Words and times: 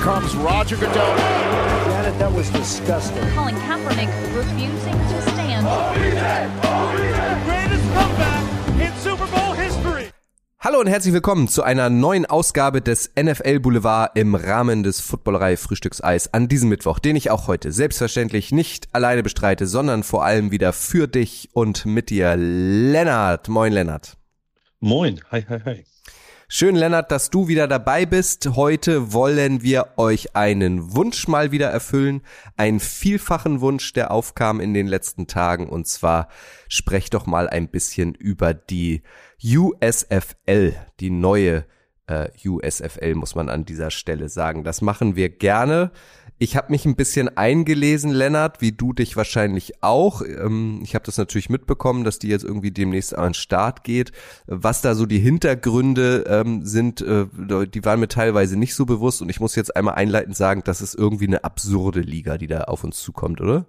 comes 0.00 0.34
Roger 0.34 0.76
Goodell. 0.76 1.16
Janet, 1.90 2.18
that 2.18 2.34
was 2.34 2.50
disgusting. 2.50 3.22
Colin 3.36 3.54
Kaepernick 3.66 4.08
refusing 4.34 4.94
to 4.94 5.30
stand. 5.30 5.66
Greatest 7.44 7.84
comeback 7.94 8.42
in 8.80 8.92
Super 9.02 9.26
Bowl 9.26 9.54
history. 9.54 10.10
Hallo 10.58 10.80
und 10.80 10.86
herzlich 10.86 11.12
willkommen 11.12 11.48
zu 11.48 11.62
einer 11.62 11.90
neuen 11.90 12.24
Ausgabe 12.24 12.80
des 12.80 13.10
NFL 13.14 13.60
Boulevard 13.60 14.16
im 14.16 14.34
Rahmen 14.34 14.82
des 14.82 15.00
Footballerei 15.00 15.58
Frühstückseis 15.58 16.32
an 16.32 16.48
diesem 16.48 16.70
Mittwoch, 16.70 16.98
den 16.98 17.16
ich 17.16 17.30
auch 17.30 17.46
heute 17.46 17.70
selbstverständlich 17.70 18.52
nicht 18.52 18.88
alleine 18.92 19.22
bestreite, 19.22 19.66
sondern 19.66 20.02
vor 20.02 20.24
allem 20.24 20.50
wieder 20.50 20.72
für 20.72 21.08
dich 21.08 21.50
und 21.52 21.84
mit 21.84 22.08
dir, 22.08 22.36
Lennart. 22.36 23.48
Moin, 23.48 23.72
Lennart. 23.72 24.16
Moin, 24.80 25.20
hi, 25.30 25.44
hi, 25.46 25.60
hi. 25.62 25.84
Schön, 26.52 26.74
Lennart, 26.74 27.12
dass 27.12 27.30
du 27.30 27.46
wieder 27.46 27.68
dabei 27.68 28.06
bist. 28.06 28.56
Heute 28.56 29.12
wollen 29.12 29.62
wir 29.62 29.92
euch 29.96 30.34
einen 30.34 30.96
Wunsch 30.96 31.28
mal 31.28 31.52
wieder 31.52 31.68
erfüllen. 31.68 32.22
Einen 32.56 32.80
vielfachen 32.80 33.60
Wunsch, 33.60 33.92
der 33.92 34.10
aufkam 34.10 34.58
in 34.58 34.74
den 34.74 34.88
letzten 34.88 35.28
Tagen. 35.28 35.68
Und 35.68 35.86
zwar 35.86 36.26
sprecht 36.66 37.14
doch 37.14 37.24
mal 37.24 37.48
ein 37.48 37.68
bisschen 37.68 38.16
über 38.16 38.52
die 38.52 39.04
USFL, 39.40 40.74
die 40.98 41.10
neue 41.10 41.66
äh, 42.08 42.30
USFL, 42.44 43.14
muss 43.14 43.36
man 43.36 43.48
an 43.48 43.64
dieser 43.64 43.92
Stelle 43.92 44.28
sagen. 44.28 44.64
Das 44.64 44.80
machen 44.82 45.14
wir 45.14 45.28
gerne. 45.28 45.92
Ich 46.42 46.56
habe 46.56 46.72
mich 46.72 46.86
ein 46.86 46.96
bisschen 46.96 47.36
eingelesen, 47.36 48.12
Lennart, 48.12 48.62
wie 48.62 48.72
du 48.72 48.94
dich 48.94 49.14
wahrscheinlich 49.14 49.82
auch. 49.82 50.22
Ähm, 50.22 50.80
ich 50.82 50.94
habe 50.94 51.04
das 51.04 51.18
natürlich 51.18 51.50
mitbekommen, 51.50 52.02
dass 52.02 52.18
die 52.18 52.28
jetzt 52.28 52.44
irgendwie 52.44 52.70
demnächst 52.70 53.14
an 53.14 53.24
den 53.24 53.34
Start 53.34 53.84
geht. 53.84 54.10
Was 54.46 54.80
da 54.80 54.94
so 54.94 55.04
die 55.04 55.18
Hintergründe 55.18 56.24
ähm, 56.26 56.64
sind, 56.64 57.02
äh, 57.02 57.26
die 57.66 57.84
waren 57.84 58.00
mir 58.00 58.08
teilweise 58.08 58.58
nicht 58.58 58.74
so 58.74 58.86
bewusst. 58.86 59.20
Und 59.20 59.28
ich 59.28 59.38
muss 59.38 59.54
jetzt 59.54 59.76
einmal 59.76 59.96
einleitend 59.96 60.34
sagen, 60.34 60.62
das 60.64 60.80
ist 60.80 60.94
irgendwie 60.94 61.26
eine 61.26 61.44
absurde 61.44 62.00
Liga, 62.00 62.38
die 62.38 62.46
da 62.46 62.62
auf 62.62 62.84
uns 62.84 63.02
zukommt, 63.02 63.42
oder? 63.42 63.66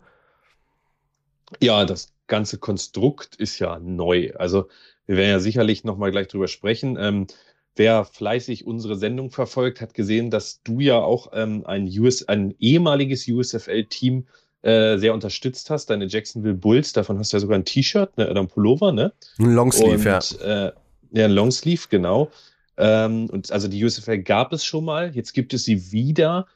Ja, 1.60 1.84
das 1.84 2.14
ganze 2.28 2.58
Konstrukt 2.58 3.36
ist 3.36 3.60
ja 3.60 3.80
neu. 3.80 4.32
Also 4.36 4.70
wir 5.08 5.18
werden 5.18 5.32
ja 5.32 5.40
sicherlich 5.42 5.84
nochmal 5.84 6.12
gleich 6.12 6.30
drüber 6.30 6.48
sprechen. 6.48 6.96
Ähm, 6.98 7.28
Wer 7.76 8.06
fleißig 8.06 8.68
unsere 8.68 8.98
Sendung 8.98 9.32
verfolgt, 9.32 9.80
hat 9.80 9.94
gesehen, 9.94 10.30
dass 10.30 10.62
du 10.64 10.80
ja 10.80 11.00
auch 11.00 11.32
ähm, 11.34 11.66
ein, 11.66 11.88
US, 12.00 12.28
ein 12.28 12.54
ehemaliges 12.60 13.28
USFL-Team 13.28 14.26
äh, 14.62 14.98
sehr 14.98 15.14
unterstützt 15.14 15.70
hast, 15.70 15.90
deine 15.90 16.06
Jacksonville 16.06 16.54
Bulls. 16.54 16.94
Davon 16.94 17.18
hast 17.18 17.32
du 17.32 17.38
ja 17.38 17.42
sogar 17.42 17.58
ein 17.58 17.66
T-Shirt 17.66 18.18
ne, 18.18 18.30
oder 18.30 18.42
ein 18.42 18.48
Pullover, 18.48 18.92
ne? 18.92 19.14
Ein 19.40 19.56
Longsleeve, 19.56 19.96
und, 19.96 20.40
ja. 20.42 20.68
Äh, 20.68 20.72
ja, 21.14 21.26
ein 21.26 21.32
Longsleeve, 21.32 21.88
genau. 21.90 22.30
Ähm, 22.78 23.30
und 23.30 23.52
also 23.52 23.68
die 23.68 23.84
USFL 23.84 24.20
gab 24.20 24.54
es 24.54 24.66
schon 24.66 24.86
mal, 24.86 25.16
jetzt 25.16 25.34
gibt 25.34 25.54
es 25.54 25.64
sie 25.64 25.92
wieder, 25.92 26.48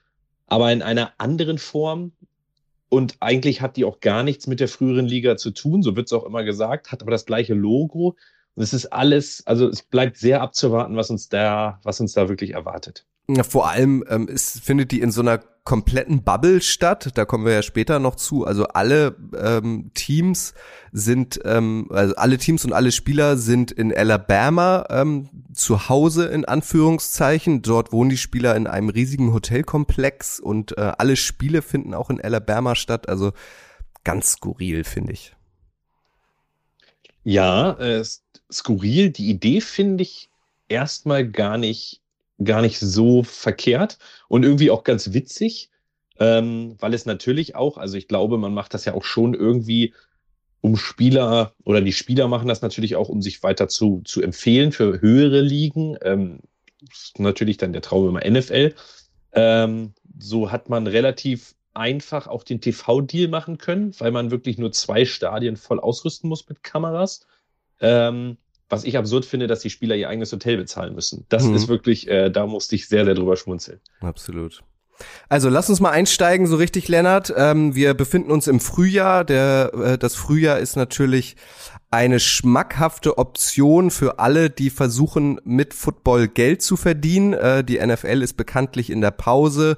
aber 0.47 0.71
in 0.71 0.81
einer 0.81 1.13
anderen 1.17 1.57
Form. 1.57 2.11
Und 2.89 3.17
eigentlich 3.19 3.61
hat 3.61 3.77
die 3.77 3.85
auch 3.85 3.99
gar 3.99 4.23
nichts 4.23 4.47
mit 4.47 4.59
der 4.59 4.67
früheren 4.67 5.07
Liga 5.07 5.37
zu 5.37 5.51
tun, 5.51 5.81
so 5.81 5.95
wird 5.95 6.07
es 6.07 6.13
auch 6.13 6.25
immer 6.25 6.43
gesagt, 6.43 6.91
hat 6.91 7.01
aber 7.01 7.11
das 7.11 7.25
gleiche 7.25 7.53
Logo. 7.53 8.15
Und 8.55 8.63
es 8.63 8.73
ist 8.73 8.87
alles, 8.87 9.43
also 9.45 9.67
es 9.67 9.81
bleibt 9.83 10.17
sehr 10.17 10.41
abzuwarten, 10.41 10.95
was 10.95 11.09
uns 11.09 11.29
da, 11.29 11.79
was 11.83 11.99
uns 11.99 12.13
da 12.13 12.29
wirklich 12.29 12.51
erwartet. 12.51 13.05
Ja, 13.27 13.43
vor 13.43 13.69
allem 13.69 14.03
ähm, 14.07 14.29
es 14.31 14.59
findet 14.59 14.91
die 14.91 15.01
in 15.01 15.11
so 15.11 15.21
einer 15.21 15.39
kompletten 15.63 16.23
Bubble 16.23 16.61
statt. 16.61 17.09
Da 17.15 17.25
kommen 17.25 17.43
wir 17.43 17.53
ja 17.53 17.63
später 17.63 17.97
noch 17.97 18.15
zu. 18.15 18.45
Also 18.45 18.65
alle 18.65 19.15
ähm, 19.35 19.91
Teams 19.95 20.53
sind, 20.91 21.39
ähm, 21.43 21.87
also 21.89 22.15
alle 22.15 22.37
Teams 22.37 22.63
und 22.65 22.71
alle 22.71 22.91
Spieler 22.91 23.35
sind 23.37 23.71
in 23.71 23.91
Alabama 23.93 24.85
ähm, 24.91 25.29
zu 25.53 25.89
Hause 25.89 26.27
in 26.27 26.45
Anführungszeichen. 26.45 27.63
Dort 27.63 27.91
wohnen 27.91 28.11
die 28.11 28.17
Spieler 28.17 28.55
in 28.55 28.67
einem 28.67 28.89
riesigen 28.89 29.33
Hotelkomplex 29.33 30.39
und 30.39 30.77
äh, 30.77 30.93
alle 30.97 31.15
Spiele 31.15 31.63
finden 31.63 31.95
auch 31.95 32.11
in 32.11 32.21
Alabama 32.21 32.75
statt. 32.75 33.09
Also 33.09 33.33
ganz 34.03 34.33
skurril 34.33 34.83
finde 34.83 35.13
ich. 35.13 35.35
Ja, 37.23 37.71
äh, 37.79 38.03
skurril. 38.51 39.09
Die 39.09 39.29
Idee 39.29 39.61
finde 39.61 40.03
ich 40.03 40.29
erstmal 40.67 41.27
gar 41.27 41.57
nicht, 41.57 42.01
gar 42.43 42.61
nicht 42.61 42.79
so 42.79 43.23
verkehrt 43.23 43.97
und 44.27 44.43
irgendwie 44.43 44.71
auch 44.71 44.83
ganz 44.83 45.13
witzig, 45.13 45.69
ähm, 46.19 46.75
weil 46.79 46.93
es 46.93 47.05
natürlich 47.05 47.55
auch, 47.55 47.77
also 47.77 47.97
ich 47.97 48.07
glaube, 48.07 48.37
man 48.37 48.53
macht 48.53 48.73
das 48.73 48.85
ja 48.85 48.93
auch 48.93 49.03
schon 49.03 49.33
irgendwie, 49.33 49.93
um 50.61 50.77
Spieler 50.77 51.53
oder 51.63 51.81
die 51.81 51.93
Spieler 51.93 52.27
machen 52.27 52.47
das 52.47 52.61
natürlich 52.61 52.95
auch, 52.95 53.09
um 53.09 53.21
sich 53.21 53.43
weiter 53.43 53.67
zu, 53.67 54.01
zu 54.05 54.21
empfehlen 54.21 54.71
für 54.71 54.99
höhere 55.01 55.41
Ligen. 55.41 55.97
Ähm, 56.01 56.39
ist 56.91 57.19
natürlich 57.19 57.57
dann 57.57 57.73
der 57.73 57.81
Traum 57.81 58.09
immer 58.09 58.27
NFL. 58.27 58.73
Ähm, 59.33 59.93
so 60.17 60.51
hat 60.51 60.69
man 60.69 60.87
relativ 60.87 61.55
einfach 61.73 62.27
auch 62.27 62.43
den 62.43 62.61
TV-Deal 62.61 63.27
machen 63.27 63.57
können, 63.57 63.93
weil 63.99 64.11
man 64.11 64.31
wirklich 64.31 64.57
nur 64.57 64.71
zwei 64.71 65.05
Stadien 65.05 65.57
voll 65.57 65.79
ausrüsten 65.79 66.29
muss 66.29 66.47
mit 66.47 66.63
Kameras. 66.63 67.27
Ähm, 67.85 68.37
was 68.67 68.83
ich 68.83 68.97
absurd 68.97 69.25
finde, 69.25 69.45
dass 69.45 69.59
die 69.59 69.69
Spieler 69.69 69.95
ihr 69.95 70.09
eigenes 70.09 70.31
Hotel 70.31 70.57
bezahlen 70.57 70.95
müssen. 70.95 71.25
Das 71.29 71.43
mhm. 71.43 71.55
ist 71.55 71.67
wirklich, 71.67 72.07
äh, 72.07 72.31
da 72.31 72.47
musste 72.47 72.75
ich 72.75 72.87
sehr, 72.87 73.05
sehr 73.05 73.13
drüber 73.13 73.37
schmunzeln. 73.37 73.79
Absolut. 74.01 74.63
Also 75.29 75.49
lass 75.49 75.69
uns 75.69 75.79
mal 75.79 75.91
einsteigen, 75.91 76.47
so 76.47 76.55
richtig, 76.55 76.87
Lennart. 76.87 77.31
Ähm, 77.35 77.75
wir 77.75 77.93
befinden 77.93 78.31
uns 78.31 78.47
im 78.47 78.59
Frühjahr. 78.59 79.23
Der, 79.23 79.71
äh, 79.73 79.97
das 79.97 80.15
Frühjahr 80.15 80.57
ist 80.59 80.77
natürlich 80.77 81.35
eine 81.91 82.19
schmackhafte 82.19 83.17
Option 83.17 83.91
für 83.91 84.19
alle, 84.19 84.49
die 84.49 84.69
versuchen, 84.69 85.39
mit 85.43 85.73
Football 85.73 86.27
Geld 86.27 86.61
zu 86.61 86.77
verdienen. 86.77 87.33
Äh, 87.33 87.63
die 87.63 87.85
NFL 87.85 88.21
ist 88.21 88.33
bekanntlich 88.33 88.89
in 88.89 89.01
der 89.01 89.11
Pause. 89.11 89.77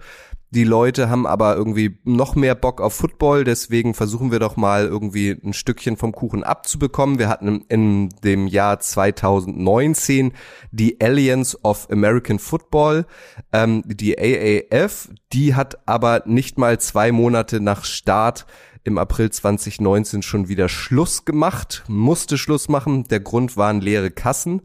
Die 0.50 0.63
Leute 0.63 1.09
haben 1.09 1.28
aber 1.28 1.58
irgendwie 1.58 2.00
noch 2.06 2.35
mehr 2.35 2.56
Bock 2.56 2.80
auf 2.80 2.94
Football, 2.94 3.44
deswegen 3.44 3.94
versuchen 3.94 4.31
wir 4.31 4.40
doch 4.40 4.56
mal 4.56 4.85
irgendwie 4.85 5.31
ein 5.31 5.52
Stückchen 5.52 5.97
vom 5.97 6.13
Kuchen 6.13 6.44
abzubekommen. 6.44 7.19
Wir 7.19 7.28
hatten 7.28 7.66
in 7.68 8.09
dem 8.24 8.47
Jahr 8.47 8.80
2019 8.80 10.31
die 10.72 11.02
Alliance 11.02 11.58
of 11.63 11.90
American 11.91 12.40
Football, 12.40 13.06
ähm, 13.52 13.84
die 13.85 14.18
AAF, 14.18 15.09
die 15.34 15.53
hat 15.53 15.85
aber 15.85 16.24
nicht 16.25 16.58
mal 16.58 16.79
zwei 16.79 17.12
Monate 17.12 17.59
nach 17.59 17.84
Start 17.84 18.46
im 18.85 18.97
April 18.97 19.29
2019 19.29 20.22
schon 20.22 20.47
wieder 20.47 20.69
Schluss 20.69 21.25
gemacht, 21.25 21.84
musste 21.90 22.38
Schluss 22.38 22.69
machen. 22.69 23.03
Der 23.09 23.19
Grund 23.19 23.58
waren 23.58 23.81
leere 23.81 24.12
Kassen. 24.12 24.62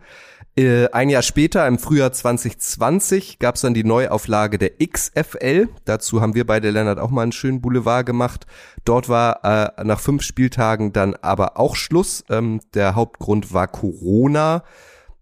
Äh, 0.54 0.88
ein 0.88 1.08
Jahr 1.08 1.22
später, 1.22 1.66
im 1.66 1.78
Frühjahr 1.78 2.12
2020, 2.12 3.38
gab 3.38 3.54
es 3.54 3.62
dann 3.62 3.72
die 3.72 3.84
Neuauflage 3.84 4.58
der 4.58 4.72
XFL. 4.86 5.68
Dazu 5.86 6.20
haben 6.20 6.34
wir 6.34 6.46
beide, 6.46 6.70
Lennart, 6.70 6.98
auch 6.98 7.10
mal 7.10 7.22
einen 7.22 7.32
schönen 7.32 7.62
Boulevard 7.62 8.04
gemacht. 8.04 8.46
Dort 8.84 9.08
war 9.08 9.44
äh, 9.44 9.84
nach 9.84 10.00
fünf 10.00 10.22
Spieltagen 10.22 10.92
dann 10.92 11.14
aber 11.14 11.58
auch 11.58 11.74
Schluss. 11.74 12.24
Ähm, 12.28 12.60
der 12.74 12.94
Hauptgrund 12.94 13.54
war 13.54 13.66
Corona. 13.66 14.62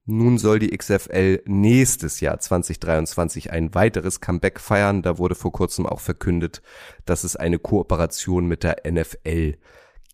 Nun 0.04 0.38
soll 0.38 0.58
die 0.58 0.76
XFL 0.76 1.42
nächstes 1.46 2.18
Jahr 2.18 2.40
2023 2.40 3.52
ein 3.52 3.72
weiteres 3.72 4.20
Comeback 4.20 4.58
feiern. 4.58 5.02
Da 5.02 5.18
wurde 5.18 5.36
vor 5.36 5.52
kurzem 5.52 5.86
auch 5.86 6.00
verkündet, 6.00 6.60
dass 7.04 7.22
es 7.22 7.36
eine 7.36 7.60
Kooperation 7.60 8.46
mit 8.46 8.64
der 8.64 8.78
NFL 8.90 9.54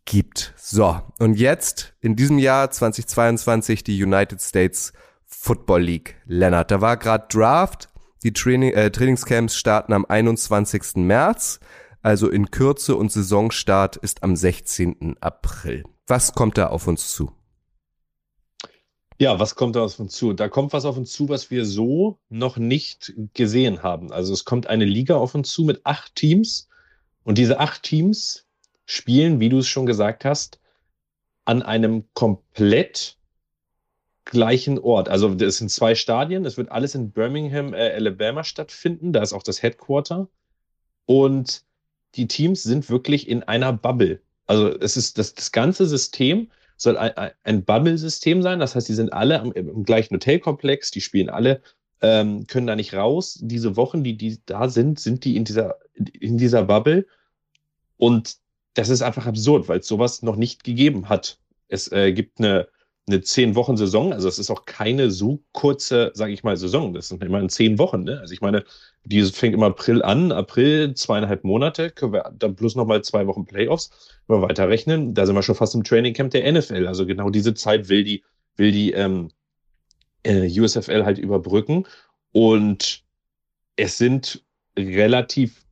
gibt. 0.05 0.53
So, 0.59 1.01
und 1.19 1.39
jetzt 1.39 1.95
in 2.03 2.17
diesem 2.17 2.39
Jahr 2.39 2.71
2022 2.71 3.83
die 3.83 4.03
United 4.03 4.43
States 4.43 4.93
Football 5.27 5.83
League. 5.83 6.17
Lennart, 6.27 6.71
da 6.71 6.81
war 6.81 6.97
gerade 6.97 7.27
Draft. 7.29 7.89
Die 8.23 8.33
Training, 8.33 8.73
äh, 8.73 8.91
Trainingscamps 8.91 9.57
starten 9.57 9.93
am 9.93 10.05
21. 10.05 11.05
März. 11.05 11.61
Also 12.03 12.31
in 12.31 12.51
Kürze 12.51 12.97
und 12.97 13.11
Saisonstart 13.11 13.97
ist 13.97 14.23
am 14.23 14.37
16. 14.37 15.17
April. 15.21 15.85
Was 16.07 16.35
kommt 16.35 16.57
da 16.57 16.69
auf 16.69 16.87
uns 16.87 17.09
zu? 17.09 17.33
Ja, 19.19 19.41
was 19.41 19.55
kommt 19.55 19.77
da 19.77 19.83
auf 19.83 19.99
uns 19.99 20.15
zu? 20.15 20.35
Da 20.35 20.49
kommt 20.49 20.73
was 20.73 20.85
auf 20.85 20.97
uns 20.97 21.13
zu, 21.13 21.29
was 21.29 21.51
wir 21.51 21.65
so 21.65 22.19
noch 22.29 22.59
nicht 22.59 23.15
gesehen 23.35 23.83
haben. 23.83 24.13
Also 24.13 24.33
es 24.35 24.45
kommt 24.45 24.67
eine 24.67 24.85
Liga 24.85 25.17
auf 25.17 25.35
uns 25.35 25.51
zu 25.51 25.65
mit 25.65 25.81
acht 25.85 26.15
Teams. 26.15 26.69
Und 27.25 27.39
diese 27.39 27.59
acht 27.59 27.83
Teams 27.83 28.47
spielen, 28.85 29.41
wie 29.41 29.49
du 29.49 29.59
es 29.59 29.69
schon 29.69 29.87
gesagt 29.87 30.25
hast, 30.25 30.61
an 31.45 31.63
einem 31.63 32.05
komplett 32.13 33.16
gleichen 34.27 34.79
Ort. 34.79 35.09
Also 35.09 35.33
es 35.35 35.59
sind 35.59 35.71
zwei 35.71 35.95
Stadien. 35.95 36.45
Es 36.45 36.59
wird 36.59 36.71
alles 36.71 36.95
in 36.95 37.13
Birmingham, 37.13 37.73
äh, 37.73 37.93
Alabama 37.95 38.45
stattfinden. 38.45 39.13
Da 39.13 39.23
ist 39.23 39.33
auch 39.33 39.43
das 39.43 39.63
Headquarter. 39.63 40.29
Und 41.07 41.63
die 42.17 42.27
Teams 42.27 42.63
sind 42.63 42.91
wirklich 42.91 43.29
in 43.29 43.43
einer 43.45 43.73
Bubble. 43.73 44.21
Also 44.47 44.69
es 44.79 44.97
ist 44.97 45.17
das, 45.17 45.35
das 45.35 45.53
ganze 45.53 45.87
System 45.87 46.51
soll 46.77 46.99
ein, 46.99 47.31
ein 47.45 47.65
Bubble-System 47.65 48.43
sein. 48.43 48.59
Das 48.59 48.75
heißt, 48.75 48.89
die 48.89 48.95
sind 48.95 49.13
alle 49.13 49.39
im, 49.39 49.53
im 49.53 49.85
gleichen 49.85 50.15
Hotelkomplex. 50.15 50.91
Die 50.91 51.01
spielen 51.01 51.31
alle, 51.31 51.63
ähm, 52.03 52.47
können 52.47 52.67
da 52.67 52.77
nicht 52.77 52.95
raus. 52.95 53.39
Diese 53.41 53.77
Wochen, 53.77 54.05
die, 54.05 54.17
die 54.17 54.41
da 54.45 54.69
sind, 54.69 55.01
sind 55.01 55.25
die 55.25 55.37
in 55.37 55.45
dieser, 55.45 55.79
in 55.95 56.37
dieser 56.37 56.65
Bubble. 56.65 57.07
Und 57.97 58.37
das 58.75 58.89
ist 58.91 59.03
einfach 59.03 59.27
absurd, 59.27 59.69
weil 59.69 59.79
es 59.79 59.87
sowas 59.87 60.21
noch 60.23 60.37
nicht 60.37 60.65
gegeben 60.65 61.09
hat. 61.09 61.39
Es 61.69 61.91
äh, 61.93 62.13
gibt 62.13 62.41
eine 62.41 62.69
eine 63.09 63.21
zehn 63.21 63.55
Wochen 63.55 63.77
Saison. 63.77 64.13
Also 64.13 64.29
es 64.29 64.39
ist 64.39 64.51
auch 64.51 64.65
keine 64.65 65.11
so 65.11 65.41
kurze, 65.53 66.11
sage 66.15 66.33
ich 66.33 66.43
mal, 66.43 66.57
Saison. 66.57 66.93
Das 66.93 67.09
sind 67.09 67.23
immer 67.23 67.41
in 67.41 67.49
zehn 67.49 67.79
Wochen. 67.79 68.03
Ne? 68.03 68.19
Also 68.21 68.35
ich 68.35 68.41
meine, 68.41 68.65
die 69.05 69.23
fängt 69.23 69.55
im 69.55 69.63
April 69.63 70.03
an, 70.03 70.33
April 70.33 70.95
zweieinhalb 70.95 71.45
Monate, 71.45 71.91
können 71.91 72.13
wir 72.13 72.33
dann 72.37 72.57
plus 72.57 72.75
nochmal 72.75 73.03
zwei 73.05 73.27
Wochen 73.27 73.45
Playoffs, 73.45 73.91
wenn 74.27 74.41
wir 74.41 74.49
weiterrechnen. 74.49 75.15
Da 75.15 75.27
sind 75.27 75.37
wir 75.37 75.43
schon 75.43 75.55
fast 75.55 75.75
im 75.75 75.85
Trainingcamp 75.85 76.33
der 76.33 76.51
NFL. 76.53 76.87
Also 76.87 77.07
genau 77.07 77.31
diese 77.31 77.55
Zeit 77.55 77.89
will 77.89 78.03
die, 78.03 78.25
will 78.57 78.73
die 78.73 78.93
ähm, 78.93 79.31
äh, 80.25 80.49
USFL 80.61 81.05
halt 81.05 81.19
überbrücken. 81.19 81.87
Und 82.33 83.05
es 83.77 83.99
sind 83.99 84.43
relativ 84.77 85.65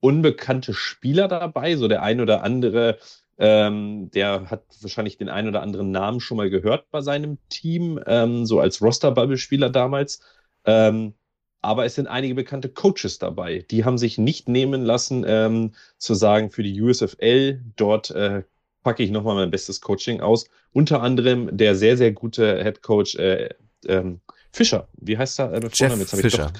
unbekannte 0.00 0.74
Spieler 0.74 1.28
dabei, 1.28 1.76
so 1.76 1.86
der 1.86 2.02
ein 2.02 2.20
oder 2.20 2.42
andere 2.42 2.98
ähm, 3.40 4.10
der 4.10 4.50
hat 4.50 4.64
wahrscheinlich 4.82 5.16
den 5.16 5.30
einen 5.30 5.48
oder 5.48 5.62
anderen 5.62 5.90
Namen 5.90 6.20
schon 6.20 6.36
mal 6.36 6.50
gehört 6.50 6.90
bei 6.90 7.00
seinem 7.00 7.38
Team, 7.48 7.98
ähm, 8.06 8.44
so 8.44 8.60
als 8.60 8.82
Roster-Bubble-Spieler 8.82 9.70
damals. 9.70 10.20
Ähm, 10.66 11.14
aber 11.62 11.86
es 11.86 11.94
sind 11.94 12.06
einige 12.06 12.34
bekannte 12.34 12.68
Coaches 12.68 13.18
dabei. 13.18 13.64
Die 13.70 13.84
haben 13.84 13.96
sich 13.96 14.18
nicht 14.18 14.48
nehmen 14.48 14.82
lassen, 14.82 15.24
ähm, 15.26 15.72
zu 15.96 16.14
sagen, 16.14 16.50
für 16.50 16.62
die 16.62 16.80
USFL, 16.80 17.60
dort 17.76 18.10
äh, 18.10 18.42
packe 18.82 19.02
ich 19.02 19.10
nochmal 19.10 19.36
mein 19.36 19.50
bestes 19.50 19.80
Coaching 19.80 20.20
aus. 20.20 20.46
Unter 20.72 21.02
anderem 21.02 21.56
der 21.56 21.74
sehr, 21.76 21.96
sehr 21.96 22.12
gute 22.12 22.62
Head 22.62 22.82
Coach 22.82 23.14
äh, 23.16 23.48
ähm, 23.86 24.20
Fischer. 24.52 24.88
Wie 24.98 25.16
heißt 25.16 25.40
er? 25.40 25.52
Äh, 25.54 25.70
Jeff 25.72 26.08
Fischer. 26.10 26.52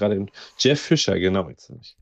Jeff 0.57 0.79
Fischer, 0.79 1.19
genau. 1.19 1.47
Jetzt 1.47 1.69
habe 1.69 1.79
ich 1.81 1.95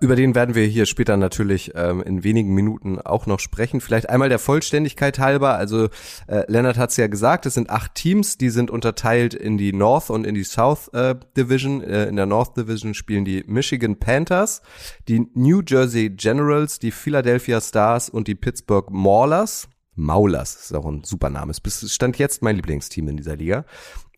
über 0.00 0.14
den 0.14 0.34
werden 0.34 0.54
wir 0.54 0.64
hier 0.64 0.86
später 0.86 1.16
natürlich 1.16 1.72
ähm, 1.74 2.02
in 2.02 2.22
wenigen 2.22 2.54
Minuten 2.54 3.00
auch 3.00 3.26
noch 3.26 3.40
sprechen. 3.40 3.80
Vielleicht 3.80 4.08
einmal 4.08 4.28
der 4.28 4.38
Vollständigkeit 4.38 5.18
halber. 5.18 5.56
Also 5.56 5.88
äh, 6.28 6.44
Leonard 6.46 6.78
hat 6.78 6.90
es 6.90 6.96
ja 6.96 7.08
gesagt, 7.08 7.46
es 7.46 7.54
sind 7.54 7.68
acht 7.68 7.94
Teams, 7.96 8.38
die 8.38 8.50
sind 8.50 8.70
unterteilt 8.70 9.34
in 9.34 9.58
die 9.58 9.72
North 9.72 10.08
und 10.10 10.24
in 10.24 10.36
die 10.36 10.44
South 10.44 10.88
äh, 10.92 11.16
Division. 11.36 11.82
Äh, 11.82 12.06
in 12.06 12.16
der 12.16 12.26
North 12.26 12.56
Division 12.56 12.94
spielen 12.94 13.24
die 13.24 13.42
Michigan 13.46 13.98
Panthers, 13.98 14.62
die 15.08 15.26
New 15.34 15.62
Jersey 15.66 16.10
Generals, 16.10 16.78
die 16.78 16.92
Philadelphia 16.92 17.60
Stars 17.60 18.08
und 18.08 18.28
die 18.28 18.36
Pittsburgh 18.36 18.88
Maulers. 18.90 19.68
Maulers 19.94 20.54
ist 20.54 20.74
auch 20.74 20.86
ein 20.86 21.02
super 21.04 21.28
Name. 21.28 21.52
Es 21.52 21.92
stand 21.92 22.18
jetzt 22.18 22.42
mein 22.42 22.56
Lieblingsteam 22.56 23.08
in 23.08 23.16
dieser 23.16 23.36
Liga. 23.36 23.64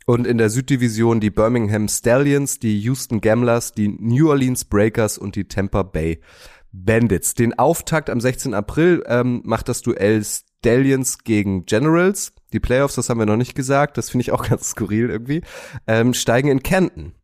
Und 0.07 0.27
in 0.27 0.39
der 0.39 0.51
Süddivision 0.51 1.21
die 1.21 1.31
Birmingham 1.31 1.89
Stallions, 1.89 2.59
die 2.59 2.79
Houston 2.81 3.21
Gamblers, 3.21 3.73
die 3.73 3.89
New 3.89 4.29
Orleans 4.29 4.65
Breakers 4.65 5.17
und 5.17 5.37
die 5.37 5.49
Tampa 5.49 5.83
Bay 5.83 6.21
Bandits. 6.73 7.35
Den 7.35 7.59
Auftakt 7.59 8.11
am 8.11 8.21
16. 8.21 8.53
April 8.53 9.03
ähm, 9.07 9.41
macht 9.45 9.69
das 9.69 9.81
Duell 9.83 10.23
Stallions 10.25 11.19
gegen 11.19 11.65
Generals. 11.65 12.33
Die 12.53 12.61
Playoffs, 12.61 12.97
das 12.97 13.09
haben 13.09 13.19
wir 13.19 13.27
noch 13.27 13.37
nicht 13.37 13.55
gesagt, 13.55 13.97
das 13.97 14.11
finde 14.11 14.23
ich 14.23 14.33
auch 14.33 14.43
ganz 14.49 14.71
skurril 14.71 15.09
irgendwie, 15.11 15.43
ähm, 15.87 16.15
steigen 16.15 16.49
in 16.49 16.63
Canton 16.63 17.15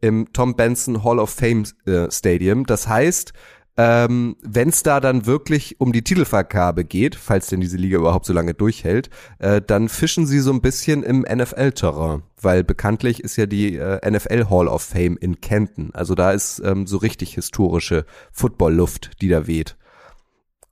im 0.00 0.32
Tom 0.32 0.56
Benson 0.56 1.04
Hall 1.04 1.18
of 1.18 1.30
Fame 1.30 1.64
äh, 1.86 2.10
Stadium. 2.10 2.66
Das 2.66 2.88
heißt, 2.88 3.32
ähm, 3.76 4.36
wenn 4.42 4.68
es 4.68 4.82
da 4.82 5.00
dann 5.00 5.24
wirklich 5.24 5.80
um 5.80 5.92
die 5.92 6.02
Titelvergabe 6.02 6.84
geht, 6.84 7.14
falls 7.14 7.46
denn 7.46 7.60
diese 7.60 7.78
Liga 7.78 7.98
überhaupt 7.98 8.26
so 8.26 8.32
lange 8.32 8.52
durchhält, 8.52 9.08
äh, 9.38 9.62
dann 9.62 9.88
fischen 9.88 10.26
sie 10.26 10.40
so 10.40 10.52
ein 10.52 10.60
bisschen 10.60 11.02
im 11.02 11.22
NFL-Terrain, 11.22 12.22
weil 12.40 12.64
bekanntlich 12.64 13.20
ist 13.20 13.36
ja 13.36 13.46
die 13.46 13.76
äh, 13.76 14.10
NFL 14.10 14.50
Hall 14.50 14.68
of 14.68 14.82
Fame 14.82 15.16
in 15.16 15.40
Kenton. 15.40 15.90
Also 15.94 16.14
da 16.14 16.32
ist 16.32 16.60
ähm, 16.64 16.86
so 16.86 16.98
richtig 16.98 17.34
historische 17.34 18.04
Football-Luft, 18.30 19.22
die 19.22 19.28
da 19.28 19.46
weht. 19.46 19.76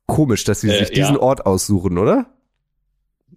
Komisch, 0.07 0.45
dass 0.45 0.61
sie 0.61 0.69
äh, 0.69 0.81
sich 0.81 0.91
diesen 0.91 1.15
ja. 1.15 1.21
Ort 1.21 1.47
aussuchen, 1.47 1.97
oder? 1.97 2.27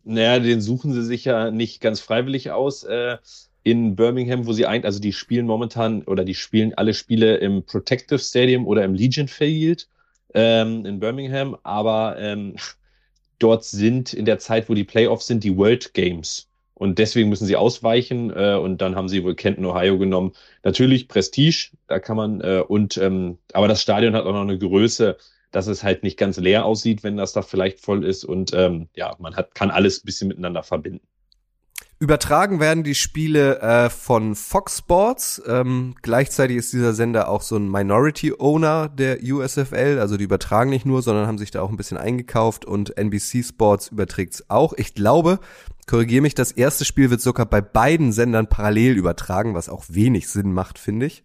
Naja, 0.04 0.40
den 0.40 0.60
suchen 0.60 0.92
sie 0.92 1.04
sich 1.04 1.24
ja 1.24 1.52
nicht 1.52 1.80
ganz 1.80 2.02
freiwillig 2.02 2.52
aus. 2.52 2.84
Äh, 2.84 3.18
in 3.64 3.96
Birmingham, 3.96 4.46
wo 4.46 4.54
sie 4.54 4.66
eigentlich, 4.66 4.86
also 4.86 5.00
die 5.00 5.14
spielen 5.14 5.46
momentan 5.46 6.04
oder 6.04 6.26
die 6.26 6.36
spielen 6.36 6.74
alle 6.74 6.94
Spiele 6.94 7.38
im 7.38 7.64
Protective 7.64 8.20
Stadium 8.20 8.68
oder 8.68 8.84
im 8.84 8.94
Legion 8.94 9.28
Field 9.28 9.88
ähm, 10.34 10.86
in 10.86 11.00
Birmingham, 11.00 11.58
aber 11.64 12.18
ähm, 12.20 12.56
dort 13.40 13.64
sind 13.64 14.14
in 14.14 14.26
der 14.26 14.40
Zeit, 14.40 14.70
wo 14.70 14.74
die 14.74 14.84
Playoffs 14.84 15.28
sind, 15.28 15.44
die 15.44 15.58
World 15.58 15.94
Games. 15.94 16.50
Und 16.76 17.00
deswegen 17.00 17.30
müssen 17.30 17.46
sie 17.46 17.56
ausweichen 17.56 18.32
äh, 18.32 18.56
und 18.56 18.82
dann 18.82 18.96
haben 18.96 19.08
sie 19.08 19.24
wohl 19.24 19.36
Kenton, 19.36 19.66
Ohio 19.66 19.98
genommen. 19.98 20.34
Natürlich 20.64 21.08
Prestige, 21.08 21.70
da 21.88 22.00
kann 22.00 22.18
man, 22.18 22.42
äh, 22.42 22.64
und 22.68 22.98
ähm, 22.98 23.38
aber 23.54 23.68
das 23.68 23.82
Stadion 23.82 24.16
hat 24.16 24.26
auch 24.26 24.34
noch 24.34 24.42
eine 24.42 24.58
Größe, 24.58 25.18
dass 25.52 25.68
es 25.68 25.84
halt 25.84 26.04
nicht 26.04 26.18
ganz 26.18 26.38
leer 26.38 26.66
aussieht, 26.66 27.04
wenn 27.04 27.16
das 27.16 27.32
da 27.32 27.44
vielleicht 27.44 27.80
voll 27.80 28.04
ist. 28.04 28.26
Und 28.26 28.54
ähm, 28.54 28.90
ja, 28.96 29.16
man 29.20 29.36
hat, 29.36 29.56
kann 29.56 29.72
alles 29.72 30.04
ein 30.04 30.06
bisschen 30.06 30.28
miteinander 30.28 30.64
verbinden. 30.64 31.08
Übertragen 32.04 32.60
werden 32.60 32.84
die 32.84 32.96
Spiele 32.96 33.62
äh, 33.62 33.90
von 33.90 34.36
Fox 34.36 34.80
Sports. 34.80 35.42
Ähm, 35.48 35.96
gleichzeitig 36.02 36.58
ist 36.58 36.74
dieser 36.74 36.94
Sender 36.94 37.30
auch 37.30 37.42
so 37.42 37.56
ein 37.56 37.72
Minority 37.72 38.34
Owner 38.38 38.90
der 38.90 39.20
USFL. 39.24 40.00
Also 40.02 40.18
die 40.18 40.26
übertragen 40.26 40.70
nicht 40.70 40.86
nur, 40.86 41.02
sondern 41.02 41.28
haben 41.28 41.38
sich 41.38 41.52
da 41.52 41.62
auch 41.62 41.70
ein 41.70 41.78
bisschen 41.78 41.98
eingekauft 41.98 42.66
und 42.66 42.98
NBC 42.98 43.46
Sports 43.46 43.88
überträgt's 43.88 44.50
auch. 44.50 44.74
Ich 44.74 44.96
glaube, 44.96 45.40
korrigiere 45.88 46.22
mich, 46.22 46.36
das 46.36 46.52
erste 46.52 46.84
Spiel 46.84 47.10
wird 47.10 47.22
sogar 47.22 47.46
bei 47.46 47.62
beiden 47.62 48.12
Sendern 48.12 48.48
parallel 48.48 48.98
übertragen, 48.98 49.56
was 49.56 49.70
auch 49.70 49.86
wenig 49.88 50.28
Sinn 50.28 50.52
macht, 50.52 50.80
finde 50.80 51.06
ich. 51.06 51.24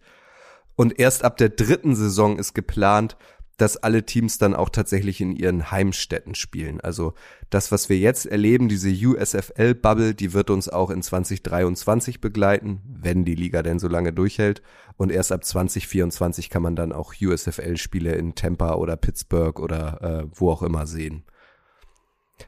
Und 0.77 0.97
erst 0.97 1.25
ab 1.25 1.35
der 1.35 1.49
dritten 1.49 1.93
Saison 1.93 2.39
ist 2.39 2.53
geplant, 2.53 3.17
dass 3.61 3.77
alle 3.77 4.05
Teams 4.05 4.37
dann 4.37 4.55
auch 4.55 4.69
tatsächlich 4.69 5.21
in 5.21 5.35
ihren 5.35 5.71
Heimstätten 5.71 6.35
spielen. 6.35 6.79
Also 6.81 7.13
das, 7.49 7.71
was 7.71 7.89
wir 7.89 7.97
jetzt 7.97 8.25
erleben, 8.25 8.69
diese 8.69 8.89
USFL-Bubble, 8.89 10.15
die 10.15 10.33
wird 10.33 10.49
uns 10.49 10.69
auch 10.69 10.89
in 10.89 11.01
2023 11.01 12.21
begleiten, 12.21 12.81
wenn 12.87 13.25
die 13.25 13.35
Liga 13.35 13.61
denn 13.61 13.79
so 13.79 13.87
lange 13.87 14.13
durchhält. 14.13 14.61
Und 14.97 15.11
erst 15.11 15.31
ab 15.31 15.43
2024 15.43 16.49
kann 16.49 16.61
man 16.61 16.75
dann 16.75 16.91
auch 16.93 17.13
USFL-Spiele 17.21 18.13
in 18.15 18.35
Tampa 18.35 18.75
oder 18.75 18.95
Pittsburgh 18.95 19.59
oder 19.59 20.01
äh, 20.01 20.27
wo 20.33 20.51
auch 20.51 20.63
immer 20.63 20.87
sehen. 20.87 21.23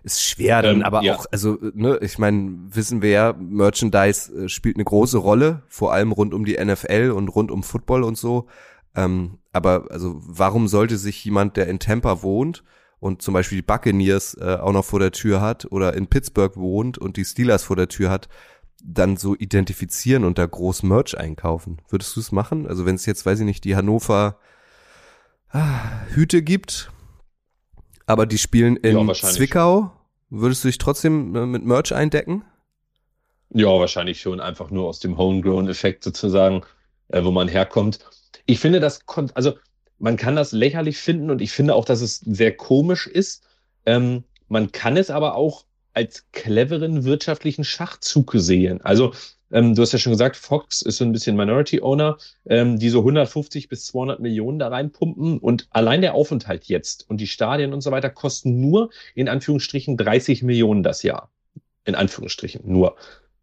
Ist 0.03 0.23
schwer 0.23 0.61
dann, 0.61 0.77
ähm, 0.77 0.83
aber 0.83 1.03
ja. 1.03 1.15
auch, 1.15 1.25
also, 1.31 1.57
ne, 1.73 1.99
ich 2.01 2.17
meine, 2.17 2.57
wissen 2.69 3.01
wir 3.01 3.09
ja, 3.09 3.33
Merchandise 3.33 4.45
äh, 4.45 4.49
spielt 4.49 4.77
eine 4.77 4.85
große 4.85 5.17
Rolle, 5.17 5.63
vor 5.67 5.93
allem 5.93 6.13
rund 6.13 6.33
um 6.33 6.45
die 6.45 6.57
NFL 6.63 7.11
und 7.15 7.27
rund 7.27 7.51
um 7.51 7.63
Football 7.63 8.03
und 8.03 8.17
so. 8.17 8.47
Ähm, 8.95 9.39
aber 9.53 9.87
also 9.89 10.15
warum 10.21 10.67
sollte 10.67 10.97
sich 10.97 11.23
jemand, 11.25 11.57
der 11.57 11.67
in 11.67 11.79
Tampa 11.79 12.21
wohnt 12.21 12.63
und 12.99 13.21
zum 13.21 13.33
Beispiel 13.33 13.57
die 13.57 13.63
Buccaneers 13.63 14.35
äh, 14.39 14.57
auch 14.61 14.71
noch 14.71 14.85
vor 14.85 14.99
der 14.99 15.11
Tür 15.11 15.41
hat 15.41 15.71
oder 15.71 15.93
in 15.93 16.07
Pittsburgh 16.07 16.55
wohnt 16.55 16.97
und 16.97 17.17
die 17.17 17.25
Steelers 17.25 17.63
vor 17.63 17.75
der 17.75 17.87
Tür 17.87 18.09
hat, 18.09 18.29
dann 18.83 19.17
so 19.17 19.35
identifizieren 19.35 20.23
und 20.23 20.37
da 20.37 20.45
groß 20.45 20.83
Merch 20.83 21.17
einkaufen? 21.17 21.81
Würdest 21.89 22.15
du 22.15 22.19
es 22.19 22.31
machen? 22.31 22.67
Also 22.67 22.85
wenn 22.85 22.95
es 22.95 23.05
jetzt, 23.05 23.25
weiß 23.25 23.39
ich 23.39 23.45
nicht, 23.45 23.63
die 23.63 23.75
Hannover 23.75 24.37
ah, 25.49 26.05
Hüte 26.09 26.41
gibt, 26.41 26.91
aber 28.05 28.25
die 28.25 28.37
spielen 28.37 28.77
in 28.77 29.07
ja, 29.07 29.13
Zwickau, 29.13 29.91
würdest 30.29 30.63
du 30.63 30.67
dich 30.67 30.77
trotzdem 30.77 31.35
äh, 31.35 31.45
mit 31.45 31.65
Merch 31.65 31.93
eindecken? 31.93 32.43
Ja, 33.49 33.67
wahrscheinlich 33.67 34.21
schon, 34.21 34.39
einfach 34.39 34.71
nur 34.71 34.87
aus 34.87 34.99
dem 34.99 35.17
Homegrown-Effekt 35.17 36.03
sozusagen, 36.03 36.61
äh, 37.09 37.23
wo 37.23 37.31
man 37.31 37.47
herkommt 37.47 37.99
ich 38.45 38.59
finde 38.59 38.79
das, 38.79 39.01
also 39.33 39.53
man 39.99 40.17
kann 40.17 40.35
das 40.35 40.51
lächerlich 40.51 40.97
finden 40.97 41.29
und 41.29 41.41
ich 41.41 41.51
finde 41.51 41.75
auch, 41.75 41.85
dass 41.85 42.01
es 42.01 42.19
sehr 42.19 42.55
komisch 42.55 43.07
ist. 43.07 43.43
Ähm, 43.85 44.23
man 44.47 44.71
kann 44.71 44.97
es 44.97 45.09
aber 45.09 45.35
auch 45.35 45.65
als 45.93 46.25
cleveren 46.31 47.03
wirtschaftlichen 47.03 47.63
Schachzug 47.63 48.31
sehen. 48.35 48.81
Also 48.81 49.13
ähm, 49.51 49.75
du 49.75 49.81
hast 49.81 49.91
ja 49.91 49.99
schon 49.99 50.13
gesagt, 50.13 50.37
Fox 50.37 50.81
ist 50.81 50.97
so 50.97 51.05
ein 51.05 51.11
bisschen 51.11 51.35
Minority 51.35 51.81
Owner, 51.81 52.17
ähm, 52.45 52.79
die 52.79 52.89
so 52.89 52.99
150 52.99 53.67
bis 53.67 53.85
200 53.85 54.19
Millionen 54.19 54.59
da 54.59 54.69
reinpumpen 54.69 55.39
und 55.39 55.67
allein 55.71 56.01
der 56.01 56.13
Aufenthalt 56.13 56.65
jetzt 56.65 57.09
und 57.09 57.17
die 57.17 57.27
Stadien 57.27 57.73
und 57.73 57.81
so 57.81 57.91
weiter 57.91 58.09
kosten 58.09 58.59
nur 58.61 58.89
in 59.13 59.27
Anführungsstrichen 59.27 59.97
30 59.97 60.43
Millionen 60.43 60.83
das 60.83 61.03
Jahr. 61.03 61.29
In 61.83 61.95
Anführungsstrichen 61.95 62.61
nur. 62.71 62.95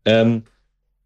Ähm, 0.05 0.45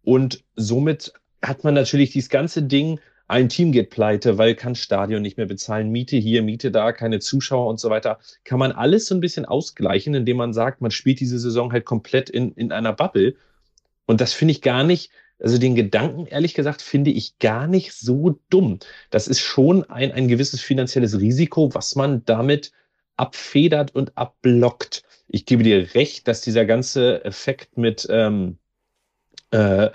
und 0.03 0.43
somit 0.55 1.13
hat 1.41 1.63
man 1.63 1.73
natürlich 1.73 2.11
dieses 2.11 2.29
ganze 2.29 2.63
Ding 2.63 2.99
ein 3.27 3.49
Team 3.49 3.71
geht 3.71 3.89
pleite, 3.89 4.37
weil 4.37 4.55
kann 4.55 4.75
Stadion 4.75 5.21
nicht 5.21 5.37
mehr 5.37 5.45
bezahlen, 5.45 5.89
Miete 5.89 6.17
hier, 6.17 6.43
Miete 6.43 6.71
da, 6.71 6.91
keine 6.91 7.19
Zuschauer 7.19 7.67
und 7.67 7.79
so 7.79 7.89
weiter. 7.89 8.19
Kann 8.43 8.59
man 8.59 8.71
alles 8.71 9.07
so 9.07 9.15
ein 9.15 9.21
bisschen 9.21 9.45
ausgleichen, 9.45 10.13
indem 10.13 10.37
man 10.37 10.53
sagt, 10.53 10.81
man 10.81 10.91
spielt 10.91 11.19
diese 11.19 11.39
Saison 11.39 11.71
halt 11.71 11.85
komplett 11.85 12.29
in, 12.29 12.51
in 12.53 12.71
einer 12.71 12.93
Bubble. 12.93 13.35
Und 14.05 14.21
das 14.21 14.33
finde 14.33 14.51
ich 14.51 14.61
gar 14.61 14.83
nicht, 14.83 15.09
also 15.39 15.57
den 15.57 15.75
Gedanken, 15.75 16.25
ehrlich 16.25 16.53
gesagt, 16.53 16.81
finde 16.81 17.11
ich 17.11 17.39
gar 17.39 17.67
nicht 17.67 17.93
so 17.93 18.39
dumm. 18.49 18.79
Das 19.09 19.27
ist 19.27 19.39
schon 19.39 19.89
ein, 19.89 20.11
ein 20.11 20.27
gewisses 20.27 20.61
finanzielles 20.61 21.19
Risiko, 21.19 21.73
was 21.73 21.95
man 21.95 22.25
damit 22.25 22.71
abfedert 23.15 23.95
und 23.95 24.17
abblockt. 24.17 25.03
Ich 25.27 25.45
gebe 25.45 25.63
dir 25.63 25.95
recht, 25.95 26.27
dass 26.27 26.41
dieser 26.41 26.65
ganze 26.65 27.23
Effekt 27.23 27.77
mit, 27.77 28.05
ähm, 28.09 28.57
äh, 29.51 29.89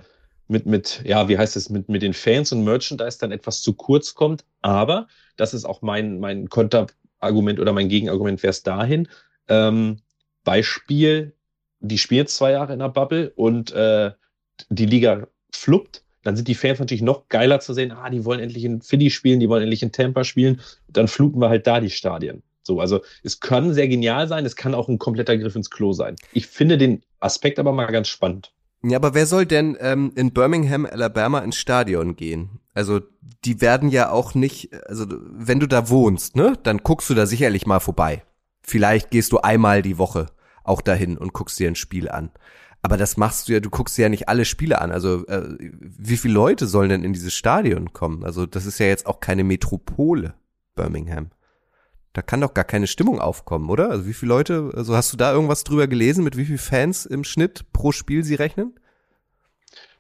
mit, 0.48 0.66
mit, 0.66 1.02
ja, 1.04 1.28
wie 1.28 1.38
heißt 1.38 1.56
es, 1.56 1.70
mit, 1.70 1.88
mit 1.88 2.02
den 2.02 2.14
Fans 2.14 2.52
und 2.52 2.64
Merchandise 2.64 3.18
dann 3.18 3.32
etwas 3.32 3.62
zu 3.62 3.74
kurz 3.74 4.14
kommt. 4.14 4.44
Aber 4.62 5.06
das 5.36 5.54
ist 5.54 5.64
auch 5.64 5.82
mein, 5.82 6.20
mein 6.20 6.48
Konterargument 6.48 7.60
oder 7.60 7.72
mein 7.72 7.88
Gegenargument 7.88 8.42
wäre 8.42 8.50
es 8.50 8.62
dahin. 8.62 9.08
Ähm, 9.48 9.98
Beispiel 10.44 11.34
die 11.80 11.98
spielen 11.98 12.26
zwei 12.26 12.52
Jahre 12.52 12.72
in 12.72 12.78
der 12.78 12.88
Bubble 12.88 13.32
und 13.36 13.72
äh, 13.72 14.12
die 14.68 14.86
Liga 14.86 15.28
fluppt, 15.52 16.02
dann 16.24 16.36
sind 16.36 16.48
die 16.48 16.54
Fans 16.54 16.78
natürlich 16.78 17.02
noch 17.02 17.28
geiler 17.28 17.60
zu 17.60 17.72
sehen, 17.72 17.92
ah, 17.92 18.10
die 18.10 18.24
wollen 18.24 18.40
endlich 18.40 18.64
in 18.64 18.82
Philly 18.82 19.10
spielen, 19.10 19.40
die 19.40 19.48
wollen 19.48 19.62
endlich 19.62 19.82
in 19.82 19.92
Tampa 19.92 20.24
spielen, 20.24 20.60
dann 20.88 21.08
fluten 21.08 21.40
wir 21.40 21.48
halt 21.48 21.66
da 21.66 21.80
die 21.80 21.90
Stadien. 21.90 22.42
So, 22.62 22.80
also 22.80 23.00
es 23.22 23.40
kann 23.40 23.72
sehr 23.72 23.88
genial 23.88 24.28
sein, 24.28 24.44
es 24.44 24.56
kann 24.56 24.74
auch 24.74 24.88
ein 24.88 24.98
kompletter 24.98 25.38
Griff 25.38 25.56
ins 25.56 25.70
Klo 25.70 25.92
sein. 25.92 26.16
Ich 26.32 26.46
finde 26.46 26.76
den 26.76 27.02
Aspekt 27.20 27.58
aber 27.58 27.72
mal 27.72 27.86
ganz 27.86 28.08
spannend. 28.08 28.52
Ja, 28.82 28.96
aber 28.96 29.14
wer 29.14 29.26
soll 29.26 29.44
denn 29.44 29.76
ähm, 29.80 30.12
in 30.14 30.32
Birmingham, 30.32 30.86
Alabama 30.86 31.40
ins 31.40 31.56
Stadion 31.56 32.14
gehen? 32.14 32.60
Also 32.74 33.00
die 33.44 33.60
werden 33.60 33.88
ja 33.88 34.10
auch 34.10 34.34
nicht, 34.34 34.72
also 34.86 35.06
wenn 35.08 35.58
du 35.58 35.66
da 35.66 35.88
wohnst, 35.88 36.36
ne, 36.36 36.54
dann 36.62 36.78
guckst 36.78 37.10
du 37.10 37.14
da 37.14 37.26
sicherlich 37.26 37.66
mal 37.66 37.80
vorbei. 37.80 38.22
Vielleicht 38.62 39.10
gehst 39.10 39.32
du 39.32 39.38
einmal 39.38 39.82
die 39.82 39.98
Woche 39.98 40.26
auch 40.62 40.80
dahin 40.80 41.18
und 41.18 41.32
guckst 41.32 41.58
dir 41.58 41.68
ein 41.68 41.74
Spiel 41.74 42.08
an. 42.08 42.30
Aber 42.82 42.96
das 42.96 43.16
machst 43.16 43.48
du 43.48 43.54
ja, 43.54 43.60
du 43.60 43.70
guckst 43.70 43.98
dir 43.98 44.02
ja 44.02 44.08
nicht 44.08 44.28
alle 44.28 44.44
Spiele 44.44 44.80
an. 44.80 44.92
Also 44.92 45.26
äh, 45.26 45.56
wie 45.58 46.16
viele 46.16 46.34
Leute 46.34 46.68
sollen 46.68 46.90
denn 46.90 47.04
in 47.04 47.12
dieses 47.12 47.34
Stadion 47.34 47.92
kommen? 47.92 48.24
Also 48.24 48.46
das 48.46 48.66
ist 48.66 48.78
ja 48.78 48.86
jetzt 48.86 49.06
auch 49.06 49.18
keine 49.18 49.42
Metropole, 49.42 50.34
Birmingham. 50.76 51.30
Da 52.18 52.22
kann 52.22 52.40
doch 52.40 52.52
gar 52.52 52.64
keine 52.64 52.88
Stimmung 52.88 53.20
aufkommen, 53.20 53.70
oder? 53.70 53.90
Also 53.90 54.04
wie 54.08 54.12
viele 54.12 54.30
Leute, 54.30 54.72
also 54.74 54.96
hast 54.96 55.12
du 55.12 55.16
da 55.16 55.32
irgendwas 55.32 55.62
drüber 55.62 55.86
gelesen, 55.86 56.24
mit 56.24 56.36
wie 56.36 56.46
vielen 56.46 56.58
Fans 56.58 57.06
im 57.06 57.22
Schnitt 57.22 57.72
pro 57.72 57.92
Spiel 57.92 58.24
sie 58.24 58.34
rechnen? 58.34 58.74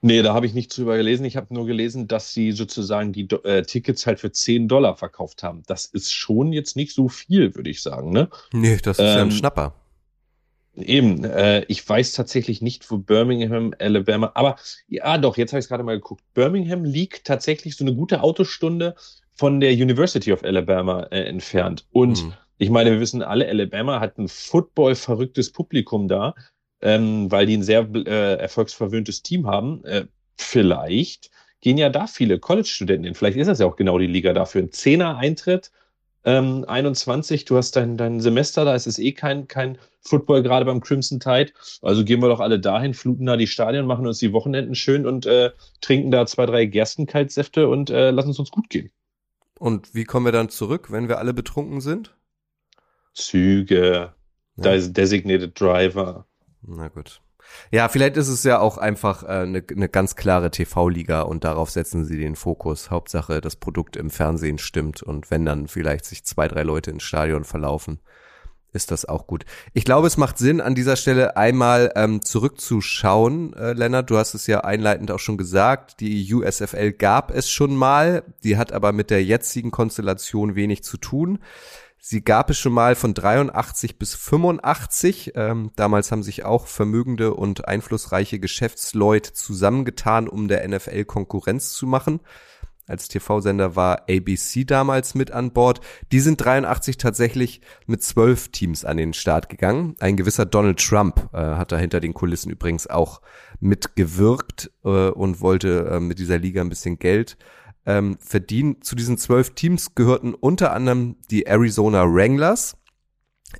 Nee, 0.00 0.22
da 0.22 0.34
habe 0.34 0.44
ich 0.44 0.52
nichts 0.52 0.74
drüber 0.74 0.96
gelesen. 0.96 1.24
Ich 1.26 1.36
habe 1.36 1.54
nur 1.54 1.64
gelesen, 1.64 2.08
dass 2.08 2.34
sie 2.34 2.50
sozusagen 2.50 3.12
die 3.12 3.28
äh, 3.44 3.62
Tickets 3.62 4.04
halt 4.04 4.18
für 4.18 4.32
10 4.32 4.66
Dollar 4.66 4.96
verkauft 4.96 5.44
haben. 5.44 5.62
Das 5.68 5.84
ist 5.84 6.12
schon 6.12 6.52
jetzt 6.52 6.74
nicht 6.74 6.92
so 6.92 7.08
viel, 7.08 7.54
würde 7.54 7.70
ich 7.70 7.82
sagen, 7.82 8.10
ne? 8.10 8.28
Nee, 8.52 8.78
das 8.82 8.98
ist 8.98 9.04
ähm, 9.04 9.06
ja 9.06 9.14
ein 9.14 9.20
ähm, 9.28 9.30
Schnapper. 9.30 9.74
Eben, 10.74 11.22
äh, 11.22 11.64
ich 11.68 11.88
weiß 11.88 12.14
tatsächlich 12.14 12.62
nicht, 12.62 12.90
wo 12.90 12.98
Birmingham, 12.98 13.74
Alabama, 13.78 14.32
aber 14.34 14.56
ja 14.88 15.18
doch, 15.18 15.36
jetzt 15.36 15.52
habe 15.52 15.60
ich 15.60 15.66
es 15.66 15.68
gerade 15.68 15.84
mal 15.84 15.94
geguckt. 15.94 16.24
Birmingham 16.34 16.84
liegt 16.84 17.24
tatsächlich 17.24 17.76
so 17.76 17.84
eine 17.84 17.94
gute 17.94 18.22
Autostunde 18.22 18.96
von 19.38 19.60
der 19.60 19.72
University 19.72 20.32
of 20.32 20.42
Alabama 20.42 21.04
äh, 21.10 21.22
entfernt. 21.22 21.86
Und 21.92 22.24
mhm. 22.24 22.34
ich 22.58 22.70
meine, 22.70 22.90
wir 22.90 23.00
wissen 23.00 23.22
alle, 23.22 23.48
Alabama 23.48 24.00
hat 24.00 24.18
ein 24.18 24.28
Football-verrücktes 24.28 25.52
Publikum 25.52 26.08
da, 26.08 26.34
ähm, 26.82 27.30
weil 27.30 27.46
die 27.46 27.56
ein 27.56 27.62
sehr 27.62 27.88
äh, 27.94 28.34
erfolgsverwöhntes 28.34 29.22
Team 29.22 29.46
haben. 29.46 29.84
Äh, 29.84 30.06
vielleicht 30.36 31.30
gehen 31.60 31.78
ja 31.78 31.88
da 31.88 32.06
viele 32.06 32.38
College-Studenten 32.38 33.04
hin. 33.04 33.14
Vielleicht 33.14 33.38
ist 33.38 33.46
das 33.46 33.60
ja 33.60 33.66
auch 33.66 33.76
genau 33.76 33.98
die 33.98 34.06
Liga 34.06 34.32
dafür. 34.32 34.62
Ein 34.62 34.72
Zehner-Eintritt 34.72 35.70
ähm, 36.24 36.64
21, 36.66 37.44
du 37.44 37.56
hast 37.56 37.76
dein, 37.76 37.96
dein 37.96 38.20
Semester, 38.20 38.64
da 38.64 38.74
ist 38.74 38.86
es 38.86 38.98
eh 38.98 39.12
kein, 39.12 39.46
kein 39.48 39.78
Football 40.00 40.42
gerade 40.42 40.64
beim 40.64 40.80
Crimson 40.80 41.20
Tide. 41.20 41.52
Also 41.80 42.04
gehen 42.04 42.20
wir 42.20 42.28
doch 42.28 42.40
alle 42.40 42.58
dahin, 42.58 42.92
fluten 42.92 43.26
da 43.26 43.36
die 43.36 43.46
Stadien, 43.46 43.86
machen 43.86 44.06
uns 44.06 44.18
die 44.18 44.32
Wochenenden 44.32 44.74
schön 44.74 45.06
und 45.06 45.26
äh, 45.26 45.52
trinken 45.80 46.10
da 46.10 46.26
zwei, 46.26 46.46
drei 46.46 46.66
Gerstenkaltsäfte 46.66 47.68
und 47.68 47.90
äh, 47.90 48.10
lassen 48.10 48.30
es 48.30 48.38
uns 48.38 48.50
gut 48.50 48.68
gehen. 48.68 48.90
Und 49.58 49.94
wie 49.94 50.04
kommen 50.04 50.24
wir 50.24 50.32
dann 50.32 50.48
zurück, 50.48 50.90
wenn 50.90 51.08
wir 51.08 51.18
alle 51.18 51.34
betrunken 51.34 51.80
sind? 51.80 52.16
Züge, 53.14 54.14
ja. 54.56 54.76
Designated 54.78 55.60
Driver. 55.60 56.26
Na 56.62 56.88
gut. 56.88 57.20
Ja, 57.70 57.88
vielleicht 57.88 58.16
ist 58.16 58.28
es 58.28 58.44
ja 58.44 58.58
auch 58.58 58.78
einfach 58.78 59.22
eine 59.22 59.58
äh, 59.58 59.74
ne 59.74 59.88
ganz 59.88 60.16
klare 60.16 60.50
TV-Liga 60.50 61.22
und 61.22 61.44
darauf 61.44 61.70
setzen 61.70 62.04
sie 62.04 62.18
den 62.18 62.36
Fokus. 62.36 62.90
Hauptsache, 62.90 63.40
das 63.40 63.56
Produkt 63.56 63.96
im 63.96 64.10
Fernsehen 64.10 64.58
stimmt 64.58 65.02
und 65.02 65.30
wenn 65.30 65.44
dann 65.44 65.66
vielleicht 65.66 66.04
sich 66.04 66.24
zwei, 66.24 66.46
drei 66.48 66.62
Leute 66.62 66.90
ins 66.90 67.02
Stadion 67.02 67.44
verlaufen, 67.44 68.00
ist 68.72 68.90
das 68.90 69.04
auch 69.04 69.26
gut. 69.26 69.44
Ich 69.72 69.84
glaube, 69.84 70.06
es 70.06 70.16
macht 70.16 70.38
Sinn, 70.38 70.60
an 70.60 70.74
dieser 70.74 70.96
Stelle 70.96 71.36
einmal 71.36 71.92
ähm, 71.96 72.22
zurückzuschauen, 72.22 73.54
äh, 73.54 73.72
Lennart. 73.72 74.10
Du 74.10 74.18
hast 74.18 74.34
es 74.34 74.46
ja 74.46 74.60
einleitend 74.60 75.10
auch 75.10 75.18
schon 75.18 75.38
gesagt. 75.38 76.00
Die 76.00 76.32
USFL 76.32 76.92
gab 76.92 77.30
es 77.30 77.50
schon 77.50 77.74
mal. 77.74 78.24
Die 78.44 78.56
hat 78.56 78.72
aber 78.72 78.92
mit 78.92 79.10
der 79.10 79.24
jetzigen 79.24 79.70
Konstellation 79.70 80.54
wenig 80.54 80.84
zu 80.84 80.98
tun. 80.98 81.38
Sie 82.00 82.22
gab 82.22 82.48
es 82.50 82.58
schon 82.58 82.72
mal 82.72 82.94
von 82.94 83.12
83 83.12 83.98
bis 83.98 84.14
85. 84.14 85.32
Ähm, 85.34 85.72
damals 85.74 86.12
haben 86.12 86.22
sich 86.22 86.44
auch 86.44 86.66
vermögende 86.66 87.34
und 87.34 87.66
einflussreiche 87.66 88.38
Geschäftsleute 88.38 89.32
zusammengetan, 89.32 90.28
um 90.28 90.46
der 90.46 90.66
NFL 90.68 91.04
Konkurrenz 91.04 91.72
zu 91.72 91.86
machen. 91.86 92.20
Als 92.88 93.08
TV-Sender 93.08 93.76
war 93.76 94.08
ABC 94.08 94.64
damals 94.64 95.14
mit 95.14 95.30
an 95.30 95.52
Bord. 95.52 95.80
Die 96.10 96.20
sind 96.20 96.42
83 96.42 96.96
tatsächlich 96.96 97.60
mit 97.86 98.02
zwölf 98.02 98.48
Teams 98.48 98.84
an 98.84 98.96
den 98.96 99.12
Start 99.12 99.48
gegangen. 99.48 99.94
Ein 100.00 100.16
gewisser 100.16 100.46
Donald 100.46 100.78
Trump 100.78 101.28
äh, 101.32 101.36
hat 101.36 101.70
da 101.70 101.78
hinter 101.78 102.00
den 102.00 102.14
Kulissen 102.14 102.50
übrigens 102.50 102.86
auch 102.86 103.20
mitgewirkt 103.60 104.70
äh, 104.84 105.10
und 105.10 105.40
wollte 105.40 105.90
äh, 105.92 106.00
mit 106.00 106.18
dieser 106.18 106.38
Liga 106.38 106.62
ein 106.62 106.70
bisschen 106.70 106.98
Geld 106.98 107.36
ähm, 107.86 108.16
verdienen. 108.20 108.80
Zu 108.82 108.96
diesen 108.96 109.18
zwölf 109.18 109.50
Teams 109.54 109.94
gehörten 109.94 110.34
unter 110.34 110.72
anderem 110.72 111.16
die 111.30 111.46
Arizona 111.46 112.04
Wranglers. 112.04 112.76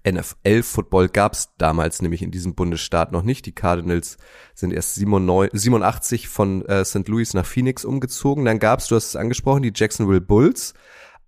NFL-Football 0.07 1.09
gab 1.09 1.33
es 1.33 1.55
damals 1.57 2.03
nämlich 2.03 2.23
in 2.23 2.31
diesem 2.31 2.55
Bundesstaat 2.55 3.13
noch 3.13 3.23
nicht. 3.23 3.47
Die 3.47 3.55
Cardinals 3.55 4.19
sind 4.55 4.73
erst 4.73 4.95
87 4.97 6.29
von 6.29 6.65
äh, 6.67 6.85
St. 6.85 7.09
Louis 7.09 7.35
nach 7.35 7.47
Phoenix 7.47 7.85
umgezogen. 7.85 8.45
Dann 8.45 8.59
gab 8.59 8.81
es, 8.81 8.89
du 8.89 8.97
hast 8.97 9.07
es 9.07 9.17
angesprochen, 9.17 9.63
die 9.63 9.73
Jacksonville 9.75 10.21
Bulls. 10.21 10.75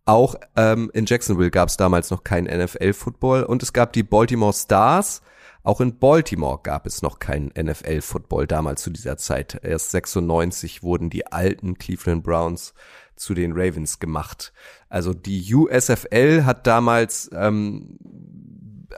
Auch 0.05 0.35
ähm, 0.57 0.91
in 0.93 1.07
Jacksonville 1.07 1.51
gab 1.51 1.69
es 1.69 1.77
damals 1.77 2.11
noch 2.11 2.25
keinen 2.25 2.47
NFL-Football. 2.47 3.45
Und 3.45 3.63
es 3.63 3.73
gab 3.73 3.93
die 3.93 4.03
Baltimore 4.03 4.53
Stars. 4.53 5.23
Auch 5.63 5.81
in 5.81 5.99
Baltimore 5.99 6.61
gab 6.63 6.87
es 6.87 7.03
noch 7.03 7.19
keinen 7.19 7.49
NFL-Football 7.49 8.47
damals 8.47 8.83
zu 8.83 8.91
dieser 8.91 9.19
Zeit. 9.19 9.61
Erst 9.63 9.91
96 9.91 10.83
wurden 10.83 11.11
die 11.11 11.27
alten 11.27 11.77
Cleveland 11.77 12.25
Browns 12.25 12.73
zu 13.15 13.35
den 13.35 13.53
Ravens 13.53 13.99
gemacht. 13.99 14.53
Also 14.91 15.15
die 15.15 15.55
USFL 15.55 16.45
hat 16.45 16.67
damals, 16.67 17.31
ähm, 17.33 17.97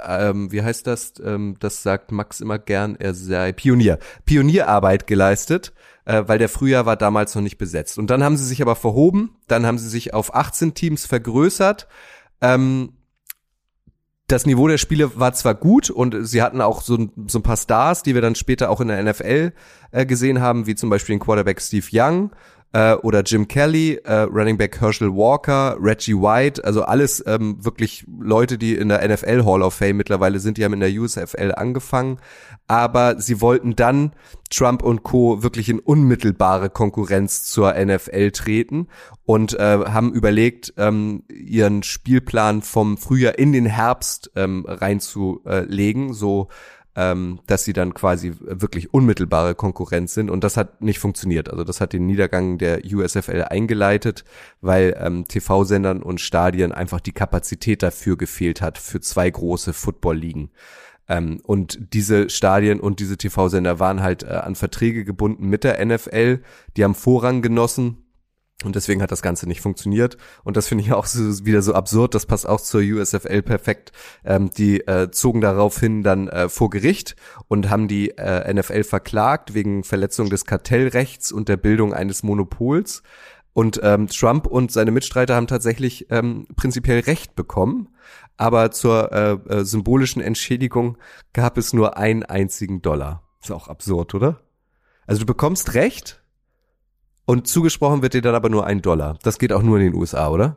ähm, 0.04 0.50
wie 0.50 0.62
heißt 0.62 0.86
das? 0.86 1.12
Ähm, 1.22 1.56
das 1.60 1.82
sagt 1.82 2.10
Max 2.10 2.40
immer 2.40 2.58
gern, 2.58 2.96
er 2.96 3.12
sei 3.14 3.52
Pionier. 3.52 3.98
Pionierarbeit 4.24 5.06
geleistet, 5.06 5.74
äh, 6.06 6.24
weil 6.26 6.38
der 6.38 6.48
Frühjahr 6.48 6.86
war 6.86 6.96
damals 6.96 7.34
noch 7.34 7.42
nicht 7.42 7.58
besetzt. 7.58 7.98
Und 7.98 8.08
dann 8.08 8.24
haben 8.24 8.38
sie 8.38 8.46
sich 8.46 8.62
aber 8.62 8.74
verhoben, 8.74 9.36
dann 9.48 9.66
haben 9.66 9.78
sie 9.78 9.88
sich 9.88 10.14
auf 10.14 10.34
18 10.34 10.72
Teams 10.72 11.04
vergrößert. 11.04 11.86
Ähm, 12.40 12.94
das 14.28 14.46
Niveau 14.46 14.66
der 14.66 14.78
Spiele 14.78 15.18
war 15.18 15.34
zwar 15.34 15.54
gut 15.54 15.90
und 15.90 16.26
sie 16.26 16.40
hatten 16.40 16.62
auch 16.62 16.80
so, 16.80 16.96
so 17.26 17.38
ein 17.38 17.42
paar 17.42 17.58
Stars, 17.58 18.02
die 18.02 18.14
wir 18.14 18.22
dann 18.22 18.34
später 18.34 18.70
auch 18.70 18.80
in 18.80 18.88
der 18.88 19.02
NFL 19.02 19.52
äh, 19.90 20.06
gesehen 20.06 20.40
haben, 20.40 20.66
wie 20.66 20.74
zum 20.74 20.88
Beispiel 20.88 21.16
den 21.16 21.20
Quarterback 21.20 21.60
Steve 21.60 21.86
Young 21.92 22.30
äh, 22.72 22.94
oder 22.94 23.22
Jim 23.22 23.48
Kelly, 23.48 24.00
äh, 24.04 24.20
Running 24.22 24.56
Back 24.56 24.80
Herschel 24.80 25.14
Walker, 25.14 25.76
Reggie 25.80 26.14
White, 26.14 26.64
also 26.64 26.82
alles 26.82 27.22
ähm, 27.26 27.64
wirklich 27.64 28.04
Leute, 28.20 28.58
die 28.58 28.74
in 28.74 28.88
der 28.88 29.06
NFL 29.06 29.44
Hall 29.44 29.62
of 29.62 29.74
Fame 29.74 29.96
mittlerweile 29.98 30.40
sind, 30.40 30.58
die 30.58 30.64
haben 30.64 30.72
in 30.74 30.80
der 30.80 30.92
USFL 30.92 31.52
angefangen, 31.54 32.18
aber 32.66 33.20
sie 33.20 33.40
wollten 33.40 33.76
dann 33.76 34.12
Trump 34.50 34.82
und 34.82 35.02
Co. 35.02 35.42
wirklich 35.42 35.68
in 35.68 35.78
unmittelbare 35.78 36.70
Konkurrenz 36.70 37.44
zur 37.44 37.74
NFL 37.74 38.30
treten 38.32 38.88
und 39.24 39.54
äh, 39.58 39.78
haben 39.86 40.12
überlegt, 40.12 40.74
ähm, 40.76 41.24
ihren 41.28 41.82
Spielplan 41.82 42.62
vom 42.62 42.96
Frühjahr 42.96 43.38
in 43.38 43.52
den 43.52 43.66
Herbst 43.66 44.30
ähm, 44.36 44.64
reinzulegen, 44.66 46.12
so 46.12 46.48
ähm, 46.94 47.40
dass 47.46 47.64
sie 47.64 47.72
dann 47.72 47.94
quasi 47.94 48.34
wirklich 48.40 48.92
unmittelbare 48.92 49.54
Konkurrenz 49.54 50.14
sind. 50.14 50.30
Und 50.30 50.44
das 50.44 50.56
hat 50.56 50.82
nicht 50.82 50.98
funktioniert. 50.98 51.50
Also 51.50 51.64
das 51.64 51.80
hat 51.80 51.92
den 51.92 52.06
Niedergang 52.06 52.58
der 52.58 52.80
USFL 52.84 53.44
eingeleitet, 53.48 54.24
weil 54.60 54.96
ähm, 54.98 55.26
TV-Sendern 55.26 56.02
und 56.02 56.20
Stadien 56.20 56.72
einfach 56.72 57.00
die 57.00 57.12
Kapazität 57.12 57.82
dafür 57.82 58.16
gefehlt 58.16 58.60
hat 58.60 58.78
für 58.78 59.00
zwei 59.00 59.30
große 59.30 59.72
Football-Ligen. 59.72 60.50
Ähm, 61.08 61.40
und 61.42 61.94
diese 61.94 62.28
Stadien 62.28 62.78
und 62.78 63.00
diese 63.00 63.16
TV-Sender 63.16 63.80
waren 63.80 64.02
halt 64.02 64.22
äh, 64.22 64.28
an 64.28 64.54
Verträge 64.54 65.04
gebunden 65.04 65.48
mit 65.48 65.64
der 65.64 65.84
NFL. 65.84 66.40
Die 66.76 66.84
haben 66.84 66.94
Vorrang 66.94 67.42
genossen 67.42 67.98
und 68.64 68.76
deswegen 68.76 69.02
hat 69.02 69.10
das 69.10 69.22
Ganze 69.22 69.46
nicht 69.48 69.60
funktioniert. 69.60 70.16
Und 70.44 70.56
das 70.56 70.68
finde 70.68 70.84
ich 70.84 70.92
auch 70.92 71.06
so, 71.06 71.44
wieder 71.44 71.62
so 71.62 71.74
absurd. 71.74 72.14
Das 72.14 72.26
passt 72.26 72.48
auch 72.48 72.60
zur 72.60 72.80
USFL 72.80 73.42
perfekt. 73.42 73.92
Ähm, 74.24 74.50
die 74.50 74.86
äh, 74.86 75.10
zogen 75.10 75.40
daraufhin 75.40 76.02
dann 76.02 76.28
äh, 76.28 76.48
vor 76.48 76.70
Gericht 76.70 77.16
und 77.48 77.70
haben 77.70 77.88
die 77.88 78.10
äh, 78.10 78.52
NFL 78.52 78.84
verklagt 78.84 79.54
wegen 79.54 79.84
Verletzung 79.84 80.30
des 80.30 80.44
Kartellrechts 80.44 81.32
und 81.32 81.48
der 81.48 81.56
Bildung 81.56 81.92
eines 81.92 82.22
Monopols. 82.22 83.02
Und 83.54 83.80
ähm, 83.82 84.06
Trump 84.06 84.46
und 84.46 84.72
seine 84.72 84.92
Mitstreiter 84.92 85.34
haben 85.34 85.46
tatsächlich 85.46 86.10
ähm, 86.10 86.46
prinzipiell 86.56 87.00
Recht 87.00 87.34
bekommen. 87.34 87.88
Aber 88.36 88.70
zur 88.70 89.12
äh, 89.12 89.32
äh, 89.32 89.64
symbolischen 89.64 90.22
Entschädigung 90.22 90.96
gab 91.32 91.58
es 91.58 91.72
nur 91.72 91.96
einen 91.98 92.22
einzigen 92.22 92.80
Dollar. 92.80 93.22
Ist 93.42 93.50
auch 93.50 93.68
absurd, 93.68 94.14
oder? 94.14 94.40
Also 95.06 95.20
du 95.20 95.26
bekommst 95.26 95.74
Recht, 95.74 96.21
und 97.24 97.46
zugesprochen 97.46 98.02
wird 98.02 98.14
dir 98.14 98.22
dann 98.22 98.34
aber 98.34 98.48
nur 98.48 98.66
ein 98.66 98.82
Dollar. 98.82 99.18
Das 99.22 99.38
geht 99.38 99.52
auch 99.52 99.62
nur 99.62 99.78
in 99.78 99.84
den 99.84 99.94
USA, 99.94 100.28
oder? 100.28 100.56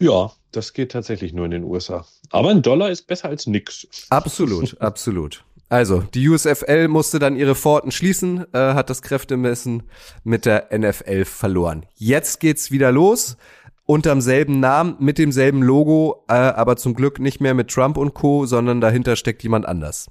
Ja, 0.00 0.30
das 0.52 0.72
geht 0.72 0.92
tatsächlich 0.92 1.32
nur 1.32 1.44
in 1.44 1.50
den 1.50 1.64
USA. 1.64 2.06
Aber 2.30 2.50
ein 2.50 2.62
Dollar 2.62 2.90
ist 2.90 3.06
besser 3.06 3.28
als 3.28 3.46
nix. 3.46 3.86
Absolut, 4.10 4.80
absolut. 4.80 5.44
Also, 5.70 6.00
die 6.00 6.26
USFL 6.28 6.88
musste 6.88 7.18
dann 7.18 7.36
ihre 7.36 7.54
Pforten 7.54 7.90
schließen, 7.90 8.46
äh, 8.54 8.58
hat 8.74 8.88
das 8.88 9.02
Kräftemessen 9.02 9.82
mit 10.24 10.46
der 10.46 10.68
NFL 10.76 11.26
verloren. 11.26 11.84
Jetzt 11.94 12.40
geht's 12.40 12.70
wieder 12.70 12.90
los, 12.90 13.36
unterm 13.84 14.22
selben 14.22 14.60
Namen, 14.60 14.96
mit 14.98 15.18
demselben 15.18 15.62
Logo, 15.62 16.24
äh, 16.28 16.32
aber 16.32 16.76
zum 16.76 16.94
Glück 16.94 17.18
nicht 17.18 17.40
mehr 17.40 17.52
mit 17.52 17.68
Trump 17.68 17.98
und 17.98 18.14
Co., 18.14 18.46
sondern 18.46 18.80
dahinter 18.80 19.16
steckt 19.16 19.42
jemand 19.42 19.66
anders. 19.66 20.10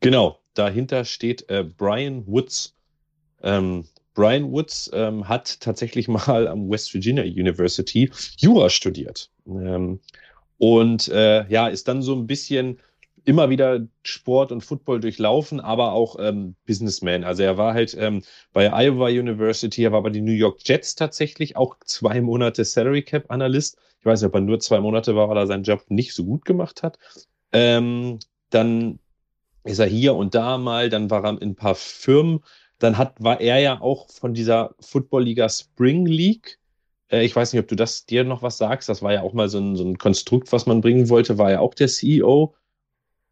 Genau, 0.00 0.39
dahinter 0.54 1.04
steht 1.04 1.48
äh, 1.48 1.64
Brian 1.64 2.26
Woods. 2.26 2.74
Ähm, 3.42 3.84
Brian 4.14 4.50
Woods 4.50 4.90
ähm, 4.92 5.28
hat 5.28 5.60
tatsächlich 5.60 6.08
mal 6.26 6.48
am 6.48 6.70
West 6.70 6.92
Virginia 6.92 7.24
University 7.24 8.10
Jura 8.36 8.68
studiert. 8.68 9.30
Ähm, 9.46 10.00
und 10.58 11.08
äh, 11.08 11.48
ja, 11.48 11.68
ist 11.68 11.88
dann 11.88 12.02
so 12.02 12.14
ein 12.14 12.26
bisschen 12.26 12.78
immer 13.24 13.50
wieder 13.50 13.86
Sport 14.02 14.52
und 14.52 14.62
Football 14.62 15.00
durchlaufen, 15.00 15.60
aber 15.60 15.92
auch 15.92 16.16
ähm, 16.18 16.54
Businessman. 16.66 17.24
Also 17.24 17.42
er 17.42 17.58
war 17.58 17.74
halt 17.74 17.96
ähm, 17.98 18.22
bei 18.52 18.70
Iowa 18.72 19.08
University, 19.08 19.84
er 19.84 19.92
war 19.92 20.02
bei 20.02 20.10
den 20.10 20.24
New 20.24 20.32
York 20.32 20.60
Jets 20.64 20.94
tatsächlich 20.94 21.56
auch 21.56 21.76
zwei 21.84 22.20
Monate 22.20 22.64
Salary 22.64 23.02
Cap 23.02 23.30
Analyst. 23.30 23.78
Ich 24.00 24.06
weiß 24.06 24.22
nicht, 24.22 24.28
ob 24.28 24.34
er 24.34 24.40
nur 24.40 24.60
zwei 24.60 24.80
Monate 24.80 25.14
war, 25.14 25.28
weil 25.28 25.36
er 25.36 25.46
seinen 25.46 25.64
Job 25.64 25.84
nicht 25.88 26.14
so 26.14 26.24
gut 26.24 26.44
gemacht 26.44 26.82
hat. 26.82 26.98
Ähm, 27.52 28.18
dann 28.50 28.98
ist 29.64 29.78
er 29.78 29.86
hier 29.86 30.14
und 30.14 30.34
da 30.34 30.58
mal, 30.58 30.88
dann 30.88 31.10
war 31.10 31.24
er 31.24 31.40
in 31.42 31.50
ein 31.50 31.56
paar 31.56 31.74
Firmen. 31.74 32.40
Dann 32.78 32.96
hat, 32.96 33.22
war 33.22 33.40
er 33.40 33.58
ja 33.58 33.80
auch 33.80 34.08
von 34.10 34.32
dieser 34.32 34.74
Football 34.80 35.24
Liga 35.24 35.48
Spring 35.48 36.06
League. 36.06 36.58
Äh, 37.08 37.24
ich 37.24 37.36
weiß 37.36 37.52
nicht, 37.52 37.60
ob 37.60 37.68
du 37.68 37.76
das 37.76 38.06
dir 38.06 38.24
noch 38.24 38.42
was 38.42 38.58
sagst. 38.58 38.88
Das 38.88 39.02
war 39.02 39.12
ja 39.12 39.22
auch 39.22 39.34
mal 39.34 39.48
so 39.48 39.58
ein, 39.58 39.76
so 39.76 39.84
ein 39.84 39.98
Konstrukt, 39.98 40.52
was 40.52 40.66
man 40.66 40.80
bringen 40.80 41.08
wollte, 41.08 41.36
war 41.38 41.50
ja 41.50 41.60
auch 41.60 41.74
der 41.74 41.88
CEO. 41.88 42.54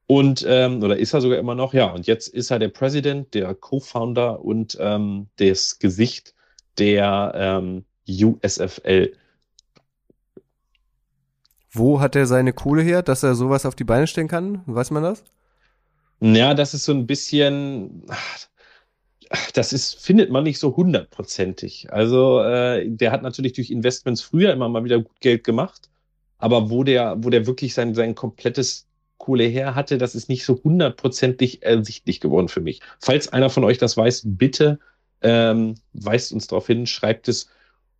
Und, 0.06 0.44
ähm, 0.48 0.82
oder 0.82 0.96
ist 0.96 1.12
er 1.12 1.20
sogar 1.20 1.38
immer 1.38 1.54
noch, 1.54 1.74
ja. 1.74 1.92
Und 1.92 2.06
jetzt 2.06 2.28
ist 2.28 2.50
er 2.50 2.58
der 2.58 2.68
Präsident, 2.68 3.34
der 3.34 3.54
Co-Founder 3.54 4.42
und 4.42 4.76
ähm, 4.80 5.28
das 5.36 5.78
Gesicht 5.78 6.34
der 6.78 7.32
ähm, 7.34 7.84
USFL. 8.08 9.12
Wo 11.70 12.00
hat 12.00 12.16
er 12.16 12.26
seine 12.26 12.54
Kohle 12.54 12.82
her, 12.82 13.02
dass 13.02 13.22
er 13.22 13.34
sowas 13.34 13.66
auf 13.66 13.74
die 13.74 13.84
Beine 13.84 14.06
stellen 14.06 14.28
kann? 14.28 14.62
Weiß 14.66 14.90
man 14.90 15.02
das? 15.02 15.24
Ja, 16.20 16.54
das 16.54 16.74
ist 16.74 16.84
so 16.84 16.92
ein 16.92 17.06
bisschen, 17.06 18.04
das 19.54 19.72
ist, 19.72 20.00
findet 20.00 20.30
man 20.30 20.44
nicht 20.44 20.58
so 20.58 20.76
hundertprozentig. 20.76 21.92
Also, 21.92 22.40
äh, 22.40 22.88
der 22.88 23.12
hat 23.12 23.22
natürlich 23.22 23.52
durch 23.52 23.70
Investments 23.70 24.22
früher 24.22 24.52
immer 24.52 24.68
mal 24.68 24.84
wieder 24.84 24.98
gut 24.98 25.20
Geld 25.20 25.44
gemacht. 25.44 25.88
Aber 26.38 26.70
wo 26.70 26.84
der, 26.84 27.16
wo 27.22 27.30
der 27.30 27.46
wirklich 27.46 27.74
sein, 27.74 27.94
sein 27.94 28.14
komplettes 28.14 28.86
Kohle 29.18 29.44
her 29.44 29.74
hatte, 29.74 29.98
das 29.98 30.14
ist 30.14 30.28
nicht 30.28 30.44
so 30.44 30.60
hundertprozentig 30.62 31.62
ersichtlich 31.62 32.20
geworden 32.20 32.48
für 32.48 32.60
mich. 32.60 32.80
Falls 33.00 33.32
einer 33.32 33.50
von 33.50 33.64
euch 33.64 33.78
das 33.78 33.96
weiß, 33.96 34.22
bitte 34.24 34.78
ähm, 35.20 35.74
weist 35.92 36.32
uns 36.32 36.46
darauf 36.46 36.68
hin, 36.68 36.86
schreibt 36.86 37.28
es 37.28 37.48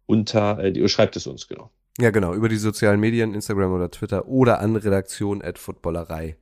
unter, 0.06 0.58
äh, 0.62 0.88
schreibt 0.88 1.16
es 1.16 1.26
uns, 1.26 1.48
genau. 1.48 1.70
Ja, 2.00 2.10
genau, 2.10 2.32
über 2.34 2.48
die 2.48 2.56
sozialen 2.56 3.00
Medien, 3.00 3.34
Instagram 3.34 3.72
oder 3.72 3.90
Twitter 3.90 4.28
oder 4.28 4.60
an 4.60 4.76
redaktion 4.76 5.42
at 5.42 5.58
footballerei.de. 5.58 6.37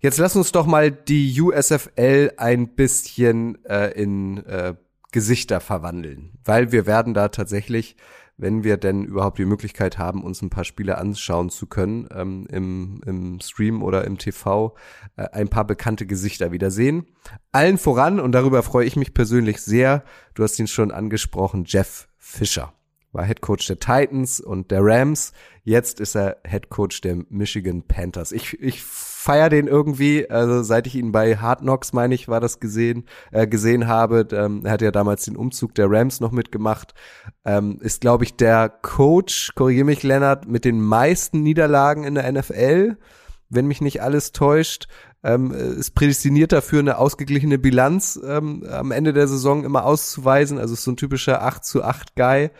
Jetzt 0.00 0.18
lass 0.18 0.36
uns 0.36 0.52
doch 0.52 0.66
mal 0.66 0.90
die 0.90 1.40
USFL 1.40 2.32
ein 2.36 2.74
bisschen 2.74 3.64
äh, 3.64 3.90
in 3.92 4.44
äh, 4.46 4.74
Gesichter 5.12 5.60
verwandeln, 5.60 6.38
weil 6.44 6.72
wir 6.72 6.86
werden 6.86 7.14
da 7.14 7.28
tatsächlich 7.28 7.96
wenn 8.40 8.64
wir 8.64 8.78
denn 8.78 9.04
überhaupt 9.04 9.38
die 9.38 9.44
Möglichkeit 9.44 9.98
haben, 9.98 10.24
uns 10.24 10.40
ein 10.40 10.50
paar 10.50 10.64
Spiele 10.64 10.96
anschauen 10.96 11.50
zu 11.50 11.66
können, 11.66 12.08
ähm, 12.12 12.46
im, 12.50 13.00
im 13.04 13.40
Stream 13.40 13.82
oder 13.82 14.04
im 14.04 14.16
TV, 14.16 14.74
äh, 15.16 15.28
ein 15.32 15.48
paar 15.48 15.66
bekannte 15.66 16.06
Gesichter 16.06 16.50
wieder 16.50 16.70
sehen. 16.70 17.06
Allen 17.52 17.76
voran, 17.76 18.18
und 18.18 18.32
darüber 18.32 18.62
freue 18.62 18.86
ich 18.86 18.96
mich 18.96 19.12
persönlich 19.12 19.60
sehr, 19.60 20.04
du 20.34 20.42
hast 20.42 20.58
ihn 20.58 20.68
schon 20.68 20.90
angesprochen, 20.90 21.64
Jeff 21.66 22.08
Fischer 22.18 22.72
war 23.12 23.24
Head 23.24 23.40
Coach 23.40 23.66
der 23.66 23.78
Titans 23.78 24.40
und 24.40 24.70
der 24.70 24.80
Rams. 24.82 25.32
Jetzt 25.64 26.00
ist 26.00 26.14
er 26.14 26.38
Head 26.46 26.70
Coach 26.70 27.00
der 27.00 27.18
Michigan 27.28 27.82
Panthers. 27.82 28.32
Ich, 28.32 28.60
ich 28.60 28.82
feier 28.82 29.50
den 29.50 29.66
irgendwie, 29.66 30.30
also 30.30 30.62
seit 30.62 30.86
ich 30.86 30.94
ihn 30.94 31.12
bei 31.12 31.36
Hard 31.36 31.60
Knocks, 31.60 31.92
meine 31.92 32.14
ich, 32.14 32.28
war 32.28 32.40
das 32.40 32.60
gesehen, 32.60 33.04
äh, 33.32 33.46
gesehen 33.46 33.86
habe. 33.86 34.26
Ähm, 34.32 34.62
er 34.64 34.72
hat 34.72 34.82
ja 34.82 34.90
damals 34.90 35.24
den 35.24 35.36
Umzug 35.36 35.74
der 35.74 35.90
Rams 35.90 36.20
noch 36.20 36.30
mitgemacht. 36.30 36.94
Ähm, 37.44 37.78
ist, 37.80 38.00
glaube 38.00 38.24
ich, 38.24 38.36
der 38.36 38.68
Coach, 38.68 39.52
korrigiere 39.54 39.84
mich, 39.84 40.02
Lennart, 40.02 40.48
mit 40.48 40.64
den 40.64 40.80
meisten 40.80 41.42
Niederlagen 41.42 42.04
in 42.04 42.14
der 42.14 42.30
NFL, 42.30 42.96
wenn 43.48 43.66
mich 43.66 43.80
nicht 43.80 44.02
alles 44.02 44.32
täuscht. 44.32 44.86
Ähm, 45.22 45.50
ist 45.50 45.94
prädestiniert 45.94 46.52
dafür, 46.52 46.78
eine 46.78 46.96
ausgeglichene 46.96 47.58
Bilanz 47.58 48.18
ähm, 48.24 48.64
am 48.70 48.90
Ende 48.90 49.12
der 49.12 49.28
Saison 49.28 49.64
immer 49.64 49.84
auszuweisen. 49.84 50.58
Also 50.58 50.72
ist 50.72 50.84
so 50.84 50.92
ein 50.92 50.96
typischer 50.96 51.42
8 51.42 51.62
zu 51.62 51.84
8 51.84 52.16
Guy 52.16 52.50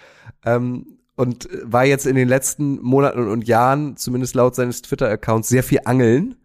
ähm, 0.44 0.98
und 1.16 1.48
war 1.62 1.84
jetzt 1.84 2.06
in 2.06 2.16
den 2.16 2.28
letzten 2.28 2.80
Monaten 2.80 3.28
und 3.28 3.46
Jahren, 3.46 3.96
zumindest 3.96 4.34
laut 4.34 4.54
seines 4.54 4.82
Twitter-Accounts, 4.82 5.48
sehr 5.48 5.62
viel 5.62 5.80
angeln. 5.84 6.36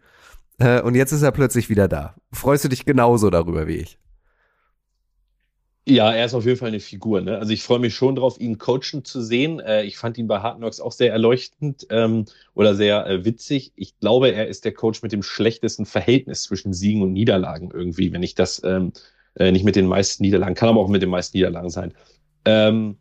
Äh, 0.60 0.82
und 0.82 0.96
jetzt 0.96 1.12
ist 1.12 1.22
er 1.22 1.32
plötzlich 1.32 1.70
wieder 1.70 1.88
da. 1.88 2.16
Freust 2.32 2.66
du 2.66 2.70
dich 2.70 2.86
genauso 2.86 3.30
darüber 3.30 3.68
wie 3.68 3.78
ich? 3.78 3.98
Ja, 5.88 6.12
er 6.12 6.26
ist 6.26 6.34
auf 6.34 6.46
jeden 6.46 6.58
Fall 6.58 6.70
eine 6.70 6.80
Figur. 6.80 7.22
Ne? 7.22 7.38
Also 7.38 7.54
ich 7.54 7.62
freue 7.62 7.78
mich 7.78 7.94
schon 7.94 8.16
drauf, 8.16 8.40
ihn 8.40 8.58
coachen 8.58 9.06
zu 9.06 9.22
sehen. 9.22 9.60
Äh, 9.60 9.84
ich 9.84 9.98
fand 9.98 10.18
ihn 10.18 10.28
bei 10.28 10.40
Hard 10.40 10.58
Knocks 10.58 10.80
auch 10.80 10.92
sehr 10.92 11.12
erleuchtend 11.12 11.86
ähm, 11.92 12.26
oder 12.56 12.74
sehr 12.74 13.06
äh, 13.06 13.24
witzig. 13.24 13.72
Ich 13.76 14.00
glaube, 14.00 14.32
er 14.32 14.48
ist 14.48 14.66
der 14.66 14.74
Coach 14.74 15.04
mit 15.04 15.12
dem 15.12 15.22
schlechtesten 15.22 15.86
Verhältnis 15.86 16.44
zwischen 16.44 16.74
Siegen 16.74 17.04
und 17.04 17.14
Niederlagen 17.14 17.70
irgendwie, 17.72 18.12
wenn 18.14 18.24
ich 18.24 18.34
das 18.34 18.64
ähm, 18.66 18.94
äh, 19.36 19.52
nicht 19.52 19.64
mit 19.64 19.76
den 19.76 19.86
meisten 19.86 20.24
Niederlagen, 20.24 20.56
kann 20.56 20.70
aber 20.70 20.80
auch 20.80 20.88
mit 20.88 21.04
den 21.04 21.10
meisten 21.10 21.38
Niederlagen 21.38 21.70
sein. 21.70 21.94
Ähm, 22.46 22.98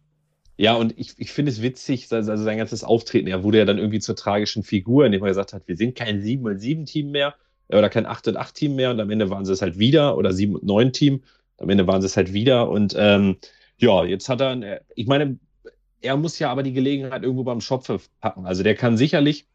ja, 0.56 0.74
und 0.74 0.96
ich, 0.98 1.14
ich 1.16 1.32
finde 1.32 1.50
es 1.50 1.62
witzig, 1.62 2.12
also 2.12 2.36
sein 2.36 2.58
ganzes 2.58 2.84
Auftreten, 2.84 3.26
er 3.26 3.42
wurde 3.42 3.58
ja 3.58 3.64
dann 3.64 3.78
irgendwie 3.78 3.98
zur 3.98 4.14
tragischen 4.14 4.62
Figur, 4.62 5.06
indem 5.06 5.22
er 5.22 5.28
gesagt 5.28 5.52
hat, 5.52 5.66
wir 5.66 5.76
sind 5.76 5.96
kein 5.96 6.22
7 6.22 6.44
und 6.44 6.58
7 6.58 6.86
Team 6.86 7.10
mehr 7.10 7.34
äh, 7.68 7.78
oder 7.78 7.88
kein 7.88 8.06
8 8.06 8.28
und 8.28 8.36
8 8.36 8.54
Team 8.54 8.76
mehr. 8.76 8.90
Und 8.90 9.00
am 9.00 9.10
Ende 9.10 9.30
waren 9.30 9.44
sie 9.44 9.52
es 9.52 9.62
halt 9.62 9.78
wieder 9.78 10.16
oder 10.16 10.32
7 10.32 10.54
und 10.54 10.64
9 10.64 10.92
Team, 10.92 11.22
am 11.58 11.70
Ende 11.70 11.86
waren 11.86 12.00
sie 12.00 12.06
es 12.06 12.16
halt 12.16 12.32
wieder. 12.32 12.68
Und 12.68 12.94
ähm, 12.96 13.36
ja, 13.78 14.04
jetzt 14.04 14.28
hat 14.28 14.40
er, 14.40 14.80
ich 14.94 15.06
meine, 15.06 15.38
er 16.00 16.16
muss 16.16 16.38
ja 16.38 16.50
aber 16.50 16.62
die 16.62 16.72
Gelegenheit 16.72 17.22
irgendwo 17.22 17.44
beim 17.44 17.60
Schopfe 17.60 17.98
packen. 18.20 18.46
Also 18.46 18.62
der 18.62 18.76
kann 18.76 18.96
sicherlich 18.96 19.46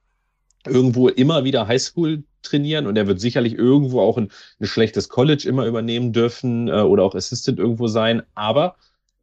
irgendwo 0.66 1.08
immer 1.08 1.46
wieder 1.46 1.68
Highschool 1.68 2.24
trainieren 2.42 2.88
und 2.88 2.98
er 2.98 3.08
wird 3.08 3.22
sicherlich 3.22 3.54
irgendwo 3.54 4.02
auch 4.02 4.18
ein, 4.18 4.32
ein 4.60 4.68
schlechtes 4.68 5.08
College 5.08 5.48
immer 5.48 5.66
übernehmen 5.66 6.12
dürfen 6.12 6.68
äh, 6.68 6.82
oder 6.82 7.04
auch 7.04 7.16
Assistant 7.16 7.60
irgendwo 7.60 7.88
sein, 7.88 8.24
aber 8.36 8.76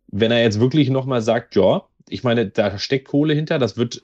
wenn 0.08 0.30
er 0.30 0.42
jetzt 0.42 0.60
wirklich 0.60 0.90
nochmal 0.90 1.22
sagt, 1.22 1.56
ja, 1.56 1.84
ich 2.08 2.24
meine, 2.24 2.46
da 2.46 2.78
steckt 2.78 3.08
Kohle 3.08 3.34
hinter, 3.34 3.58
das 3.58 3.76
wird 3.76 4.02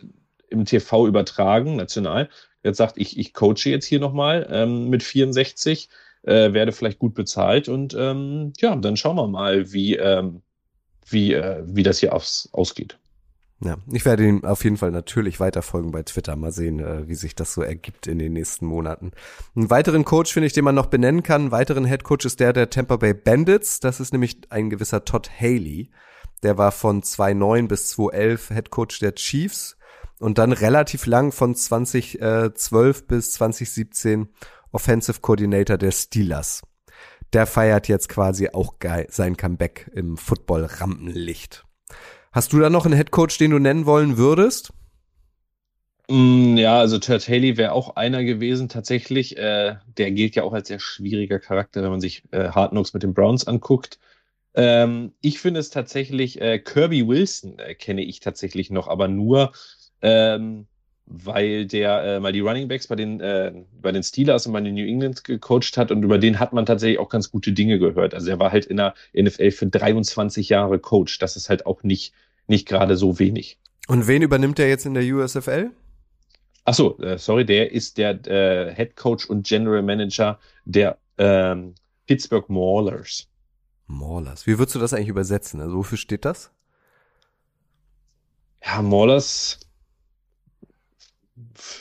im 0.48 0.64
TV 0.64 1.06
übertragen, 1.06 1.76
national. 1.76 2.28
Jetzt 2.62 2.78
sagt, 2.78 2.98
ich, 2.98 3.18
ich 3.18 3.32
coache 3.32 3.70
jetzt 3.70 3.86
hier 3.86 4.00
nochmal 4.00 4.46
ähm, 4.50 4.88
mit 4.88 5.02
64, 5.02 5.88
äh, 6.22 6.52
werde 6.52 6.72
vielleicht 6.72 6.98
gut 6.98 7.14
bezahlt 7.14 7.68
und 7.68 7.94
ähm, 7.98 8.52
ja, 8.58 8.76
dann 8.76 8.96
schauen 8.96 9.16
wir 9.16 9.26
mal, 9.26 9.72
wie, 9.72 9.96
ähm, 9.96 10.42
wie, 11.06 11.32
äh, 11.32 11.62
wie 11.66 11.82
das 11.82 11.98
hier 11.98 12.14
aufs, 12.14 12.48
ausgeht. 12.52 12.98
Ja, 13.64 13.77
ich 13.92 14.05
werde 14.05 14.27
ihm 14.27 14.44
auf 14.44 14.64
jeden 14.64 14.77
Fall 14.77 14.90
natürlich 14.90 15.38
weiterfolgen 15.38 15.92
bei 15.92 16.03
Twitter. 16.03 16.35
Mal 16.35 16.51
sehen, 16.51 16.81
äh, 16.81 17.07
wie 17.07 17.14
sich 17.14 17.37
das 17.37 17.55
so 17.55 17.62
ergibt 17.62 18.09
in 18.09 18.18
den 18.18 18.33
nächsten 18.33 18.66
Monaten. 18.66 19.12
Einen 19.55 19.70
weiteren 19.70 20.05
Coach 20.05 20.33
finde 20.33 20.48
ich, 20.48 20.53
den 20.53 20.64
man 20.64 20.75
noch 20.75 20.87
benennen 20.87 21.22
kann. 21.22 21.42
Einen 21.42 21.51
weiteren 21.53 21.85
Head 21.85 22.03
Coach 22.03 22.27
ist 22.27 22.40
der 22.40 22.53
der 22.53 22.70
Tampa 22.70 22.96
Bay 22.96 23.14
Bandits. 23.14 23.79
Das 23.79 24.01
ist 24.01 24.12
nämlich 24.12 24.40
ein 24.51 24.68
gewisser 24.68 25.05
Todd 25.05 25.31
Haley. 25.40 25.90
Der 26.42 26.59
war 26.59 26.72
von 26.72 27.05
2009 27.05 27.68
bis 27.68 27.90
2011 27.90 28.48
Head 28.48 28.70
Coach 28.70 28.98
der 28.98 29.14
Chiefs 29.14 29.77
und 30.18 30.38
dann 30.38 30.51
relativ 30.51 31.07
lang 31.07 31.31
von 31.31 31.55
2012 31.55 33.07
bis 33.07 33.33
2017 33.35 34.29
Offensive 34.72 35.20
Coordinator 35.20 35.79
der 35.79 35.92
Steelers. 35.92 36.62
Der 37.33 37.46
feiert 37.46 37.87
jetzt 37.87 38.09
quasi 38.09 38.48
auch 38.53 38.81
geil 38.81 39.07
sein 39.09 39.37
Comeback 39.37 39.88
im 39.94 40.16
Football-Rampenlicht. 40.16 41.64
Hast 42.33 42.53
du 42.55 42.59
da 42.59 42.71
noch 42.71 42.87
einen 42.87 42.95
Headcoach, 42.95 43.37
den 43.38 43.51
du 43.51 43.59
nennen 43.59 43.85
wollen 43.85 44.16
würdest? 44.16 44.73
Mm, 46.09 46.57
ja, 46.57 46.79
also 46.79 46.99
Ted 46.99 47.29
Haley 47.29 47.57
wäre 47.57 47.73
auch 47.73 47.97
einer 47.97 48.25
gewesen 48.25 48.68
tatsächlich. 48.68 49.37
Äh, 49.37 49.77
der 49.99 50.11
gilt 50.12 50.35
ja 50.35 50.42
auch 50.42 50.53
als 50.53 50.68
sehr 50.68 50.81
schwieriger 50.81 51.38
Charakter, 51.38 51.83
wenn 51.83 51.90
man 51.90 52.01
sich 52.01 52.25
äh, 52.33 52.49
Hard 52.49 52.71
Knocks 52.71 52.95
mit 52.95 53.03
den 53.03 53.14
Browns 53.14 53.47
anguckt. 53.47 53.99
Ähm, 54.55 55.12
ich 55.21 55.40
finde 55.40 55.61
es 55.61 55.71
tatsächlich, 55.71 56.40
äh, 56.40 56.59
Kirby 56.59 57.07
Wilson 57.07 57.59
äh, 57.59 57.75
kenne 57.75 58.03
ich 58.03 58.21
tatsächlich 58.21 58.71
noch, 58.71 58.88
aber 58.88 59.09
nur, 59.09 59.53
ähm, 60.03 60.66
weil 61.12 61.66
der 61.66 62.03
äh, 62.03 62.20
mal 62.20 62.33
die 62.33 62.40
Running 62.40 62.68
Backs 62.68 62.87
bei 62.87 62.96
den, 62.96 63.20
äh, 63.20 63.53
bei 63.81 63.92
den 63.92 64.03
Steelers 64.03 64.46
und 64.46 64.53
bei 64.53 64.61
den 64.61 64.75
New 64.75 64.87
England 64.87 65.25
gecoacht 65.25 65.77
hat 65.77 65.90
und 65.90 66.03
über 66.03 66.18
den 66.18 66.40
hat 66.40 66.53
man 66.53 66.66
tatsächlich 66.66 66.98
auch 66.98 67.09
ganz 67.09 67.31
gute 67.31 67.53
Dinge 67.53 67.79
gehört. 67.79 68.14
Also 68.14 68.31
er 68.31 68.38
war 68.38 68.53
halt 68.53 68.64
in 68.64 68.79
der 68.79 68.94
NFL 69.14 69.51
für 69.51 69.66
23 69.66 70.48
Jahre 70.48 70.79
Coach. 70.79 71.18
Das 71.18 71.37
ist 71.37 71.48
halt 71.48 71.66
auch 71.66 71.83
nicht, 71.83 72.14
nicht 72.46 72.66
gerade 72.66 72.96
so 72.96 73.18
wenig. 73.18 73.59
Und 73.88 74.07
wen 74.07 74.22
übernimmt 74.22 74.59
er 74.59 74.68
jetzt 74.68 74.87
in 74.87 74.94
der 74.94 75.05
USFL? 75.05 75.70
Ach 76.64 76.75
so, 76.75 76.98
äh, 76.98 77.18
sorry, 77.18 77.44
der 77.44 77.72
ist 77.72 77.98
der 77.98 78.27
äh, 78.27 78.75
Head 78.75 78.96
Coach 78.96 79.27
und 79.27 79.46
General 79.46 79.83
Manager 79.83 80.38
der 80.64 80.96
ähm, 81.18 81.75
Pittsburgh 82.07 82.48
Maulers. 82.48 83.29
Maulers. 83.87 84.46
Wie 84.46 84.59
würdest 84.59 84.75
du 84.75 84.79
das 84.79 84.94
eigentlich 84.94 85.09
übersetzen? 85.09 85.61
Also 85.61 85.77
wofür 85.77 85.98
steht 85.98 86.25
das? 86.25 86.51
Ja, 88.64 88.81
Maulers. 88.81 89.59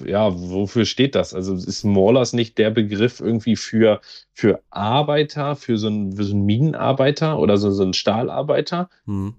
Ja, 0.05 0.31
wofür 0.33 0.85
steht 0.85 1.15
das? 1.15 1.33
Also 1.33 1.53
ist 1.55 1.83
Maulers 1.83 2.33
nicht 2.33 2.57
der 2.57 2.69
Begriff 2.69 3.19
irgendwie 3.19 3.55
für, 3.55 4.01
für 4.33 4.61
Arbeiter, 4.69 5.55
für 5.55 5.77
so 5.77 5.87
einen, 5.87 6.15
für 6.15 6.23
so 6.23 6.33
einen 6.33 6.45
Minenarbeiter 6.45 7.39
oder 7.39 7.57
so, 7.57 7.71
so 7.71 7.83
einen 7.83 7.93
Stahlarbeiter? 7.93 8.89
Hm. 9.05 9.35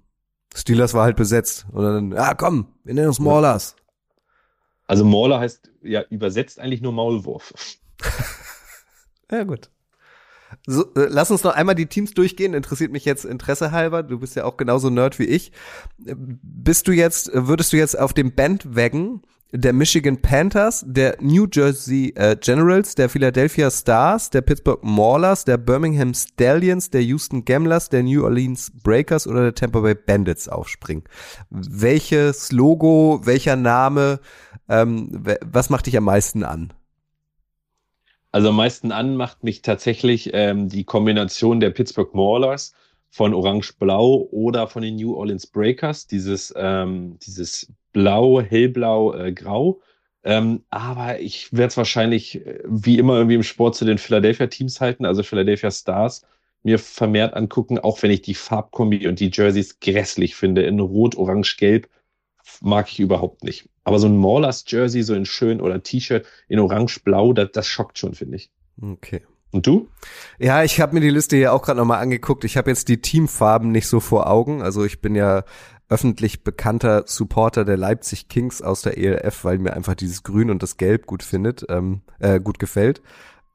Steelers 0.54 0.94
war 0.94 1.04
halt 1.04 1.16
besetzt. 1.16 1.66
Und 1.72 1.84
dann, 1.84 2.12
ah 2.14 2.34
komm, 2.34 2.68
wir 2.84 2.94
nennen 2.94 3.08
uns 3.08 3.18
Maulers. 3.18 3.76
Also 4.86 5.04
Mauler 5.04 5.40
heißt 5.40 5.70
ja 5.82 6.02
übersetzt 6.10 6.60
eigentlich 6.60 6.82
nur 6.82 6.92
Maulwurf. 6.92 7.54
ja, 9.30 9.44
gut. 9.44 9.70
So, 10.66 10.82
äh, 10.94 11.06
lass 11.08 11.30
uns 11.30 11.42
noch 11.42 11.54
einmal 11.54 11.74
die 11.74 11.86
Teams 11.86 12.14
durchgehen. 12.14 12.54
Interessiert 12.54 12.92
mich 12.92 13.04
jetzt 13.04 13.24
Interesse 13.24 13.72
halber. 13.72 14.02
Du 14.02 14.18
bist 14.18 14.36
ja 14.36 14.44
auch 14.44 14.56
genauso 14.56 14.90
Nerd 14.90 15.18
wie 15.18 15.24
ich. 15.24 15.52
Bist 15.98 16.86
du 16.86 16.92
jetzt, 16.92 17.30
würdest 17.32 17.72
du 17.72 17.76
jetzt 17.76 17.98
auf 17.98 18.12
dem 18.12 18.34
Bandwagon 18.34 19.22
der 19.52 19.74
Michigan 19.74 20.16
Panthers, 20.16 20.82
der 20.86 21.16
New 21.20 21.46
Jersey 21.50 22.12
äh, 22.16 22.36
Generals, 22.40 22.94
der 22.94 23.10
Philadelphia 23.10 23.70
Stars, 23.70 24.30
der 24.30 24.40
Pittsburgh 24.40 24.82
Maulers, 24.82 25.44
der 25.44 25.58
Birmingham 25.58 26.14
Stallions, 26.14 26.88
der 26.88 27.02
Houston 27.02 27.44
Gamblers, 27.44 27.90
der 27.90 28.02
New 28.02 28.24
Orleans 28.24 28.72
Breakers 28.82 29.26
oder 29.26 29.42
der 29.42 29.54
Tampa 29.54 29.80
Bay 29.80 29.94
Bandits 29.94 30.48
aufspringen? 30.48 31.04
Welches 31.50 32.50
Logo, 32.50 33.20
welcher 33.24 33.56
Name, 33.56 34.20
ähm, 34.68 35.22
was 35.44 35.68
macht 35.68 35.86
dich 35.86 35.98
am 35.98 36.04
meisten 36.04 36.44
an? 36.44 36.72
Also 38.32 38.48
am 38.48 38.56
meisten 38.56 38.92
an 38.92 39.14
macht 39.14 39.44
mich 39.44 39.60
tatsächlich 39.60 40.30
ähm, 40.32 40.68
die 40.68 40.84
Kombination 40.84 41.60
der 41.60 41.70
Pittsburgh 41.70 42.14
Maulers 42.14 42.74
von 43.10 43.34
Orange-Blau 43.34 44.28
oder 44.30 44.66
von 44.66 44.82
den 44.82 44.96
New 44.96 45.14
Orleans 45.14 45.46
Breakers, 45.46 46.06
dieses, 46.06 46.52
ähm, 46.56 47.18
dieses 47.20 47.70
Blau, 47.92 48.40
Hellblau, 48.40 49.12
äh, 49.12 49.32
Grau. 49.32 49.80
Ähm, 50.24 50.64
aber 50.70 51.20
ich 51.20 51.52
werde 51.52 51.68
es 51.68 51.76
wahrscheinlich 51.76 52.46
äh, 52.46 52.60
wie 52.64 52.98
immer 52.98 53.16
irgendwie 53.16 53.34
im 53.34 53.42
Sport 53.42 53.76
zu 53.76 53.84
den 53.84 53.98
Philadelphia 53.98 54.46
Teams 54.46 54.80
halten, 54.80 55.04
also 55.04 55.22
Philadelphia 55.22 55.70
Stars, 55.70 56.24
mir 56.62 56.78
vermehrt 56.78 57.34
angucken, 57.34 57.78
auch 57.78 58.02
wenn 58.02 58.12
ich 58.12 58.22
die 58.22 58.34
Farbkombi 58.34 59.06
und 59.08 59.20
die 59.20 59.30
Jerseys 59.30 59.78
grässlich 59.80 60.36
finde. 60.36 60.62
In 60.62 60.80
Rot, 60.80 61.16
Orange, 61.16 61.56
Gelb 61.58 61.88
mag 62.62 62.88
ich 62.90 63.00
überhaupt 63.00 63.44
nicht. 63.44 63.68
Aber 63.84 63.98
so 63.98 64.06
ein 64.06 64.16
Maulers 64.16 64.64
Jersey, 64.66 65.02
so 65.02 65.14
in 65.14 65.26
schön 65.26 65.60
oder 65.60 65.82
T-Shirt 65.82 66.26
in 66.48 66.58
Orange-Blau, 66.58 67.32
das, 67.32 67.50
das 67.52 67.66
schockt 67.66 67.98
schon, 67.98 68.14
finde 68.14 68.36
ich. 68.36 68.50
Okay. 68.80 69.22
Und 69.50 69.66
du? 69.66 69.88
Ja, 70.38 70.64
ich 70.64 70.80
habe 70.80 70.94
mir 70.94 71.00
die 71.00 71.10
Liste 71.10 71.36
hier 71.36 71.52
auch 71.52 71.62
gerade 71.62 71.78
nochmal 71.78 72.00
angeguckt. 72.00 72.44
Ich 72.44 72.56
habe 72.56 72.70
jetzt 72.70 72.88
die 72.88 73.02
Teamfarben 73.02 73.70
nicht 73.70 73.86
so 73.86 74.00
vor 74.00 74.30
Augen. 74.30 74.62
Also 74.62 74.84
ich 74.84 75.02
bin 75.02 75.14
ja 75.14 75.44
öffentlich 75.90 76.42
bekannter 76.42 77.04
Supporter 77.06 77.66
der 77.66 77.76
Leipzig 77.76 78.28
Kings 78.28 78.62
aus 78.62 78.80
der 78.80 78.96
ELF, 78.96 79.44
weil 79.44 79.58
mir 79.58 79.74
einfach 79.74 79.94
dieses 79.94 80.22
Grün 80.22 80.50
und 80.50 80.62
das 80.62 80.78
Gelb 80.78 81.06
gut 81.06 81.22
findet, 81.22 81.66
ähm, 81.68 82.00
äh, 82.18 82.40
gut 82.40 82.58
gefällt. 82.58 83.02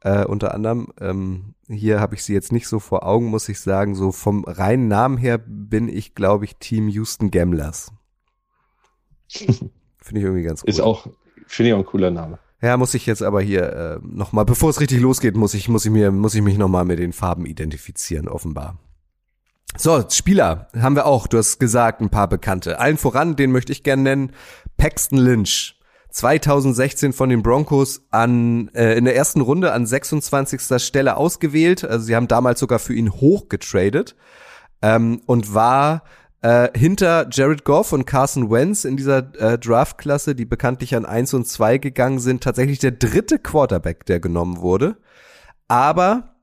Äh, 0.01 0.25
unter 0.25 0.53
anderem, 0.53 0.93
ähm, 1.01 1.55
hier 1.67 1.99
habe 1.99 2.13
ich 2.13 2.23
sie 2.23 2.33
jetzt 2.33 2.51
nicht 2.51 2.67
so 2.67 2.79
vor 2.79 3.07
Augen, 3.07 3.25
muss 3.25 3.49
ich 3.49 3.59
sagen. 3.59 3.95
So 3.95 4.11
vom 4.11 4.43
reinen 4.45 4.87
Namen 4.87 5.17
her 5.17 5.39
bin 5.39 5.89
ich, 5.89 6.13
glaube 6.13 6.45
ich, 6.45 6.57
Team 6.57 6.87
Houston 6.89 7.31
Gamblers. 7.31 7.91
Finde 9.29 10.19
ich 10.19 10.23
irgendwie 10.23 10.43
ganz 10.43 10.63
cool. 10.63 10.69
Ist 10.69 10.79
auch, 10.79 11.07
finde 11.47 11.69
ich 11.69 11.73
auch 11.73 11.79
ein 11.79 11.85
cooler 11.85 12.11
Name. 12.11 12.39
Ja, 12.61 12.77
muss 12.77 12.93
ich 12.93 13.05
jetzt 13.05 13.21
aber 13.21 13.41
hier 13.41 13.61
äh, 13.73 13.99
noch 14.01 14.31
mal, 14.31 14.43
bevor 14.43 14.69
es 14.69 14.79
richtig 14.79 14.99
losgeht, 14.99 15.35
muss 15.35 15.53
ich 15.53 15.69
muss 15.69 15.85
ich 15.85 15.91
mir 15.91 16.11
muss 16.11 16.33
ich 16.33 16.41
mich 16.41 16.57
noch 16.57 16.69
mal 16.69 16.85
mit 16.85 16.97
den 16.97 17.13
Farben 17.13 17.45
identifizieren, 17.45 18.27
offenbar. 18.27 18.79
So, 19.75 20.03
Spieler 20.09 20.69
haben 20.79 20.95
wir 20.95 21.05
auch. 21.05 21.27
Du 21.27 21.37
hast 21.37 21.59
gesagt, 21.59 22.01
ein 22.01 22.09
paar 22.09 22.27
bekannte. 22.27 22.79
Allen 22.79 22.97
voran, 22.97 23.35
den 23.35 23.51
möchte 23.51 23.71
ich 23.71 23.83
gerne 23.83 24.03
nennen, 24.03 24.31
Paxton 24.77 25.19
Lynch. 25.19 25.75
2016 26.09 27.13
von 27.13 27.29
den 27.29 27.43
Broncos 27.43 28.01
an 28.09 28.69
äh, 28.73 28.97
in 28.97 29.05
der 29.05 29.15
ersten 29.15 29.41
Runde 29.41 29.71
an 29.71 29.85
26. 29.85 30.81
Stelle 30.81 31.15
ausgewählt. 31.15 31.83
Also 31.83 32.05
sie 32.05 32.15
haben 32.15 32.27
damals 32.27 32.59
sogar 32.59 32.79
für 32.79 32.95
ihn 32.95 33.11
hochgetradet 33.11 34.15
ähm, 34.81 35.21
und 35.27 35.53
war 35.53 36.03
äh, 36.41 36.69
hinter 36.77 37.27
Jared 37.31 37.63
Goff 37.63 37.93
und 37.93 38.05
Carson 38.05 38.49
Wentz 38.51 38.85
in 38.85 38.97
dieser 38.97 39.33
äh, 39.39 39.57
Draftklasse, 39.57 40.35
die 40.35 40.45
bekanntlich 40.45 40.95
an 40.95 41.05
eins 41.05 41.33
und 41.33 41.47
zwei 41.47 41.77
gegangen 41.77 42.19
sind, 42.19 42.43
tatsächlich 42.43 42.79
der 42.79 42.91
dritte 42.91 43.39
Quarterback, 43.39 44.05
der 44.05 44.19
genommen 44.19 44.61
wurde. 44.61 44.97
Aber 45.67 46.35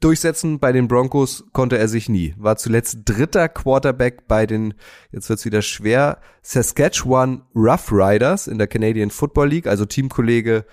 durchsetzen 0.00 0.58
bei 0.58 0.72
den 0.72 0.88
Broncos 0.88 1.44
konnte 1.52 1.78
er 1.78 1.88
sich 1.88 2.08
nie. 2.08 2.34
War 2.36 2.56
zuletzt 2.56 3.00
dritter 3.04 3.48
Quarterback 3.48 4.28
bei 4.28 4.46
den, 4.46 4.74
jetzt 5.12 5.28
wird's 5.28 5.44
wieder 5.44 5.62
schwer, 5.62 6.18
Saskatchewan 6.42 7.42
Rough 7.54 7.90
Riders 7.92 8.46
in 8.46 8.58
der 8.58 8.66
Canadian 8.66 9.10
Football 9.10 9.48
League, 9.48 9.66
also 9.66 9.84
Teamkollege 9.84 10.64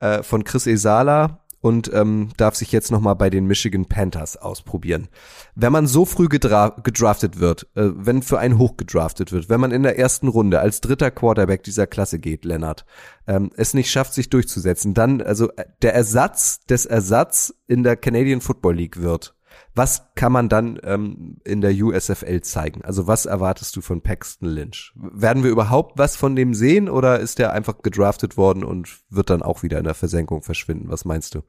äh, 0.00 0.22
von 0.22 0.44
Chris 0.44 0.66
Esala 0.66 1.43
und 1.64 1.90
ähm, 1.94 2.28
darf 2.36 2.56
sich 2.56 2.72
jetzt 2.72 2.90
nochmal 2.90 3.16
bei 3.16 3.30
den 3.30 3.46
Michigan 3.46 3.86
Panthers 3.86 4.36
ausprobieren. 4.36 5.08
Wenn 5.54 5.72
man 5.72 5.86
so 5.86 6.04
früh 6.04 6.28
gedra 6.28 6.76
gedraftet 6.82 7.40
wird, 7.40 7.66
äh, 7.74 7.88
wenn 7.94 8.20
für 8.20 8.38
einen 8.38 8.58
hoch 8.58 8.76
gedraftet 8.76 9.32
wird, 9.32 9.48
wenn 9.48 9.60
man 9.60 9.72
in 9.72 9.82
der 9.82 9.98
ersten 9.98 10.28
Runde 10.28 10.60
als 10.60 10.82
dritter 10.82 11.10
Quarterback 11.10 11.62
dieser 11.62 11.86
Klasse 11.86 12.18
geht, 12.18 12.44
Lennart, 12.44 12.84
ähm, 13.26 13.50
es 13.56 13.72
nicht 13.72 13.90
schafft, 13.90 14.12
sich 14.12 14.28
durchzusetzen, 14.28 14.92
dann 14.92 15.22
also 15.22 15.48
äh, 15.52 15.64
der 15.80 15.94
Ersatz 15.94 16.60
des 16.66 16.84
Ersatz 16.84 17.54
in 17.66 17.82
der 17.82 17.96
Canadian 17.96 18.42
Football 18.42 18.74
League 18.74 19.00
wird. 19.00 19.34
Was 19.74 20.14
kann 20.14 20.32
man 20.32 20.48
dann 20.48 20.78
ähm, 20.84 21.38
in 21.44 21.60
der 21.60 21.72
USFL 21.72 22.40
zeigen? 22.42 22.84
Also 22.84 23.06
was 23.06 23.26
erwartest 23.26 23.74
du 23.76 23.80
von 23.80 24.00
Paxton 24.02 24.48
Lynch? 24.48 24.92
Werden 24.94 25.42
wir 25.42 25.50
überhaupt 25.50 25.98
was 25.98 26.16
von 26.16 26.36
dem 26.36 26.54
sehen 26.54 26.88
oder 26.88 27.20
ist 27.20 27.38
der 27.38 27.52
einfach 27.52 27.82
gedraftet 27.82 28.36
worden 28.36 28.64
und 28.64 28.88
wird 29.10 29.30
dann 29.30 29.42
auch 29.42 29.62
wieder 29.62 29.78
in 29.78 29.84
der 29.84 29.94
Versenkung 29.94 30.42
verschwinden? 30.42 30.88
Was 30.88 31.04
meinst 31.04 31.34
du? 31.34 31.42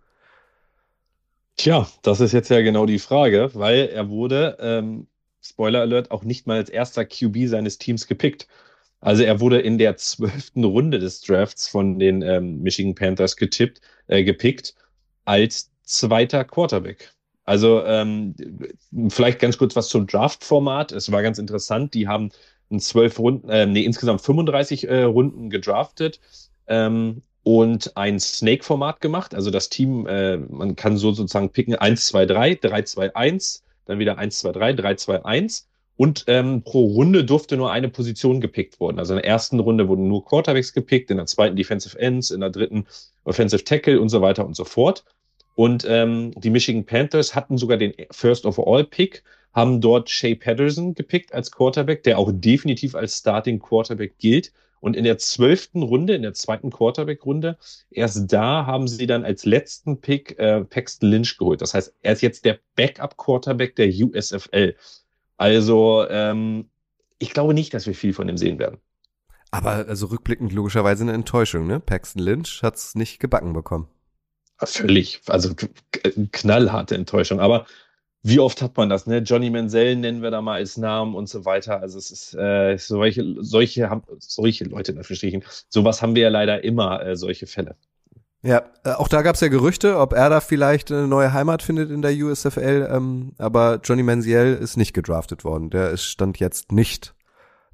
Tja, 1.58 1.88
das 2.02 2.20
ist 2.20 2.34
jetzt 2.34 2.50
ja 2.50 2.62
genau 2.62 2.86
die 2.86 3.00
Frage, 3.00 3.50
weil 3.54 3.88
er 3.88 4.10
wurde, 4.10 4.58
ähm, 4.60 5.08
Spoiler 5.41 5.82
Alert, 5.82 6.12
auch 6.12 6.24
nicht 6.24 6.48
mal 6.48 6.58
als 6.58 6.70
erster 6.70 7.06
QB 7.06 7.48
seines 7.48 7.78
Teams 7.78 8.08
gepickt. 8.08 8.48
Also 9.00 9.24
er 9.24 9.39
wurde 9.39 9.60
in 9.62 9.78
der 9.78 9.98
zwölften 9.98 10.63
Runde 10.63 11.00
des 11.00 11.22
Drafts 11.22 11.68
von 11.68 12.00
den 12.00 12.24
ähm, 12.24 12.62
Michigan 12.62 12.96
Panthers 12.96 13.38
getippt, 13.38 13.80
äh, 14.08 14.24
gepickt 14.24 14.74
als 15.26 15.72
zweiter 15.84 16.44
Quarterback. 16.44 17.13
Also 17.46 17.84
ähm, 17.86 18.36
vielleicht 19.10 19.40
ganz 19.40 19.58
kurz 19.58 19.76
was 19.76 19.90
zum 19.90 20.08
Draft-Format. 20.08 20.92
Es 20.92 21.12
war 21.12 21.22
ganz 21.22 21.38
interessant. 21.38 21.94
Die 21.94 22.08
haben 22.08 22.32
in 22.70 22.80
zwölf 22.80 23.20
Runden, 23.20 23.50
äh, 23.50 23.66
nee, 23.66 23.84
insgesamt 23.84 24.22
35 24.22 24.88
äh, 24.88 25.04
Runden 25.04 25.50
gedraftet. 25.50 26.20
Ähm, 26.68 27.22
und 27.44 27.96
ein 27.96 28.20
Snake-Format 28.20 29.02
gemacht. 29.02 29.36
Also 29.36 29.52
das 29.52 29.70
Team, 29.70 30.08
äh, 30.08 30.38
man 30.38 30.76
kann 30.76 30.98
so 30.98 31.12
sozusagen 31.12 31.52
picken 31.52 31.76
1, 31.76 32.08
2, 32.08 32.26
3, 32.26 32.56
3, 32.56 32.82
2, 32.82 33.16
1, 33.16 33.64
dann 33.86 34.00
wieder 34.00 34.18
1, 34.18 34.40
2, 34.40 34.52
3, 34.52 34.74
3, 34.74 34.96
2, 34.96 35.26
1. 35.26 35.68
Und 35.96 36.26
ähm, 36.26 36.64
pro 36.64 36.86
Runde 36.86 37.24
durfte 37.24 37.56
nur 37.56 37.72
eine 37.72 37.88
Position 37.88 38.42
gepickt 38.42 38.80
worden. 38.80 38.98
Also 38.98 39.14
in 39.14 39.22
der 39.22 39.30
ersten 39.30 39.60
Runde 39.60 39.88
wurden 39.88 40.08
nur 40.08 40.26
Quarterbacks 40.26 40.74
gepickt, 40.74 41.12
in 41.12 41.18
der 41.18 41.28
zweiten 41.28 41.56
Defensive 41.56 41.98
Ends, 42.00 42.32
in 42.32 42.42
der 42.42 42.50
dritten 42.50 42.88
Offensive 43.24 43.64
Tackle 43.64 44.02
und 44.02 44.10
so 44.10 44.22
weiter 44.22 44.46
und 44.46 44.56
so 44.56 44.66
fort. 44.66 45.06
Und 45.56 45.86
ähm, 45.88 46.32
die 46.36 46.50
Michigan 46.50 46.86
Panthers 46.86 47.34
hatten 47.34 47.58
sogar 47.58 47.78
den 47.78 47.94
First 48.12 48.46
of 48.46 48.60
All 48.60 48.84
Pick, 48.84 49.24
haben 49.54 49.80
dort 49.80 50.10
Shea 50.10 50.36
Patterson 50.36 50.94
gepickt 50.94 51.34
als 51.34 51.52
Quarterback, 51.52 52.04
der 52.04 52.20
auch 52.20 52.32
definitiv 52.34 52.94
als 52.94 53.18
Starting 53.18 53.60
Quarterback 53.60 54.18
gilt. 54.18 54.52
Und 54.82 54.96
in 54.96 55.06
der 55.06 55.18
zwölften 55.18 55.82
Runde, 55.82 56.13
in 56.13 56.22
der 56.22 56.34
zweiten 56.34 56.70
Quarterback-Runde, 56.70 57.58
erst 57.89 58.32
da 58.32 58.68
haben 58.68 58.88
sie 58.88 59.08
dann 59.08 59.24
als 59.24 59.46
letzten 59.46 60.00
Pick 60.00 60.38
äh, 60.38 60.63
Paxton 60.63 61.10
Lynch 61.10 61.38
geholt. 61.38 61.62
Das 61.62 61.74
heißt, 61.74 61.96
er 62.04 62.13
ist 62.13 62.22
jetzt 62.22 62.46
der 62.46 62.60
Backup-Quarterback 62.76 63.76
der 63.78 63.88
USFL. 63.88 64.76
Also 65.38 66.06
ähm, 66.08 66.70
ich 67.18 67.32
glaube 67.32 67.54
nicht, 67.54 67.74
dass 67.74 67.88
wir 67.88 67.96
viel 67.96 68.13
von 68.13 68.30
ihm 68.30 68.38
sehen 68.38 68.60
werden. 68.60 68.78
Aber 69.50 69.88
also 69.88 70.08
rückblickend 70.08 70.52
logischerweise 70.52 71.04
eine 71.04 71.13
Enttäuschung, 71.13 71.65
ne? 71.65 71.80
Paxton 71.80 72.22
Lynch 72.22 72.62
hat's 72.62 72.94
nicht 72.94 73.20
gebacken 73.20 73.54
bekommen. 73.54 73.88
Völlig, 74.63 75.22
also 75.28 75.54
knallharte 76.32 76.96
Enttäuschung. 76.96 77.39
Aber 77.39 77.65
wie 78.24 78.39
oft 78.39 78.62
hat 78.62 78.76
man 78.76 78.89
das, 78.89 79.06
ne? 79.06 79.20
Johnny 79.20 79.52
Menzel 79.52 79.96
nennen 79.98 80.24
wir 80.24 80.32
da 80.32 80.41
mal 80.41 80.56
als 80.56 80.78
Namen 80.78 81.13
und 81.13 81.30
so 81.30 81.46
weiter. 81.46 81.82
Also 81.82 82.00
es 82.00 82.10
ist 82.10 82.34
äh, 82.34 82.76
solche, 82.78 83.36
solche 83.39 83.89
haben 83.89 84.02
solche 84.18 84.63
Leute 84.63 84.94
in 84.94 84.98
Anführungsstrichen, 84.98 85.44
sowas 85.70 86.02
haben 86.02 86.15
wir 86.15 86.24
ja 86.24 86.30
leider 86.30 86.63
immer, 86.63 87.06
äh, 87.06 87.15
solche 87.15 87.46
Fälle. 87.46 87.76
Ja, 88.41 88.63
äh, 88.84 88.94
auch 88.94 89.08
da 89.08 89.22
gab 89.22 89.36
es 89.36 89.41
ja 89.41 89.48
Gerüchte, 89.48 90.00
ob 90.00 90.13
er 90.13 90.30
da 90.30 90.39
vielleicht 90.39 90.91
eine 90.91 91.08
neue 91.08 91.34
Heimat 91.34 91.62
findet 91.62 91.91
in 91.91 92.02
der 92.02 92.15
USFL, 92.15 92.88
ähm, 92.91 93.34
aber 93.38 93.80
Johnny 93.84 94.04
Manziel 94.04 94.58
ist 94.60 94.78
nicht 94.78 94.94
gedraftet 94.94 95.44
worden. 95.44 95.70
Der 95.70 95.91
ist 95.91 96.04
stand 96.06 96.39
jetzt 96.39 96.72
nicht 96.72 97.15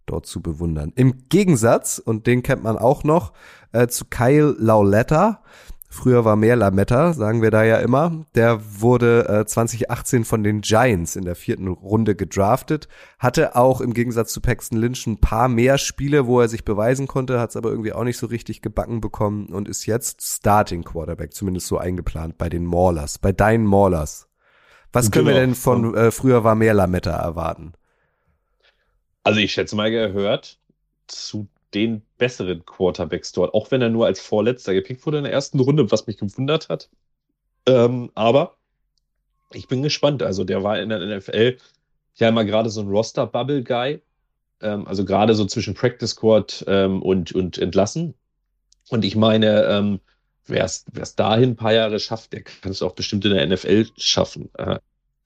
dort 0.06 0.26
zu 0.26 0.42
bewundern. 0.42 0.92
Im 0.96 1.30
Gegensatz, 1.30 1.98
und 2.00 2.28
den 2.28 2.44
kennt 2.44 2.64
man 2.64 2.78
auch 2.78 3.04
noch, 3.04 3.34
äh, 3.72 3.88
zu 3.88 4.06
Kyle 4.06 4.56
Lauletta, 4.58 5.44
Früher 5.94 6.24
war 6.24 6.38
mehr 6.38 6.56
Lametta, 6.56 7.12
sagen 7.12 7.42
wir 7.42 7.52
da 7.52 7.64
ja 7.64 7.76
immer. 7.80 8.26
Der 8.34 8.62
wurde 8.80 9.28
äh, 9.28 9.46
2018 9.46 10.24
von 10.24 10.42
den 10.42 10.62
Giants 10.62 11.18
in 11.18 11.26
der 11.26 11.36
vierten 11.36 11.68
Runde 11.68 12.16
gedraftet. 12.16 12.88
Hatte 13.20 13.58
auch 13.58 13.82
im 13.82 13.94
Gegensatz 13.94 14.32
zu 14.32 14.40
Paxton 14.40 14.78
Lynch 14.78 15.06
ein 15.06 15.20
paar 15.20 15.50
mehr 15.50 15.78
Spiele, 15.78 16.28
wo 16.28 16.40
er 16.40 16.48
sich 16.48 16.64
beweisen 16.64 17.08
konnte, 17.08 17.42
hat 17.42 17.50
es 17.50 17.58
aber 17.58 17.72
irgendwie 17.72 17.92
auch 17.92 18.06
nicht 18.06 18.18
so 18.18 18.28
richtig 18.28 18.62
gebacken 18.62 19.02
bekommen 19.02 19.48
und 19.48 19.68
ist 19.68 19.86
jetzt 19.86 20.22
Starting 20.22 20.86
Quarterback, 20.86 21.34
zumindest 21.34 21.68
so 21.68 21.78
eingeplant 21.78 22.38
bei 22.38 22.48
den 22.48 22.66
Maulers, 22.66 23.20
bei 23.20 23.34
deinen 23.34 23.66
Maulers. 23.66 24.30
Was 24.94 25.12
können 25.12 25.28
wir 25.28 25.34
Genau. 25.34 25.46
denn 25.46 25.56
von 25.56 25.94
äh, 25.94 26.12
früher 26.12 26.46
war 26.46 26.56
mehr 26.56 26.74
Lametta 26.74 27.12
erwarten? 27.12 27.74
Also 29.24 29.42
ich 29.42 29.52
schätze 29.52 29.76
mal, 29.76 29.92
er 29.92 30.08
gehört 30.08 30.58
zu 31.08 31.50
den 31.74 32.02
besseren 32.18 32.66
Quarterbacks 32.66 33.32
dort, 33.32 33.54
auch 33.54 33.72
wenn 33.72 33.82
er 33.82 33.90
nur 33.90 34.06
als 34.06 34.20
Vorletzter 34.20 34.74
gepickt 34.74 35.06
wurde 35.06 35.20
in 35.20 35.24
der 35.24 35.34
ersten 35.34 35.60
Runde, 35.60 35.90
was 35.92 36.08
mich 36.08 36.18
gewundert 36.18 36.70
hat. 36.70 36.90
Ähm, 37.66 38.12
aber 38.16 38.58
ich 39.54 39.68
bin 39.68 39.82
gespannt. 39.84 40.24
Also 40.24 40.44
der 40.44 40.64
war 40.64 40.80
in 40.80 40.90
der 40.90 41.00
NFL 41.18 41.58
ja 42.16 42.30
immer 42.30 42.46
gerade 42.46 42.70
so 42.70 42.82
ein 42.82 42.88
Roster-Bubble-Guy. 42.88 44.02
Ähm, 44.62 44.88
also 44.88 45.06
gerade 45.06 45.34
so 45.36 45.46
zwischen 45.46 45.74
Practice 45.74 46.12
Squad 46.12 46.64
ähm, 46.68 47.02
und, 47.02 47.32
und 47.34 47.58
entlassen. 47.58 48.14
Und 48.90 49.06
ich 49.06 49.16
meine, 49.16 49.64
ähm, 49.66 50.00
wer 50.48 50.66
es 50.66 50.86
dahin 51.16 51.52
ein 51.52 51.56
paar 51.56 51.74
Jahre 51.74 52.00
schafft, 52.00 52.34
der 52.34 52.42
kann 52.44 52.72
es 52.72 52.82
auch 52.82 52.94
bestimmt 52.94 53.24
in 53.26 53.34
der 53.34 53.48
NFL 53.48 53.88
schaffen, 53.98 54.50
äh, 54.58 54.80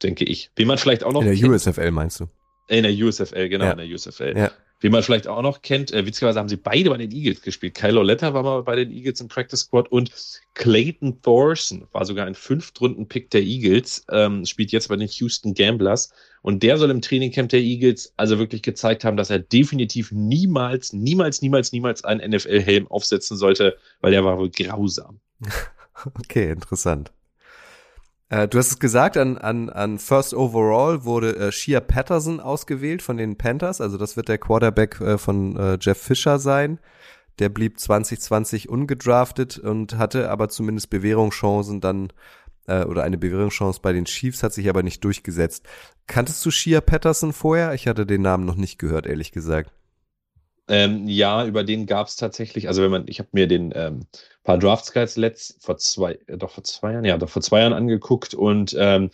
denke 0.04 0.26
ich. 0.26 0.52
Wie 0.56 0.66
man 0.66 0.78
vielleicht 0.78 1.04
auch 1.04 1.12
noch 1.14 1.22
In 1.22 1.28
der 1.28 1.36
kennt- 1.38 1.50
USFL 1.50 1.92
meinst 1.92 2.20
du? 2.20 2.28
in 2.68 2.84
der 2.84 2.92
USFL, 2.94 3.48
genau, 3.50 3.66
Ja. 3.66 3.72
in 3.74 3.78
der 3.78 3.88
USFL. 3.88 4.34
Ja. 4.38 4.52
Wie 4.86 4.89
man 4.91 5.02
vielleicht 5.02 5.28
auch 5.28 5.41
noch 5.41 5.63
kennt, 5.63 5.91
äh, 5.91 6.06
witzigerweise 6.06 6.38
haben 6.38 6.48
sie 6.48 6.58
beide 6.58 6.91
bei 6.91 6.98
den 6.98 7.12
Eagles 7.12 7.41
gespielt. 7.41 7.74
Kyle 7.74 7.98
Oletta 7.98 8.36
war 8.36 8.43
mal 8.43 8.62
bei 8.62 8.76
den 8.76 8.91
Eagles 8.91 9.19
im 9.19 9.28
Practice 9.28 9.62
Squad 9.62 9.91
und 9.91 10.12
Clayton 10.54 11.24
Thorson 11.24 11.88
war 11.91 12.06
sogar 12.06 12.28
ein 12.28 12.36
Fünftrunden-Pick 12.36 13.32
der 13.32 13.41
Eagles, 13.41 14.06
ähm, 14.12 14.45
spielt 14.45 14.71
jetzt 14.71 14.89
bei 14.89 14.95
den 14.95 15.08
Houston 15.08 15.56
Gamblers. 15.56 16.13
Und 16.43 16.62
der 16.62 16.78
soll 16.78 16.91
im 16.91 17.02
Trainingcamp 17.02 17.50
der 17.50 17.62
Eagles 17.62 18.13
also 18.15 18.38
wirklich 18.38 18.62
gezeigt 18.62 19.04
haben, 19.04 19.17
dass 19.17 19.32
er 19.32 19.39
definitiv 19.39 20.12
niemals, 20.12 20.93
niemals, 20.93 21.41
niemals, 21.41 21.71
niemals 21.71 22.04
einen 22.04 22.30
NFL-Helm 22.30 22.86
aufsetzen 22.86 23.38
sollte, 23.38 23.78
weil 24.02 24.12
der 24.12 24.24
war 24.24 24.38
wohl 24.38 24.52
grausam. 24.52 25.19
Okay, 26.19 26.52
interessant. 26.52 27.13
Äh, 28.30 28.48
du 28.48 28.58
hast 28.58 28.68
es 28.68 28.80
gesagt, 28.80 29.18
an, 29.18 29.38
an, 29.38 29.70
an 29.70 30.00
First 30.00 30.34
Overall 30.34 31.06
wurde 31.06 31.36
äh, 31.36 31.52
Shea 31.52 31.80
Patterson 31.80 32.40
ausgewählt 32.40 33.02
von 33.02 33.18
den 33.18 33.38
Panthers. 33.38 33.82
Also 33.82 33.98
das 33.98 34.18
wird 34.18 34.30
der 34.30 34.38
Quarterback 34.38 35.00
äh, 35.02 35.18
von 35.18 35.56
äh, 35.56 35.78
Jeff 35.80 36.02
Fisher 36.02 36.40
sein. 36.40 36.80
Der 37.40 37.50
blieb 37.50 37.80
2020 37.80 38.70
ungedraftet 38.70 39.58
und 39.60 39.98
hatte 39.98 40.30
aber 40.30 40.50
zumindest 40.50 40.90
Bewährungschancen 40.90 41.82
dann 41.82 42.14
äh, 42.68 42.84
oder 42.86 43.04
eine 43.04 43.18
Bewährungschance 43.18 43.80
bei 43.82 43.94
den 43.94 44.06
Chiefs, 44.06 44.42
hat 44.42 44.54
sich 44.54 44.70
aber 44.70 44.84
nicht 44.84 45.04
durchgesetzt. 45.04 45.66
Kanntest 46.08 46.46
du 46.46 46.52
Shea 46.52 46.82
Patterson 46.82 47.34
vorher? 47.34 47.74
Ich 47.74 47.88
hatte 47.88 48.06
den 48.06 48.22
Namen 48.22 48.46
noch 48.46 48.56
nicht 48.56 48.80
gehört, 48.80 49.06
ehrlich 49.06 49.32
gesagt. 49.32 49.72
Ähm, 50.67 51.08
ja, 51.08 51.45
über 51.45 51.63
den 51.63 51.86
gab 51.86 52.08
es 52.08 52.15
tatsächlich, 52.15 52.67
also 52.67 52.82
wenn 52.82 52.91
man, 52.91 53.04
ich 53.08 53.19
habe 53.19 53.30
mir 53.34 53.47
den 53.47 53.71
ähm, 53.75 54.08
paar 54.43 54.58
Draft 54.58 54.93
Guides 54.93 55.15
letzt 55.15 55.63
vor 55.63 55.78
zwei, 55.78 56.17
äh, 56.28 56.38
doch 56.38 56.51
vor 56.51 56.63
zwei 56.63 56.93
Jahren, 56.93 57.06
ja, 57.06 57.17
doch 57.17 57.30
vor 57.30 57.41
zwei 57.41 57.62
Jahren 57.62 57.73
angeguckt 57.73 58.34
und 58.34 58.75
ähm, 58.80 59.12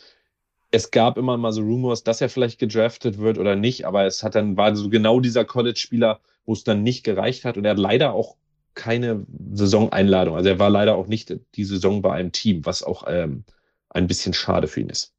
es 0.72 0.92
gab 0.92 1.18
immer 1.18 1.38
mal 1.38 1.52
so 1.52 1.62
Rumors, 1.62 2.04
dass 2.04 2.22
er 2.22 2.30
vielleicht 2.30 2.58
gedraftet 2.58 3.18
wird 3.18 3.38
oder 3.38 3.58
nicht, 3.58 3.86
aber 3.86 4.06
es 4.06 4.24
hat 4.24 4.36
dann, 4.36 4.56
war 4.56 4.74
so 4.76 4.90
genau 4.90 5.20
dieser 5.20 5.44
College-Spieler, 5.44 6.22
wo 6.46 6.54
es 6.54 6.64
dann 6.64 6.84
nicht 6.84 7.04
gereicht 7.04 7.44
hat 7.44 7.58
und 7.58 7.66
er 7.66 7.72
hat 7.72 7.78
leider 7.78 8.14
auch 8.14 8.38
keine 8.74 9.26
Saisoneinladung. 9.54 10.36
Also 10.36 10.50
er 10.50 10.60
war 10.60 10.70
leider 10.70 10.96
auch 10.96 11.08
nicht 11.08 11.36
die 11.56 11.66
Saison 11.66 12.02
bei 12.02 12.14
einem 12.14 12.32
Team, 12.32 12.66
was 12.66 12.84
auch 12.84 13.04
ähm, 13.08 13.44
ein 13.90 14.08
bisschen 14.08 14.34
schade 14.34 14.68
für 14.68 14.80
ihn 14.80 14.90
ist. 14.90 15.14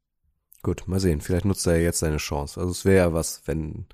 Gut, 0.62 0.84
mal 0.86 1.00
sehen. 1.00 1.20
Vielleicht 1.20 1.44
nutzt 1.44 1.66
er 1.66 1.76
ja 1.76 1.82
jetzt 1.82 1.98
seine 1.98 2.16
Chance. 2.16 2.58
Also 2.58 2.70
es 2.70 2.84
wäre 2.84 3.08
ja 3.08 3.12
was, 3.12 3.42
wenn, 3.46 3.86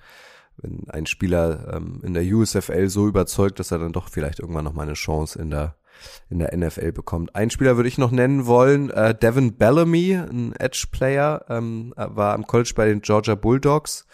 wenn 0.59 0.89
ein 0.91 1.07
Spieler 1.07 1.75
ähm, 1.75 2.01
in 2.05 2.15
der 2.15 2.25
USFL 2.25 2.89
so 2.89 3.07
überzeugt, 3.07 3.59
dass 3.59 3.71
er 3.71 3.79
dann 3.79 3.93
doch 3.93 4.09
vielleicht 4.09 4.41
irgendwann 4.41 4.65
noch 4.65 4.73
mal 4.73 4.83
eine 4.83 4.95
Chance 4.95 5.39
in 5.39 5.51
der 5.51 5.77
in 6.31 6.39
der 6.39 6.57
NFL 6.57 6.93
bekommt. 6.93 7.35
Ein 7.35 7.51
Spieler 7.51 7.75
würde 7.77 7.89
ich 7.89 7.99
noch 7.99 8.13
nennen 8.13 8.47
wollen, 8.47 8.89
äh, 8.91 9.17
Devin 9.17 9.57
Bellamy, 9.57 10.15
ein 10.15 10.55
Edge-Player, 10.55 11.47
ähm, 11.49 11.93
war 11.97 12.35
am 12.35 12.47
College 12.47 12.73
bei 12.77 12.87
den 12.87 13.01
Georgia 13.01 13.35
Bulldogs 13.35 14.07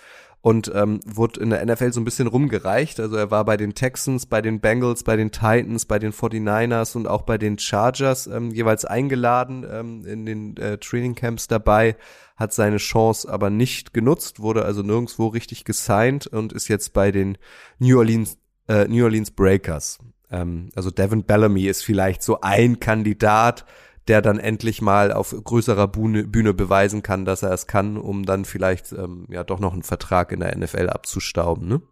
und 0.44 0.70
ähm, 0.74 1.00
wurde 1.06 1.40
in 1.40 1.48
der 1.48 1.64
NFL 1.64 1.94
so 1.94 2.02
ein 2.02 2.04
bisschen 2.04 2.26
rumgereicht. 2.26 3.00
Also 3.00 3.16
er 3.16 3.30
war 3.30 3.46
bei 3.46 3.56
den 3.56 3.72
Texans, 3.72 4.26
bei 4.26 4.42
den 4.42 4.60
Bengals, 4.60 5.02
bei 5.02 5.16
den 5.16 5.30
Titans, 5.30 5.86
bei 5.86 5.98
den 5.98 6.12
49ers 6.12 6.94
und 6.96 7.08
auch 7.08 7.22
bei 7.22 7.38
den 7.38 7.58
Chargers 7.58 8.26
ähm, 8.26 8.50
jeweils 8.50 8.84
eingeladen 8.84 9.66
ähm, 9.66 10.04
in 10.04 10.26
den 10.26 10.54
äh, 10.58 10.76
Trainingcamps 10.76 11.48
dabei, 11.48 11.96
hat 12.36 12.52
seine 12.52 12.76
Chance 12.76 13.26
aber 13.26 13.48
nicht 13.48 13.94
genutzt, 13.94 14.38
wurde 14.38 14.66
also 14.66 14.82
nirgendwo 14.82 15.28
richtig 15.28 15.64
gesigned 15.64 16.26
und 16.26 16.52
ist 16.52 16.68
jetzt 16.68 16.92
bei 16.92 17.10
den 17.10 17.38
New 17.78 17.96
Orleans, 17.96 18.36
äh, 18.68 18.86
New 18.86 19.02
Orleans 19.02 19.30
Breakers. 19.30 19.98
Ähm, 20.30 20.68
also 20.74 20.90
Devin 20.90 21.24
Bellamy 21.24 21.64
ist 21.68 21.82
vielleicht 21.82 22.22
so 22.22 22.42
ein 22.42 22.80
Kandidat, 22.80 23.64
der 24.08 24.22
dann 24.22 24.38
endlich 24.38 24.82
mal 24.82 25.12
auf 25.12 25.30
größerer 25.30 25.88
Bühne, 25.88 26.24
Bühne 26.24 26.54
beweisen 26.54 27.02
kann, 27.02 27.24
dass 27.24 27.42
er 27.42 27.52
es 27.52 27.66
kann, 27.66 27.96
um 27.96 28.24
dann 28.24 28.44
vielleicht 28.44 28.92
ähm, 28.92 29.26
ja 29.30 29.44
doch 29.44 29.60
noch 29.60 29.72
einen 29.72 29.82
Vertrag 29.82 30.32
in 30.32 30.40
der 30.40 30.56
NFL 30.56 30.88
abzustauben, 30.88 31.68
ne? 31.68 31.82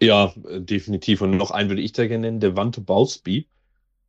Ja, 0.00 0.34
äh, 0.48 0.60
definitiv. 0.60 1.22
Und 1.22 1.36
noch 1.36 1.50
einen 1.50 1.70
würde 1.70 1.82
ich 1.82 1.92
da 1.92 2.06
gerne 2.06 2.26
nennen, 2.26 2.40
Devante 2.40 2.80
Bausby. 2.80 3.46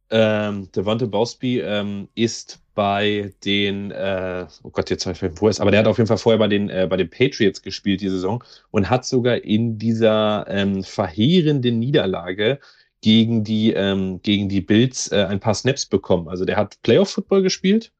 Ähm, 0.09 0.71
Devante 0.71 1.07
Bausby 1.07 1.59
ähm, 1.59 2.07
ist 2.15 2.59
bei 2.75 3.33
den, 3.43 3.91
äh, 3.91 4.45
oh 4.63 4.69
Gott, 4.69 4.89
jetzt 4.89 5.05
habe 5.05 5.13
ich 5.13 5.19
vergessen, 5.19 5.41
wo 5.41 5.49
ist, 5.49 5.59
aber 5.59 5.71
der 5.71 5.79
hat 5.81 5.87
auf 5.87 5.97
jeden 5.97 6.07
Fall 6.07 6.17
vorher 6.17 6.37
bei 6.37 6.47
den, 6.47 6.69
äh, 6.69 6.87
bei 6.89 6.95
den 6.95 7.09
Patriots 7.09 7.61
gespielt 7.61 8.01
die 8.01 8.09
Saison 8.09 8.43
und 8.71 8.89
hat 8.89 9.03
sogar 9.03 9.43
in 9.43 9.77
dieser 9.79 10.45
ähm, 10.47 10.83
verheerenden 10.83 11.79
Niederlage 11.79 12.59
gegen 13.07 13.45
die, 13.45 13.71
ähm, 13.71 14.21
gegen 14.21 14.49
die 14.49 14.59
Bills 14.59 15.09
äh, 15.13 15.23
ein 15.29 15.39
paar 15.39 15.53
Snaps 15.53 15.85
bekommen. 15.85 16.27
Also 16.27 16.43
der 16.43 16.57
hat 16.57 16.81
Playoff-Football 16.81 17.41
gespielt 17.41 17.93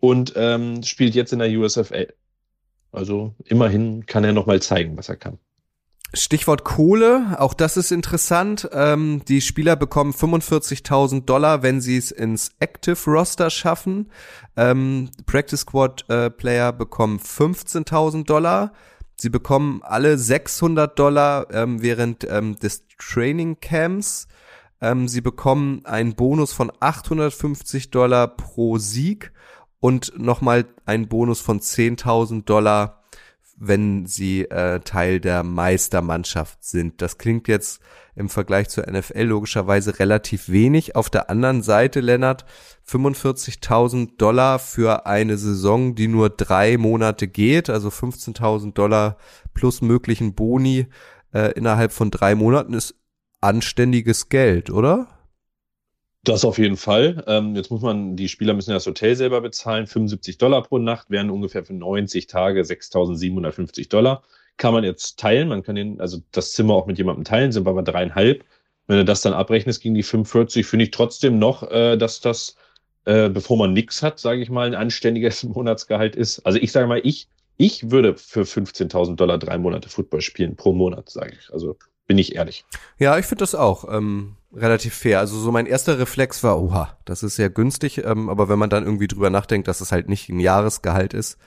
und 0.00 0.32
ähm, 0.34 0.82
spielt 0.82 1.14
jetzt 1.14 1.32
in 1.32 1.38
der 1.38 1.48
USFL. 1.48 2.12
Also 2.90 3.36
immerhin 3.44 4.04
kann 4.04 4.24
er 4.24 4.32
nochmal 4.32 4.60
zeigen, 4.60 4.96
was 4.96 5.08
er 5.08 5.14
kann. 5.14 5.38
Stichwort 6.12 6.64
Kohle, 6.64 7.36
auch 7.38 7.54
das 7.54 7.76
ist 7.76 7.92
interessant. 7.92 8.68
Ähm, 8.72 9.22
die 9.28 9.40
Spieler 9.40 9.76
bekommen 9.76 10.12
45.000 10.12 11.24
Dollar, 11.24 11.62
wenn 11.62 11.80
sie 11.80 11.96
es 11.96 12.10
ins 12.10 12.50
Active 12.58 12.98
Roster 13.08 13.48
schaffen. 13.48 14.10
Ähm, 14.56 15.08
Practice 15.24 15.60
Squad 15.60 16.04
äh, 16.10 16.30
Player 16.30 16.72
bekommen 16.72 17.20
15.000 17.20 18.26
Dollar. 18.26 18.72
Sie 19.16 19.30
bekommen 19.30 19.80
alle 19.82 20.18
600 20.18 20.98
Dollar 20.98 21.46
ähm, 21.52 21.82
während 21.82 22.26
ähm, 22.28 22.58
des 22.58 22.84
Training 22.98 23.60
Camps. 23.60 24.26
Ähm, 24.80 25.06
sie 25.08 25.20
bekommen 25.20 25.84
einen 25.84 26.14
Bonus 26.14 26.52
von 26.52 26.72
850 26.80 27.90
Dollar 27.90 28.28
pro 28.28 28.78
Sieg 28.78 29.32
und 29.80 30.18
nochmal 30.18 30.66
einen 30.84 31.08
Bonus 31.08 31.40
von 31.40 31.60
10.000 31.60 32.44
Dollar 32.44 33.01
wenn 33.64 34.06
sie 34.06 34.42
äh, 34.42 34.80
Teil 34.80 35.20
der 35.20 35.44
Meistermannschaft 35.44 36.64
sind. 36.64 37.00
Das 37.00 37.16
klingt 37.16 37.46
jetzt 37.46 37.80
im 38.16 38.28
Vergleich 38.28 38.68
zur 38.68 38.90
NFL 38.90 39.22
logischerweise 39.22 40.00
relativ 40.00 40.48
wenig. 40.48 40.96
Auf 40.96 41.10
der 41.10 41.30
anderen 41.30 41.62
Seite, 41.62 42.00
Lennart, 42.00 42.44
45.000 42.88 44.16
Dollar 44.18 44.58
für 44.58 45.06
eine 45.06 45.38
Saison, 45.38 45.94
die 45.94 46.08
nur 46.08 46.28
drei 46.28 46.76
Monate 46.76 47.28
geht, 47.28 47.70
also 47.70 47.88
15.000 47.88 48.72
Dollar 48.72 49.16
plus 49.54 49.80
möglichen 49.80 50.34
Boni 50.34 50.88
äh, 51.32 51.52
innerhalb 51.52 51.92
von 51.92 52.10
drei 52.10 52.34
Monaten 52.34 52.74
ist 52.74 52.96
anständiges 53.40 54.28
Geld, 54.28 54.70
oder? 54.70 55.06
Das 56.24 56.44
auf 56.44 56.58
jeden 56.58 56.76
Fall. 56.76 57.24
Ähm, 57.26 57.56
jetzt 57.56 57.70
muss 57.70 57.82
man, 57.82 58.14
die 58.14 58.28
Spieler 58.28 58.54
müssen 58.54 58.70
das 58.70 58.86
Hotel 58.86 59.16
selber 59.16 59.40
bezahlen. 59.40 59.88
75 59.88 60.38
Dollar 60.38 60.62
pro 60.62 60.78
Nacht 60.78 61.10
wären 61.10 61.30
ungefähr 61.30 61.64
für 61.64 61.74
90 61.74 62.28
Tage 62.28 62.60
6.750 62.60 63.88
Dollar. 63.88 64.22
Kann 64.56 64.72
man 64.72 64.84
jetzt 64.84 65.18
teilen. 65.18 65.48
Man 65.48 65.64
kann 65.64 65.74
den, 65.74 66.00
also 66.00 66.18
das 66.30 66.52
Zimmer 66.52 66.74
auch 66.74 66.86
mit 66.86 66.98
jemandem 66.98 67.24
teilen, 67.24 67.50
sind 67.50 67.66
wir 67.66 67.70
aber 67.70 67.82
dreieinhalb. 67.82 68.44
Wenn 68.86 68.98
du 68.98 69.04
das 69.04 69.22
dann 69.22 69.32
abrechnest 69.32 69.82
gegen 69.82 69.96
die 69.96 70.04
45, 70.04 70.64
finde 70.64 70.84
ich 70.84 70.90
trotzdem 70.92 71.40
noch, 71.40 71.68
äh, 71.70 71.96
dass 71.96 72.20
das, 72.20 72.54
äh, 73.04 73.28
bevor 73.28 73.56
man 73.56 73.72
nix 73.72 74.00
hat, 74.00 74.20
sage 74.20 74.42
ich 74.42 74.50
mal, 74.50 74.68
ein 74.68 74.74
anständiges 74.76 75.42
Monatsgehalt 75.42 76.14
ist. 76.14 76.40
Also 76.46 76.58
ich 76.60 76.70
sage 76.70 76.86
mal, 76.86 77.00
ich, 77.02 77.28
ich 77.56 77.90
würde 77.90 78.16
für 78.16 78.42
15.000 78.42 79.16
Dollar 79.16 79.38
drei 79.38 79.58
Monate 79.58 79.88
Football 79.88 80.20
spielen 80.20 80.54
pro 80.54 80.72
Monat, 80.72 81.10
sage 81.10 81.34
ich. 81.36 81.52
Also 81.52 81.76
bin 82.06 82.18
ich 82.18 82.36
ehrlich. 82.36 82.64
Ja, 82.98 83.18
ich 83.18 83.26
finde 83.26 83.42
das 83.42 83.56
auch 83.56 83.92
ähm, 83.92 84.36
relativ 84.54 84.94
fair. 84.94 85.18
Also 85.18 85.38
so 85.38 85.50
mein 85.52 85.66
erster 85.66 85.98
Reflex 85.98 86.42
war, 86.44 86.60
oha, 86.60 86.96
das 87.04 87.22
ist 87.22 87.36
sehr 87.36 87.50
günstig, 87.50 88.04
ähm, 88.04 88.28
aber 88.28 88.48
wenn 88.48 88.58
man 88.58 88.70
dann 88.70 88.84
irgendwie 88.84 89.08
drüber 89.08 89.30
nachdenkt, 89.30 89.68
dass 89.68 89.80
es 89.80 89.92
halt 89.92 90.08
nicht 90.08 90.28
ein 90.28 90.40
Jahresgehalt 90.40 91.14
ist, 91.14 91.38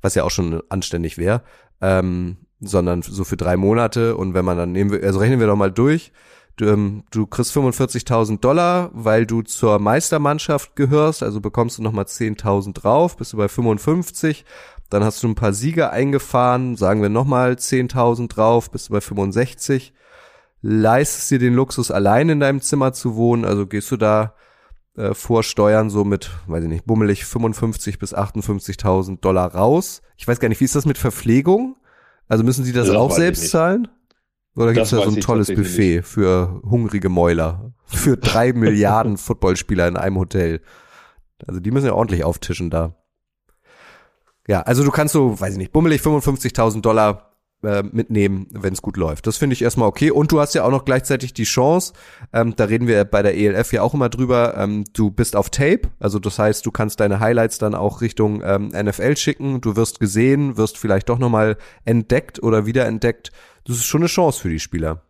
was 0.00 0.14
ja 0.14 0.24
auch 0.24 0.30
schon 0.30 0.62
anständig 0.68 1.18
wäre, 1.18 1.42
ähm, 1.80 2.38
sondern 2.60 3.02
so 3.02 3.24
für 3.24 3.36
drei 3.36 3.56
Monate. 3.56 4.16
Und 4.16 4.34
wenn 4.34 4.44
man 4.44 4.56
dann 4.56 4.72
nehmen 4.72 4.90
wir, 4.90 5.02
also 5.02 5.18
rechnen 5.18 5.40
wir 5.40 5.46
doch 5.46 5.56
mal 5.56 5.72
durch. 5.72 6.12
Du, 6.56 6.66
ähm, 6.66 7.02
du 7.10 7.26
kriegst 7.26 7.56
45.000 7.56 8.38
Dollar, 8.38 8.90
weil 8.92 9.26
du 9.26 9.42
zur 9.42 9.78
Meistermannschaft 9.80 10.76
gehörst, 10.76 11.22
also 11.22 11.40
bekommst 11.40 11.78
du 11.78 11.82
nochmal 11.82 12.04
10.000 12.04 12.74
drauf, 12.74 13.16
bist 13.16 13.32
du 13.32 13.38
bei 13.38 13.48
55. 13.48 14.44
Dann 14.88 15.02
hast 15.02 15.22
du 15.22 15.28
ein 15.28 15.34
paar 15.34 15.52
Siege 15.52 15.90
eingefahren, 15.90 16.76
sagen 16.76 17.02
wir 17.02 17.08
nochmal 17.08 17.54
10.000 17.54 18.28
drauf, 18.28 18.70
bist 18.70 18.88
du 18.88 18.92
bei 18.92 19.00
65. 19.00 19.92
Leistest 20.66 21.30
dir 21.30 21.38
den 21.38 21.52
Luxus, 21.52 21.90
allein 21.90 22.30
in 22.30 22.40
deinem 22.40 22.62
Zimmer 22.62 22.94
zu 22.94 23.16
wohnen, 23.16 23.44
also 23.44 23.66
gehst 23.66 23.90
du 23.90 23.98
da 23.98 24.34
äh, 24.96 25.12
vor 25.12 25.42
Steuern 25.42 25.90
so 25.90 26.04
mit, 26.04 26.30
weiß 26.46 26.64
ich 26.64 26.70
nicht, 26.70 26.86
bummelig 26.86 27.26
55 27.26 27.98
bis 27.98 28.14
58.000 28.14 29.20
Dollar 29.20 29.54
raus. 29.54 30.00
Ich 30.16 30.26
weiß 30.26 30.40
gar 30.40 30.48
nicht, 30.48 30.62
wie 30.62 30.64
ist 30.64 30.74
das 30.74 30.86
mit 30.86 30.96
Verpflegung? 30.96 31.76
Also 32.28 32.44
müssen 32.44 32.64
sie 32.64 32.72
das, 32.72 32.86
Das 32.86 32.96
auch 32.96 33.10
selbst 33.10 33.42
nicht. 33.42 33.50
zahlen? 33.50 33.88
Oder 34.56 34.72
gibt 34.72 34.84
es 34.86 34.90
da 34.92 35.02
so 35.02 35.10
ein 35.10 35.20
tolles 35.20 35.54
Buffet 35.54 36.00
für 36.00 36.62
hungrige 36.64 37.10
Mäuler? 37.10 37.74
Für 37.84 38.16
drei 38.16 38.52
Milliarden 38.54 39.18
Footballspieler 39.18 39.86
in 39.86 39.98
einem 39.98 40.16
Hotel. 40.16 40.62
Also 41.46 41.60
die 41.60 41.72
müssen 41.72 41.86
ja 41.86 41.92
ordentlich 41.92 42.24
auftischen 42.24 42.70
da. 42.70 42.96
Ja, 44.48 44.62
also 44.62 44.82
du 44.82 44.90
kannst 44.90 45.12
so, 45.12 45.38
weiß 45.38 45.52
ich 45.52 45.58
nicht, 45.58 45.72
bummelig 45.72 46.00
55.000 46.00 46.80
Dollar 46.80 47.33
äh, 47.64 47.82
mitnehmen, 47.82 48.46
wenn 48.50 48.72
es 48.72 48.82
gut 48.82 48.96
läuft. 48.96 49.26
Das 49.26 49.36
finde 49.36 49.54
ich 49.54 49.62
erstmal 49.62 49.88
okay. 49.88 50.10
Und 50.10 50.32
du 50.32 50.40
hast 50.40 50.54
ja 50.54 50.64
auch 50.64 50.70
noch 50.70 50.84
gleichzeitig 50.84 51.34
die 51.34 51.44
Chance, 51.44 51.92
ähm, 52.32 52.54
da 52.56 52.64
reden 52.64 52.86
wir 52.86 53.04
bei 53.04 53.22
der 53.22 53.36
ELF 53.36 53.72
ja 53.72 53.82
auch 53.82 53.94
immer 53.94 54.08
drüber, 54.08 54.56
ähm, 54.56 54.84
du 54.92 55.10
bist 55.10 55.36
auf 55.36 55.50
Tape, 55.50 55.88
also 55.98 56.18
das 56.18 56.38
heißt, 56.38 56.64
du 56.64 56.70
kannst 56.70 57.00
deine 57.00 57.20
Highlights 57.20 57.58
dann 57.58 57.74
auch 57.74 58.00
Richtung 58.00 58.42
ähm, 58.44 58.68
NFL 58.68 59.16
schicken, 59.16 59.60
du 59.60 59.76
wirst 59.76 60.00
gesehen, 60.00 60.56
wirst 60.56 60.78
vielleicht 60.78 61.08
doch 61.08 61.18
nochmal 61.18 61.56
entdeckt 61.84 62.42
oder 62.42 62.66
wiederentdeckt. 62.66 63.32
Das 63.64 63.76
ist 63.76 63.84
schon 63.84 64.02
eine 64.02 64.08
Chance 64.08 64.40
für 64.40 64.50
die 64.50 64.60
Spieler. 64.60 65.02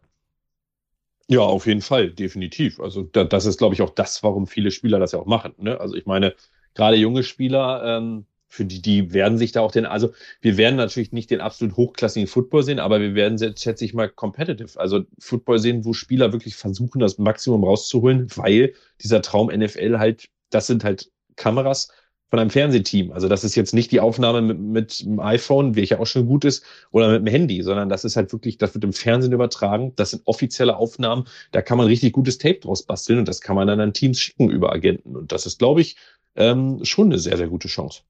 Ja, 1.29 1.41
auf 1.41 1.67
jeden 1.67 1.81
Fall, 1.81 2.11
definitiv. 2.11 2.81
Also 2.81 3.03
da, 3.03 3.25
das 3.25 3.47
ist, 3.47 3.59
glaube 3.59 3.75
ich, 3.75 3.83
auch 3.83 3.91
das, 3.91 4.23
warum 4.23 4.47
viele 4.47 4.71
Spieler 4.71 4.99
das 4.99 5.13
ja 5.13 5.19
auch 5.19 5.27
machen. 5.27 5.55
Ne? 5.57 5.81
Also 5.81 5.97
ich 5.97 6.07
meine, 6.07 6.35
gerade 6.75 6.97
junge 6.97 7.23
Spieler, 7.23 7.83
ähm, 7.85 8.27
für 8.55 8.65
die, 8.65 8.81
die 8.81 9.13
werden 9.13 9.37
sich 9.37 9.51
da 9.51 9.63
auch 9.63 9.73
den, 9.73 9.85
also 9.85 10.13
wir 10.41 10.57
werden 10.57 10.77
natürlich 10.77 11.11
nicht 11.11 11.31
den 11.31 11.41
absolut 11.41 11.77
hochklassigen 11.77 12.29
Football 12.29 12.63
sehen, 12.63 12.79
aber 12.79 13.01
wir 13.01 13.17
werden, 13.17 13.37
schätze 13.57 13.85
ich 13.85 13.95
mal, 13.95 14.09
competitive. 14.09 14.79
Also 14.79 15.03
Football 15.19 15.59
sehen, 15.59 15.85
wo 15.85 15.93
Spieler 15.93 16.33
wirklich 16.33 16.55
versuchen, 16.55 17.01
das 17.01 17.19
Maximum 17.19 17.65
rauszuholen, 17.65 18.29
weil 18.37 18.75
dieser 19.03 19.23
Traum 19.23 19.49
NFL 19.49 19.99
halt, 19.99 20.29
das 20.51 20.69
sind 20.69 20.85
halt 20.85 21.11
Kameras 21.35 21.89
von 22.31 22.39
einem 22.39 22.51
Fernsehteam. 22.51 23.11
Also 23.11 23.27
das 23.27 23.43
ist 23.43 23.57
jetzt 23.57 23.75
nicht 23.75 23.91
die 23.91 23.99
Aufnahme 23.99 24.41
mit, 24.41 24.61
mit 24.61 25.01
dem 25.01 25.19
iPhone, 25.19 25.75
welcher 25.75 25.99
auch 25.99 26.07
schon 26.07 26.27
gut 26.27 26.45
ist, 26.45 26.65
oder 26.93 27.09
mit 27.11 27.27
dem 27.27 27.33
Handy, 27.33 27.61
sondern 27.63 27.89
das 27.89 28.05
ist 28.05 28.15
halt 28.15 28.33
wirklich, 28.33 28.57
das 28.57 28.73
wird 28.73 28.85
im 28.85 28.93
Fernsehen 28.93 29.33
übertragen. 29.33 29.95
Das 29.97 30.11
sind 30.11 30.23
offizielle 30.27 30.77
Aufnahmen. 30.77 31.27
Da 31.51 31.61
kann 31.61 31.77
man 31.77 31.89
richtig 31.89 32.13
gutes 32.13 32.39
Tape 32.39 32.61
draus 32.61 32.85
basteln 32.85 33.19
und 33.19 33.27
das 33.27 33.41
kann 33.41 33.57
man 33.57 33.67
dann 33.67 33.81
an 33.81 33.93
Teams 33.93 34.21
schicken 34.21 34.49
über 34.49 34.73
Agenten. 34.73 35.17
Und 35.17 35.33
das 35.33 35.45
ist, 35.45 35.59
glaube 35.59 35.81
ich, 35.81 35.97
ähm, 36.37 36.85
schon 36.85 37.07
eine 37.09 37.19
sehr, 37.19 37.37
sehr 37.37 37.49
gute 37.49 37.69
Chance. 37.69 38.03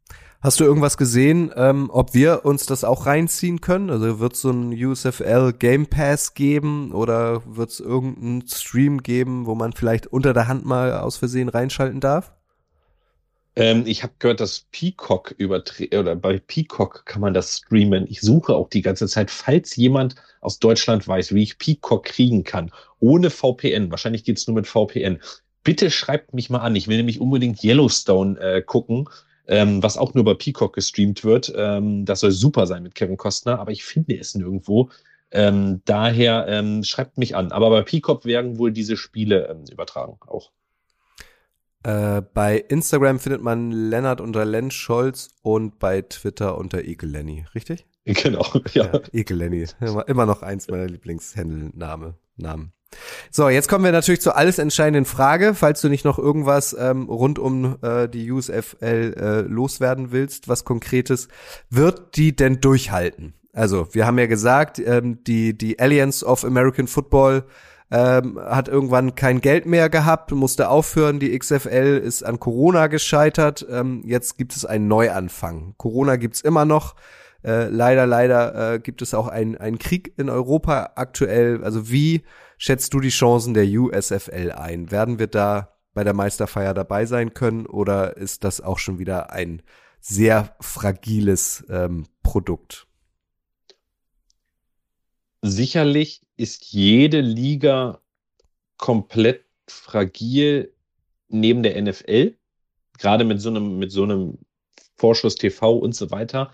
Hast 0.45 0.61
du 0.61 0.65
irgendwas 0.65 0.99
gesehen, 0.99 1.51
ähm, 1.57 1.89
ob 1.91 2.13
wir 2.13 2.45
uns 2.45 2.67
das 2.67 2.85
auch 2.85 3.07
reinziehen 3.07 3.63
können? 3.63 3.89
Also 3.89 4.21
wird 4.21 4.35
es 4.35 4.43
so 4.43 4.51
ein 4.51 4.75
USFL 4.75 5.55
Game 5.55 5.87
Pass 5.87 6.35
geben 6.35 6.93
oder 6.93 7.43
wird 7.47 7.71
es 7.71 7.81
irgendeinen 7.81 8.47
Stream 8.47 9.03
geben, 9.03 9.47
wo 9.47 9.55
man 9.55 9.73
vielleicht 9.73 10.07
unter 10.07 10.35
der 10.35 10.47
Hand 10.47 10.67
mal 10.67 10.99
aus 10.99 11.17
Versehen 11.17 11.49
reinschalten 11.49 12.01
darf? 12.01 12.35
Ähm, 13.57 13.85
ich 13.87 14.03
habe 14.03 14.13
gehört, 14.19 14.41
dass 14.41 14.67
Peacock 14.71 15.35
übertre 15.39 15.89
oder 15.99 16.15
bei 16.15 16.39
Peacock 16.39 17.07
kann 17.07 17.23
man 17.23 17.33
das 17.33 17.57
streamen. 17.57 18.07
Ich 18.07 18.21
suche 18.21 18.55
auch 18.55 18.69
die 18.69 18.83
ganze 18.83 19.09
Zeit, 19.09 19.31
falls 19.31 19.75
jemand 19.77 20.17
aus 20.43 20.59
Deutschland 20.59 21.09
weiß, 21.09 21.35
wie 21.35 21.43
ich 21.43 21.57
Peacock 21.57 22.05
kriegen 22.05 22.45
kann, 22.45 22.71
ohne 23.01 23.31
VPN. 23.31 23.91
Wahrscheinlich 23.91 24.25
geht's 24.25 24.47
nur 24.47 24.57
mit 24.57 24.67
VPN. 24.67 25.23
Bitte 25.63 25.91
schreibt 25.91 26.35
mich 26.35 26.51
mal 26.51 26.59
an. 26.59 26.77
Ich 26.77 26.87
will 26.87 26.99
nämlich 26.99 27.19
unbedingt 27.19 27.65
Yellowstone 27.65 28.39
äh, 28.39 28.61
gucken, 28.61 29.09
ähm, 29.47 29.83
was 29.83 29.99
auch 29.99 30.15
nur 30.15 30.25
bei 30.25 30.35
Peacock 30.35 30.75
gestreamt 30.75 31.25
wird. 31.25 31.53
Ähm, 31.57 32.05
das 32.05 32.21
soll 32.21 32.33
super 32.33 32.67
sein 32.67 32.83
mit 32.83 32.95
Kevin 32.95 33.17
Costner, 33.17 33.59
aber 33.59 33.73
ich 33.73 33.85
finde 33.85 34.19
es 34.19 34.35
nirgendwo. 34.35 34.91
Ähm, 35.31 35.83
daher 35.85 36.47
ähm, 36.49 36.85
schreibt 36.85 37.19
mich 37.19 37.35
an. 37.35 37.53
Aber 37.53 37.71
bei 37.71 37.83
Peacock 37.83 38.25
werden 38.25 38.59
wohl 38.59 38.73
diese 38.73 38.97
Spiele 38.97 39.49
ähm, 39.49 39.65
übertragen 39.71 40.17
auch. 40.27 40.51
Äh, 41.83 42.23
bei 42.33 42.59
Instagram 42.59 43.19
findet 43.19 43.43
man 43.43 43.71
Lennart 43.71 44.21
unter 44.21 44.45
Len 44.45 44.71
Scholz 44.71 45.29
und 45.43 45.79
bei 45.79 46.01
Twitter 46.03 46.57
unter 46.57 46.83
Ekel 46.85 47.11
Lenny, 47.11 47.45
richtig? 47.55 47.87
Genau, 48.07 48.45
ja. 48.75 48.93
Ja, 48.93 49.01
Ekel 49.13 49.39
Lenny. 49.39 49.67
Immer, 49.81 50.07
immer 50.09 50.27
noch 50.27 50.43
eins 50.43 50.69
meiner 50.69 50.87
Lieblingshändel-Name, 50.87 52.15
Namen. 52.37 52.73
So, 53.31 53.49
jetzt 53.49 53.69
kommen 53.69 53.85
wir 53.85 53.93
natürlich 53.93 54.21
zur 54.21 54.37
alles 54.37 54.59
entscheidenden 54.59 55.05
Frage, 55.05 55.55
falls 55.55 55.81
du 55.81 55.89
nicht 55.89 56.05
noch 56.05 56.19
irgendwas 56.19 56.77
ähm, 56.79 57.09
rund 57.09 57.39
um 57.39 57.77
äh, 57.83 58.09
die 58.09 58.31
USFL 58.31 59.15
äh, 59.17 59.41
loswerden 59.41 60.13
willst, 60.13 60.49
was 60.49 60.65
konkretes, 60.65 61.29
wird 61.71 62.17
die 62.17 62.37
denn 62.37 62.61
durchhalten? 62.61 63.35
Also, 63.53 63.89
wir 63.93 64.07
haben 64.07 64.19
ja 64.19 64.27
gesagt, 64.27 64.79
ähm, 64.79 65.23
die, 65.25 65.57
die 65.57 65.79
Alliance 65.79 66.25
of 66.25 66.45
American 66.45 66.87
Football 66.87 67.45
ähm, 67.91 68.41
hat 68.43 68.69
irgendwann 68.69 69.15
kein 69.15 69.41
Geld 69.41 69.67
mehr 69.67 69.89
gehabt, 69.89 70.33
musste 70.33 70.69
aufhören. 70.69 71.21
Die 71.21 71.39
XFL 71.39 72.01
ist 72.05 72.25
an 72.25 72.41
Corona 72.41 72.89
gescheitert. 72.89 73.65
Ähm, 73.71 74.03
jetzt 74.05 74.39
gibt 74.39 74.57
es 74.57 74.65
einen 74.65 74.89
Neuanfang. 74.89 75.75
Corona 75.77 76.17
gibt's 76.17 76.41
immer 76.41 76.65
noch. 76.65 76.97
Äh, 77.45 77.69
leider, 77.69 78.07
leider 78.07 78.75
äh, 78.75 78.79
gibt 78.81 79.03
es 79.03 79.15
auch 79.15 79.29
einen, 79.29 79.57
einen 79.57 79.79
Krieg 79.79 80.15
in 80.17 80.31
Europa 80.31 80.93
aktuell. 80.97 81.63
Also 81.63 81.91
wie 81.91 82.23
schätzt 82.59 82.95
du 82.95 83.01
die 83.01 83.11
Chancen 83.11 83.55
der 83.55 83.67
USFL 83.67 84.53
ein? 84.53 84.91
Werden 84.91 85.19
wir 85.19 85.27
da 85.27 85.77
bei 85.93 86.05
der 86.05 86.15
Meisterfeier 86.15 86.75
dabei 86.75 87.07
sein 87.07 87.35
können 87.35 87.67
oder 87.67 88.17
ist 88.17 88.45
das 88.45 88.61
auch 88.61 88.79
schon 88.79 88.99
wieder 88.99 89.31
ein 89.31 89.63
sehr 90.01 90.57
fragiles 90.61 91.65
ähm, 91.69 92.07
Produkt? 92.23 92.87
sicherlich 95.45 96.23
ist 96.37 96.73
jede 96.73 97.21
Liga 97.21 98.01
komplett 98.79 99.45
fragil 99.69 100.75
neben 101.29 101.63
der 101.63 101.81
NFL, 101.81 102.37
gerade 102.99 103.25
mit 103.25 103.41
so 103.41 103.51
einem, 103.51 103.79
mit 103.79 103.93
so 103.93 104.05
einem 104.05 104.39
Vorschuss 104.97 105.35
TV 105.35 105.77
und 105.77 105.95
so 105.95 106.11
weiter. 106.11 106.53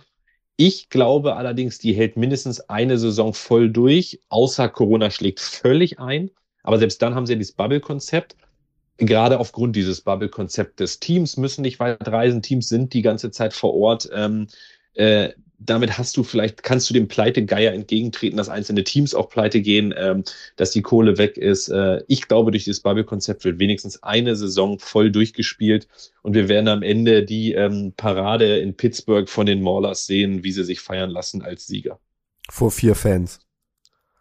Ich 0.63 0.91
glaube 0.91 1.37
allerdings, 1.37 1.79
die 1.79 1.95
hält 1.95 2.19
mindestens 2.19 2.61
eine 2.61 2.99
Saison 2.99 3.33
voll 3.33 3.71
durch, 3.71 4.21
außer 4.29 4.69
Corona 4.69 5.11
schlägt 5.11 5.41
völlig 5.41 5.99
ein. 5.99 6.31
Aber 6.63 6.77
selbst 6.77 7.01
dann 7.01 7.15
haben 7.15 7.25
sie 7.25 7.33
ja 7.33 7.39
dieses 7.39 7.55
Bubble-Konzept. 7.55 8.37
Gerade 8.99 9.41
aufgrund 9.41 9.75
dieses 9.75 10.03
Bubble-Konzeptes. 10.03 11.01
Teams 11.01 11.39
müssen 11.39 11.63
nicht 11.63 11.81
weit 11.81 12.07
reisen, 12.07 12.43
Teams 12.43 12.69
sind 12.69 12.93
die 12.93 13.01
ganze 13.01 13.31
Zeit 13.31 13.55
vor 13.55 13.73
Ort. 13.73 14.11
Ähm, 14.13 14.49
äh, 14.93 15.31
damit 15.63 15.99
hast 15.99 16.17
du 16.17 16.25
vielleicht, 16.25 16.63
kannst 16.63 16.89
du 16.89 16.95
dem 16.95 17.07
Pleitegeier 17.07 17.73
entgegentreten, 17.73 18.39
dass 18.39 18.49
einzelne 18.49 18.83
Teams 18.83 19.15
auch 19.15 19.29
pleite 19.29 19.61
gehen, 19.61 19.95
ähm, 19.97 20.25
dass 20.57 20.71
die 20.71 20.81
Kohle 20.81 21.19
weg 21.19 21.37
ist. 21.37 21.69
Äh, 21.69 22.03
ich 22.09 22.27
glaube, 22.29 22.51
durch 22.51 22.65
dieses 22.65 22.81
Bubble-Konzept 22.81 23.45
wird 23.45 23.59
wenigstens 23.59 24.03
eine 24.03 24.37
Saison 24.37 24.79
voll 24.79 25.13
durchgespielt 25.13 25.87
und 26.23 26.35
wir 26.35 26.49
werden 26.49 26.69
am 26.69 26.83
Ende 26.83 27.25
die 27.25 27.53
ähm, 27.53 27.93
Parade 27.97 28.59
in 28.59 28.75
Pittsburgh 28.75 29.29
von 29.29 29.47
den 29.47 29.61
Maulers 29.61 30.07
sehen, 30.07 30.43
wie 30.43 30.53
sie 30.53 30.65
sich 30.65 30.81
feiern 30.81 31.11
lassen 31.11 31.43
als 31.43 31.67
Sieger. 31.67 32.01
Vor 32.49 32.71
vier 32.71 32.95
Fans. 32.95 33.41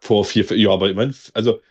Vor 0.02 0.25
vier, 0.25 0.45
ja, 0.58 0.71
aber 0.71 0.89
ich 0.89 0.95
meine, 0.95 1.13
also 1.34 1.62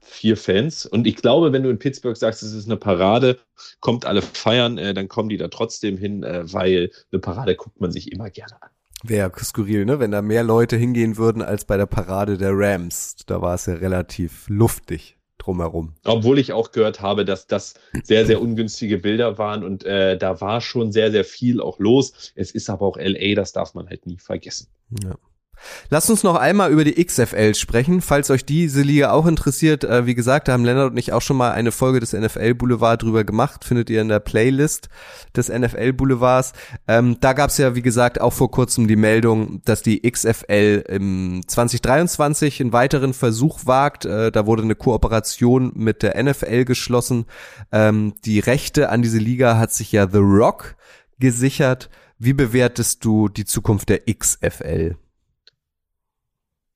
vier 0.00 0.36
Fans. 0.36 0.86
Und 0.86 1.06
ich 1.06 1.16
glaube, 1.16 1.52
wenn 1.52 1.62
du 1.62 1.70
in 1.70 1.78
Pittsburgh 1.78 2.16
sagst, 2.16 2.42
es 2.42 2.52
ist 2.52 2.66
eine 2.66 2.76
Parade, 2.76 3.38
kommt 3.80 4.06
alle 4.06 4.22
feiern, 4.22 4.76
äh, 4.76 4.92
dann 4.92 5.08
kommen 5.08 5.28
die 5.28 5.36
da 5.36 5.48
trotzdem 5.48 5.96
hin, 5.96 6.24
äh, 6.24 6.52
weil 6.52 6.90
eine 7.12 7.20
Parade 7.20 7.54
guckt 7.54 7.80
man 7.80 7.92
sich 7.92 8.12
immer 8.12 8.28
gerne 8.30 8.60
an. 8.60 8.70
Wäre 9.06 9.32
skurril, 9.38 9.84
ne? 9.84 10.00
Wenn 10.00 10.10
da 10.10 10.22
mehr 10.22 10.42
Leute 10.42 10.76
hingehen 10.76 11.18
würden 11.18 11.42
als 11.42 11.66
bei 11.66 11.76
der 11.76 11.86
Parade 11.86 12.38
der 12.38 12.52
Rams. 12.54 13.16
Da 13.26 13.42
war 13.42 13.54
es 13.54 13.66
ja 13.66 13.74
relativ 13.74 14.48
luftig 14.48 15.18
drumherum. 15.36 15.94
Obwohl 16.04 16.38
ich 16.38 16.54
auch 16.54 16.72
gehört 16.72 17.02
habe, 17.02 17.26
dass 17.26 17.46
das 17.46 17.74
sehr, 18.02 18.24
sehr 18.24 18.40
ungünstige 18.40 18.98
Bilder 18.98 19.36
waren 19.36 19.62
und 19.62 19.84
äh, 19.84 20.16
da 20.16 20.40
war 20.40 20.60
schon 20.60 20.90
sehr, 20.90 21.10
sehr 21.10 21.24
viel 21.24 21.60
auch 21.60 21.78
los. 21.78 22.32
Es 22.34 22.50
ist 22.50 22.70
aber 22.70 22.86
auch 22.86 22.96
LA, 22.96 23.34
das 23.34 23.52
darf 23.52 23.74
man 23.74 23.88
halt 23.88 24.06
nie 24.06 24.18
vergessen. 24.18 24.68
Ja. 25.02 25.16
Lasst 25.90 26.10
uns 26.10 26.22
noch 26.22 26.36
einmal 26.36 26.70
über 26.70 26.84
die 26.84 27.02
XFL 27.02 27.54
sprechen, 27.54 28.00
falls 28.00 28.30
euch 28.30 28.44
diese 28.44 28.82
Liga 28.82 29.10
auch 29.10 29.26
interessiert. 29.26 29.84
Äh, 29.84 30.06
wie 30.06 30.14
gesagt, 30.14 30.48
da 30.48 30.52
haben 30.52 30.64
Lennart 30.64 30.92
und 30.92 30.96
ich 30.96 31.12
auch 31.12 31.22
schon 31.22 31.36
mal 31.36 31.52
eine 31.52 31.72
Folge 31.72 32.00
des 32.00 32.12
NFL 32.12 32.54
Boulevard 32.54 33.02
drüber 33.02 33.24
gemacht, 33.24 33.64
findet 33.64 33.90
ihr 33.90 34.00
in 34.00 34.08
der 34.08 34.20
Playlist 34.20 34.88
des 35.36 35.48
NFL 35.48 35.92
Boulevards. 35.92 36.52
Ähm, 36.88 37.16
da 37.20 37.32
gab 37.32 37.50
es 37.50 37.58
ja, 37.58 37.74
wie 37.74 37.82
gesagt, 37.82 38.20
auch 38.20 38.32
vor 38.32 38.50
kurzem 38.50 38.88
die 38.88 38.96
Meldung, 38.96 39.60
dass 39.64 39.82
die 39.82 40.02
XFL 40.08 40.84
im 40.88 41.42
2023 41.46 42.60
einen 42.60 42.72
weiteren 42.72 43.14
Versuch 43.14 43.66
wagt. 43.66 44.04
Äh, 44.04 44.32
da 44.32 44.46
wurde 44.46 44.62
eine 44.62 44.74
Kooperation 44.74 45.72
mit 45.74 46.02
der 46.02 46.22
NFL 46.22 46.64
geschlossen. 46.64 47.26
Ähm, 47.72 48.14
die 48.24 48.40
Rechte 48.40 48.90
an 48.90 49.02
diese 49.02 49.18
Liga 49.18 49.58
hat 49.58 49.72
sich 49.72 49.92
ja 49.92 50.08
The 50.10 50.18
Rock 50.18 50.76
gesichert. 51.18 51.90
Wie 52.18 52.32
bewertest 52.32 53.04
du 53.04 53.28
die 53.28 53.44
Zukunft 53.44 53.88
der 53.88 54.02
XFL? 54.06 54.96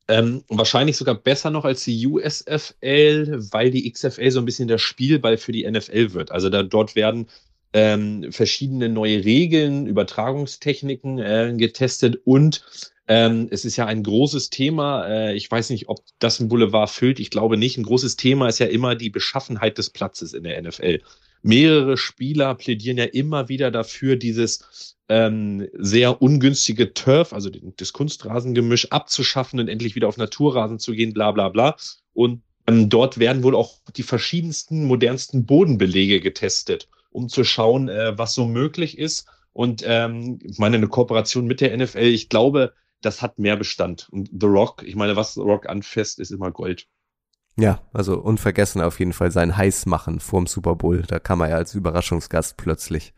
Ähm, 0.09 0.43
wahrscheinlich 0.49 0.97
sogar 0.97 1.15
besser 1.15 1.51
noch 1.51 1.67
als 1.67 1.85
die 1.85 2.07
USFL, 2.07 3.39
weil 3.53 3.71
die 3.71 3.91
XFL 3.91 4.31
so 4.31 4.39
ein 4.41 4.47
bisschen 4.47 4.69
der 4.69 4.79
Spielball 4.79 5.37
für 5.37 5.53
die 5.53 5.71
NFL 5.71 6.15
wird. 6.15 6.33
Also 6.33 6.49
da, 6.49 6.63
dort 6.63 6.97
werden 6.97 7.29
ähm, 7.75 8.33
verschiedene 8.33 8.89
neue 8.89 9.25
Regeln, 9.25 9.87
Übertragungstechniken 9.87 11.19
äh, 11.19 11.55
getestet 11.57 12.21
und 12.25 12.65
ähm, 13.09 13.49
es 13.51 13.65
ist 13.65 13.77
ja 13.77 13.87
ein 13.87 14.03
großes 14.03 14.51
Thema. 14.51 15.07
Äh, 15.09 15.35
ich 15.35 15.51
weiß 15.51 15.71
nicht, 15.71 15.89
ob 15.89 16.01
das 16.19 16.41
ein 16.41 16.49
Boulevard 16.49 16.91
füllt. 16.91 17.21
Ich 17.21 17.31
glaube 17.31 17.57
nicht. 17.57 17.79
Ein 17.79 17.85
großes 17.85 18.17
Thema 18.17 18.49
ist 18.49 18.59
ja 18.59 18.67
immer 18.67 18.95
die 18.95 19.09
Beschaffenheit 19.09 19.79
des 19.79 19.89
Platzes 19.89 20.35
in 20.35 20.45
der 20.45 20.61
NFL. 20.61 21.01
Mehrere 21.43 21.97
Spieler 21.97 22.55
plädieren 22.55 22.99
ja 22.99 23.05
immer 23.05 23.49
wieder 23.49 23.71
dafür, 23.71 24.17
dieses 24.17 24.97
ähm, 25.09 25.69
sehr 25.73 26.21
ungünstige 26.21 26.93
Turf, 26.93 27.33
also 27.33 27.51
das 27.51 27.93
Kunstrasengemisch 27.93 28.91
abzuschaffen 28.93 29.61
und 29.61 29.69
endlich 29.69 29.95
wieder 29.95 30.09
auf 30.09 30.17
Naturrasen 30.17 30.79
zu 30.79 30.93
gehen, 30.93 31.15
bla 31.15 31.33
bla 31.33 31.49
bla. 31.49 31.77
Und 32.13 32.43
ähm, 32.67 32.89
dort 32.89 33.19
werden 33.19 33.43
wohl 33.43 33.55
auch 33.55 33.79
die 33.97 34.03
verschiedensten, 34.03 34.85
modernsten 34.85 35.47
Bodenbelege 35.47 36.21
getestet, 36.21 36.89
um 37.11 37.29
zu 37.29 37.45
schauen, 37.45 37.89
äh, 37.89 38.19
was 38.19 38.35
so 38.35 38.47
möglich 38.47 38.99
ist. 38.99 39.27
Und 39.53 39.83
ähm, 39.87 40.39
ich 40.43 40.59
meine, 40.59 40.77
eine 40.77 40.89
Kooperation 40.89 41.47
mit 41.47 41.61
der 41.61 41.77
NFL, 41.77 41.99
ich 41.99 42.29
glaube, 42.29 42.75
das 43.01 43.23
hat 43.23 43.39
mehr 43.39 43.57
Bestand. 43.57 44.09
Und 44.11 44.29
The 44.39 44.47
Rock, 44.47 44.83
ich 44.85 44.97
meine, 44.97 45.17
was 45.17 45.35
The 45.35 45.41
Rock 45.41 45.69
anfasst, 45.69 46.21
ist 46.21 46.31
immer 46.31 46.51
Gold. 46.51 46.87
Ja, 47.59 47.83
also 47.93 48.21
unvergessen 48.21 48.81
auf 48.81 49.01
jeden 49.01 49.13
Fall 49.13 49.33
sein 49.33 49.57
Heißmachen 49.57 50.21
vorm 50.21 50.47
Super 50.47 50.77
Bowl. 50.77 51.03
Da 51.03 51.19
kam 51.19 51.41
er 51.41 51.51
ja 51.51 51.57
als 51.57 51.75
Überraschungsgast 51.75 52.57
plötzlich. 52.57 53.15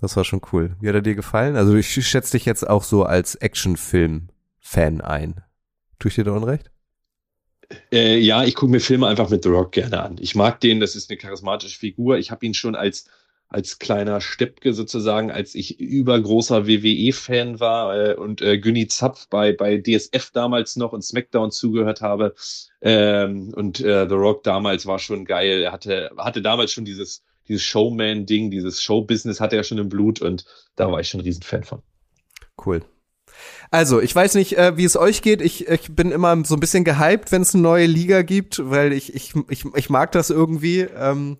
Das 0.00 0.14
war 0.14 0.24
schon 0.24 0.42
cool. 0.52 0.76
Wie 0.80 0.88
hat 0.88 0.94
er 0.94 1.00
dir 1.00 1.14
gefallen? 1.14 1.56
Also 1.56 1.74
ich 1.74 1.90
schätze 2.06 2.32
dich 2.32 2.44
jetzt 2.44 2.68
auch 2.68 2.84
so 2.84 3.04
als 3.04 3.34
Actionfilm-Fan 3.34 5.00
ein. 5.00 5.42
Tue 5.98 6.10
ich 6.10 6.16
dir 6.16 6.24
da 6.24 6.32
unrecht? 6.32 6.70
Äh, 7.90 8.18
ja, 8.18 8.44
ich 8.44 8.54
gucke 8.54 8.70
mir 8.70 8.80
Filme 8.80 9.06
einfach 9.06 9.30
mit 9.30 9.42
The 9.42 9.48
Rock 9.48 9.72
gerne 9.72 10.02
an. 10.02 10.16
Ich 10.20 10.34
mag 10.34 10.60
den, 10.60 10.80
das 10.80 10.94
ist 10.94 11.10
eine 11.10 11.16
charismatische 11.16 11.78
Figur. 11.78 12.18
Ich 12.18 12.30
habe 12.30 12.44
ihn 12.44 12.54
schon 12.54 12.74
als 12.74 13.08
als 13.48 13.78
kleiner 13.78 14.20
Steppke 14.20 14.74
sozusagen, 14.74 15.30
als 15.30 15.54
ich 15.54 15.80
übergroßer 15.80 16.66
WWE-Fan 16.66 17.60
war 17.60 17.96
äh, 17.96 18.14
und 18.14 18.42
äh, 18.42 18.58
Günni 18.58 18.88
Zapf 18.88 19.28
bei, 19.28 19.52
bei 19.52 19.78
DSF 19.78 20.30
damals 20.32 20.76
noch 20.76 20.92
und 20.92 21.02
SmackDown 21.02 21.50
zugehört 21.50 22.02
habe. 22.02 22.34
Ähm, 22.82 23.52
und 23.54 23.80
äh, 23.80 24.06
The 24.08 24.14
Rock 24.14 24.44
damals 24.44 24.86
war 24.86 24.98
schon 24.98 25.24
geil. 25.24 25.62
Er 25.62 25.72
hatte, 25.72 26.10
hatte 26.18 26.42
damals 26.42 26.72
schon 26.72 26.84
dieses 26.84 27.22
dieses 27.48 27.62
Showman-Ding, 27.62 28.50
dieses 28.50 28.82
Show-Business 28.82 29.40
hat 29.40 29.52
er 29.52 29.64
schon 29.64 29.78
im 29.78 29.88
Blut 29.88 30.20
und 30.20 30.44
da 30.76 30.90
war 30.92 31.00
ich 31.00 31.08
schon 31.08 31.20
ein 31.20 31.24
Riesenfan 31.24 31.64
von. 31.64 31.82
Cool. 32.64 32.82
Also, 33.70 34.00
ich 34.00 34.14
weiß 34.14 34.34
nicht, 34.34 34.56
äh, 34.56 34.76
wie 34.76 34.84
es 34.84 34.96
euch 34.96 35.22
geht. 35.22 35.42
Ich, 35.42 35.68
ich 35.68 35.94
bin 35.94 36.10
immer 36.10 36.44
so 36.44 36.54
ein 36.54 36.60
bisschen 36.60 36.84
gehypt, 36.84 37.30
wenn 37.30 37.42
es 37.42 37.54
eine 37.54 37.62
neue 37.62 37.86
Liga 37.86 38.22
gibt, 38.22 38.60
weil 38.70 38.92
ich, 38.92 39.14
ich, 39.14 39.34
ich, 39.48 39.64
ich 39.74 39.90
mag 39.90 40.12
das 40.12 40.30
irgendwie. 40.30 40.80
Ähm, 40.80 41.38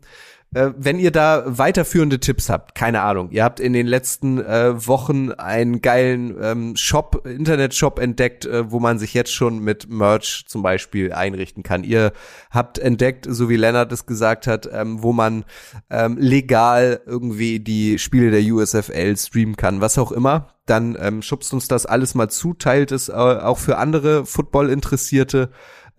äh, 0.55 0.70
wenn 0.76 0.99
ihr 0.99 1.11
da 1.11 1.44
weiterführende 1.46 2.20
Tipps 2.20 2.49
habt, 2.49 2.74
keine 2.74 3.03
Ahnung, 3.03 3.30
ihr 3.30 3.44
habt 3.44 3.61
in 3.61 3.74
den 3.74 3.86
letzten 3.86 4.38
äh, 4.38 4.86
Wochen 4.86 5.30
einen 5.32 5.82
geilen 5.82 6.36
ähm, 6.40 6.76
Shop, 6.76 7.26
Internet-Shop 7.26 7.99
entdeckt, 7.99 8.46
äh, 8.46 8.70
wo 8.70 8.80
man 8.80 8.99
sich 8.99 9.12
jetzt 9.12 9.32
schon 9.32 9.59
mit 9.59 9.90
Merch 9.90 10.44
zum 10.46 10.62
Beispiel 10.62 11.12
einrichten 11.12 11.62
kann. 11.62 11.84
Ihr 11.84 12.12
habt 12.51 12.78
entdeckt, 12.78 13.26
so 13.28 13.51
wie 13.51 13.57
Lennart 13.57 13.92
es 13.92 14.07
gesagt 14.07 14.46
hat, 14.46 14.68
ähm, 14.72 15.03
wo 15.03 15.12
man 15.12 15.44
ähm, 15.90 16.16
legal 16.18 17.01
irgendwie 17.05 17.61
die 17.61 17.99
Spiele 17.99 18.30
der 18.30 18.42
USFL 18.42 19.16
streamen 19.16 19.57
kann, 19.57 19.82
was 19.82 19.99
auch 19.99 20.12
immer. 20.12 20.49
Dann 20.64 20.99
ähm, 21.01 21.22
schubst 21.22 21.53
uns 21.55 21.68
das 21.68 21.86
alles 21.86 22.14
mal 22.14 22.28
zu, 22.28 22.53
teilt 22.53 22.92
es 22.92 23.09
äh, 23.09 23.12
auch 23.12 23.59
für 23.59 23.78
andere 23.78 24.26
Football-Interessierte. 24.26 25.51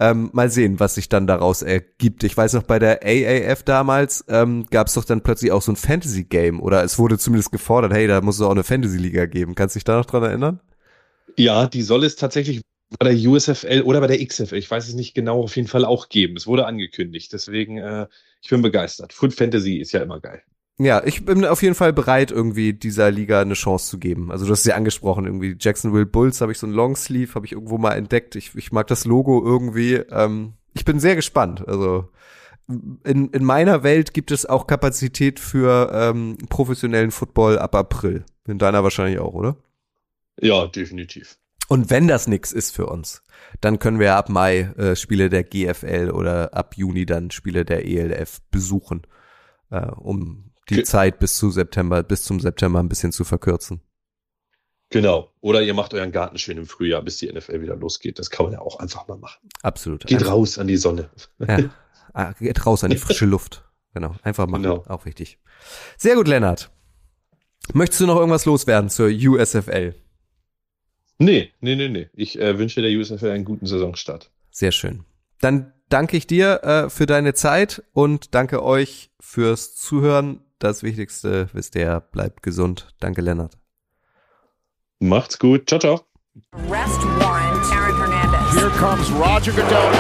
Ähm, 0.02 0.30
mal 0.32 0.50
sehen, 0.50 0.80
was 0.80 0.95
sich 0.95 1.10
dann 1.10 1.28
daraus 1.28 1.62
ergibt. 1.62 2.24
Ich 2.24 2.36
weiß 2.36 2.54
noch, 2.54 2.64
bei 2.64 2.80
der 2.80 3.02
AAF 3.04 3.64
damals 3.64 4.24
ähm, 4.30 4.66
gab 4.70 4.88
es 4.88 4.93
doch 4.93 5.04
dann 5.04 5.22
plötzlich 5.22 5.52
auch 5.52 5.62
so 5.62 5.74
ein 5.74 5.76
Fantasy-Game 5.76 6.62
oder 6.62 6.84
es 6.84 6.97
wurde 6.97 7.18
zumindest 7.18 7.52
gefordert, 7.52 7.91
hey, 7.91 8.08
da 8.08 8.22
muss 8.22 8.36
es 8.36 8.41
auch 8.41 8.52
eine 8.52 8.64
Fantasy-Liga 8.64 9.26
geben. 9.26 9.56
Kannst 9.56 9.76
du 9.76 9.80
dich 9.80 9.84
da 9.84 9.97
noch 9.97 10.06
dran 10.06 10.24
erinnern? 10.24 10.62
Ja, 11.36 11.68
die 11.68 11.82
soll 11.82 12.06
es 12.06 12.16
tatsächlich 12.16 12.62
bei 12.97 13.14
der 13.14 13.30
USFL 13.30 13.84
oder 13.84 14.00
bei 14.00 14.08
der 14.08 14.26
XFL, 14.26 14.56
ich 14.56 14.72
weiß 14.72 14.88
es 14.88 14.95
nicht 14.95 15.14
genau, 15.14 15.43
auf 15.43 15.56
jeden 15.56 15.68
Fall 15.68 15.86
auch 15.86 16.10
geben. 16.10 16.38
Es 16.38 16.47
wurde 16.47 16.66
angekündigt. 16.66 17.32
Deswegen, 17.34 17.78
äh, 17.78 18.08
ich 18.41 18.50
bin 18.50 18.62
begeistert. 18.62 19.14
Food 19.14 19.34
Fantasy 19.34 19.78
ist 19.78 19.91
ja 19.91 20.02
immer 20.02 20.20
geil. 20.20 20.41
Ja, 20.82 21.04
ich 21.04 21.26
bin 21.26 21.44
auf 21.44 21.62
jeden 21.62 21.76
Fall 21.76 21.92
bereit, 21.92 22.32
irgendwie 22.32 22.72
dieser 22.72 23.12
Liga 23.12 23.42
eine 23.42 23.54
Chance 23.54 23.90
zu 23.90 23.98
geben. 23.98 24.32
Also 24.32 24.46
du 24.46 24.52
hast 24.54 24.66
ja 24.66 24.76
angesprochen, 24.76 25.26
irgendwie 25.26 25.58
Jacksonville 25.60 26.06
Bulls 26.06 26.40
habe 26.40 26.54
ich 26.54 26.58
so 26.58 26.68
ein 26.68 26.72
Longsleeve, 26.72 27.36
habe 27.36 27.46
ich 27.46 27.52
irgendwo 27.52 27.78
mal 27.78 27.96
entdeckt. 27.96 28.38
Ich, 28.38 28.56
ich 28.56 28.72
mag 28.72 28.88
das 28.88 29.04
Logo 29.04 29.44
irgendwie. 29.44 29.96
Ähm, 29.96 30.54
ich 30.74 30.86
bin 30.86 31.02
sehr 31.02 31.18
gespannt. 31.18 31.68
Also 31.68 32.08
in, 33.04 33.28
in 33.30 33.44
meiner 33.44 33.84
Welt 33.84 34.14
gibt 34.14 34.32
es 34.32 34.46
auch 34.46 34.68
Kapazität 34.68 35.42
für 35.42 35.92
ähm, 35.92 36.38
professionellen 36.48 37.12
Football 37.12 37.60
ab 37.60 37.76
April. 37.76 38.24
In 38.48 38.58
deiner 38.58 38.82
wahrscheinlich 38.82 39.20
auch, 39.20 39.34
oder? 39.34 39.58
Ja, 40.40 40.66
definitiv. 40.66 41.38
Und 41.68 41.90
wenn 41.90 42.08
das 42.08 42.28
nix 42.28 42.54
ist 42.54 42.74
für 42.74 42.86
uns, 42.86 43.22
dann 43.60 43.80
können 43.80 44.00
wir 44.00 44.16
ab 44.16 44.30
Mai 44.30 44.72
äh, 44.78 44.96
Spiele 44.96 45.30
der 45.30 45.44
GFL 45.44 46.10
oder 46.12 46.54
ab 46.54 46.78
Juni 46.78 47.06
dann 47.06 47.32
Spiele 47.32 47.66
der 47.66 47.86
ELF 47.86 48.40
besuchen, 48.50 49.02
äh, 49.72 49.86
um 49.88 50.49
die 50.70 50.76
Ge 50.76 50.84
Zeit 50.84 51.20
bis 51.20 51.38
zu 51.38 51.51
September, 51.51 52.03
bis 52.03 52.24
zum 52.24 52.39
September 52.39 52.80
ein 52.80 52.89
bisschen 52.89 53.11
zu 53.11 53.24
verkürzen. 53.24 53.82
Genau. 54.89 55.32
Oder 55.41 55.61
ihr 55.61 55.74
macht 55.74 55.93
euren 55.93 56.11
Garten 56.11 56.38
schön 56.38 56.57
im 56.57 56.65
Frühjahr, 56.65 57.01
bis 57.01 57.17
die 57.17 57.32
NFL 57.32 57.61
wieder 57.61 57.76
losgeht. 57.76 58.17
Das 58.17 58.30
kann 58.30 58.47
man 58.47 58.53
ja 58.53 58.59
auch 58.59 58.80
einfach 58.80 59.07
mal 59.07 59.17
machen. 59.17 59.47
Absolut. 59.61 60.05
Geht 60.05 60.20
einfach. 60.20 60.34
raus 60.34 60.57
an 60.57 60.67
die 60.67 60.78
Sonne. 60.78 61.09
Ja. 61.39 61.70
Ah, 62.13 62.34
geht 62.34 62.65
raus 62.65 62.84
an 62.84 62.89
die 62.89 62.97
frische 62.97 63.26
Luft. 63.28 63.63
Genau. 63.93 64.15
Einfach 64.24 64.47
machen. 64.47 64.63
Genau. 64.63 64.84
Auch 64.88 65.05
wichtig. 65.05 65.38
Sehr 65.97 66.15
gut, 66.15 66.28
Lennart. 66.28 66.72
Möchtest 67.74 68.01
du 68.01 68.07
noch 68.07 68.15
irgendwas 68.15 68.45
loswerden 68.45 68.89
zur 68.89 69.09
USFL? 69.09 69.93
Nee, 71.20 71.51
nee, 71.59 71.76
nee, 71.76 71.89
nee. 71.89 72.09
Ich 72.13 72.39
äh, 72.39 72.57
wünsche 72.57 72.82
der 72.82 72.97
USFL 72.97 73.30
einen 73.30 73.45
guten 73.45 73.67
Saisonstart. 73.67 74.32
Sehr 74.49 74.72
schön. 74.72 75.03
Dann 75.39 75.74
danke 75.89 76.17
ich 76.17 76.26
dir 76.26 76.63
äh, 76.63 76.89
für 76.89 77.05
deine 77.05 77.34
Zeit 77.34 77.84
und 77.93 78.34
danke 78.34 78.63
euch 78.63 79.11
fürs 79.20 79.76
Zuhören 79.76 80.41
das 80.60 80.84
Wichtigste 80.84 81.49
wisst 81.53 81.76
ihr, 81.76 81.99
bleibt 82.12 82.43
gesund. 82.43 82.93
Danke, 82.99 83.22
Lennart. 83.22 83.57
Macht's 84.99 85.39
gut. 85.39 85.70
Ciao, 85.70 85.80
ciao. 85.80 86.01
Arrest 86.51 87.01
warrant, 87.20 87.66
Aaron 87.72 87.97
Hernandez. 87.97 88.53
Here 88.53 88.70
comes 88.78 89.10
Roger 89.12 89.51
Goodell. 89.51 89.91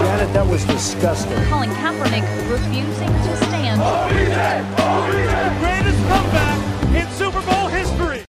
Janet, 0.00 0.32
that 0.32 0.46
was 0.48 0.64
disgusting. 0.66 1.36
Colin 1.50 1.70
Kaepernick 1.70 2.24
refusing 2.48 3.08
to 3.08 3.36
stand. 3.36 3.80
Greatest 5.60 5.98
comeback 6.08 6.58
in 6.94 7.10
Super 7.12 7.42
Bowl. 7.42 7.57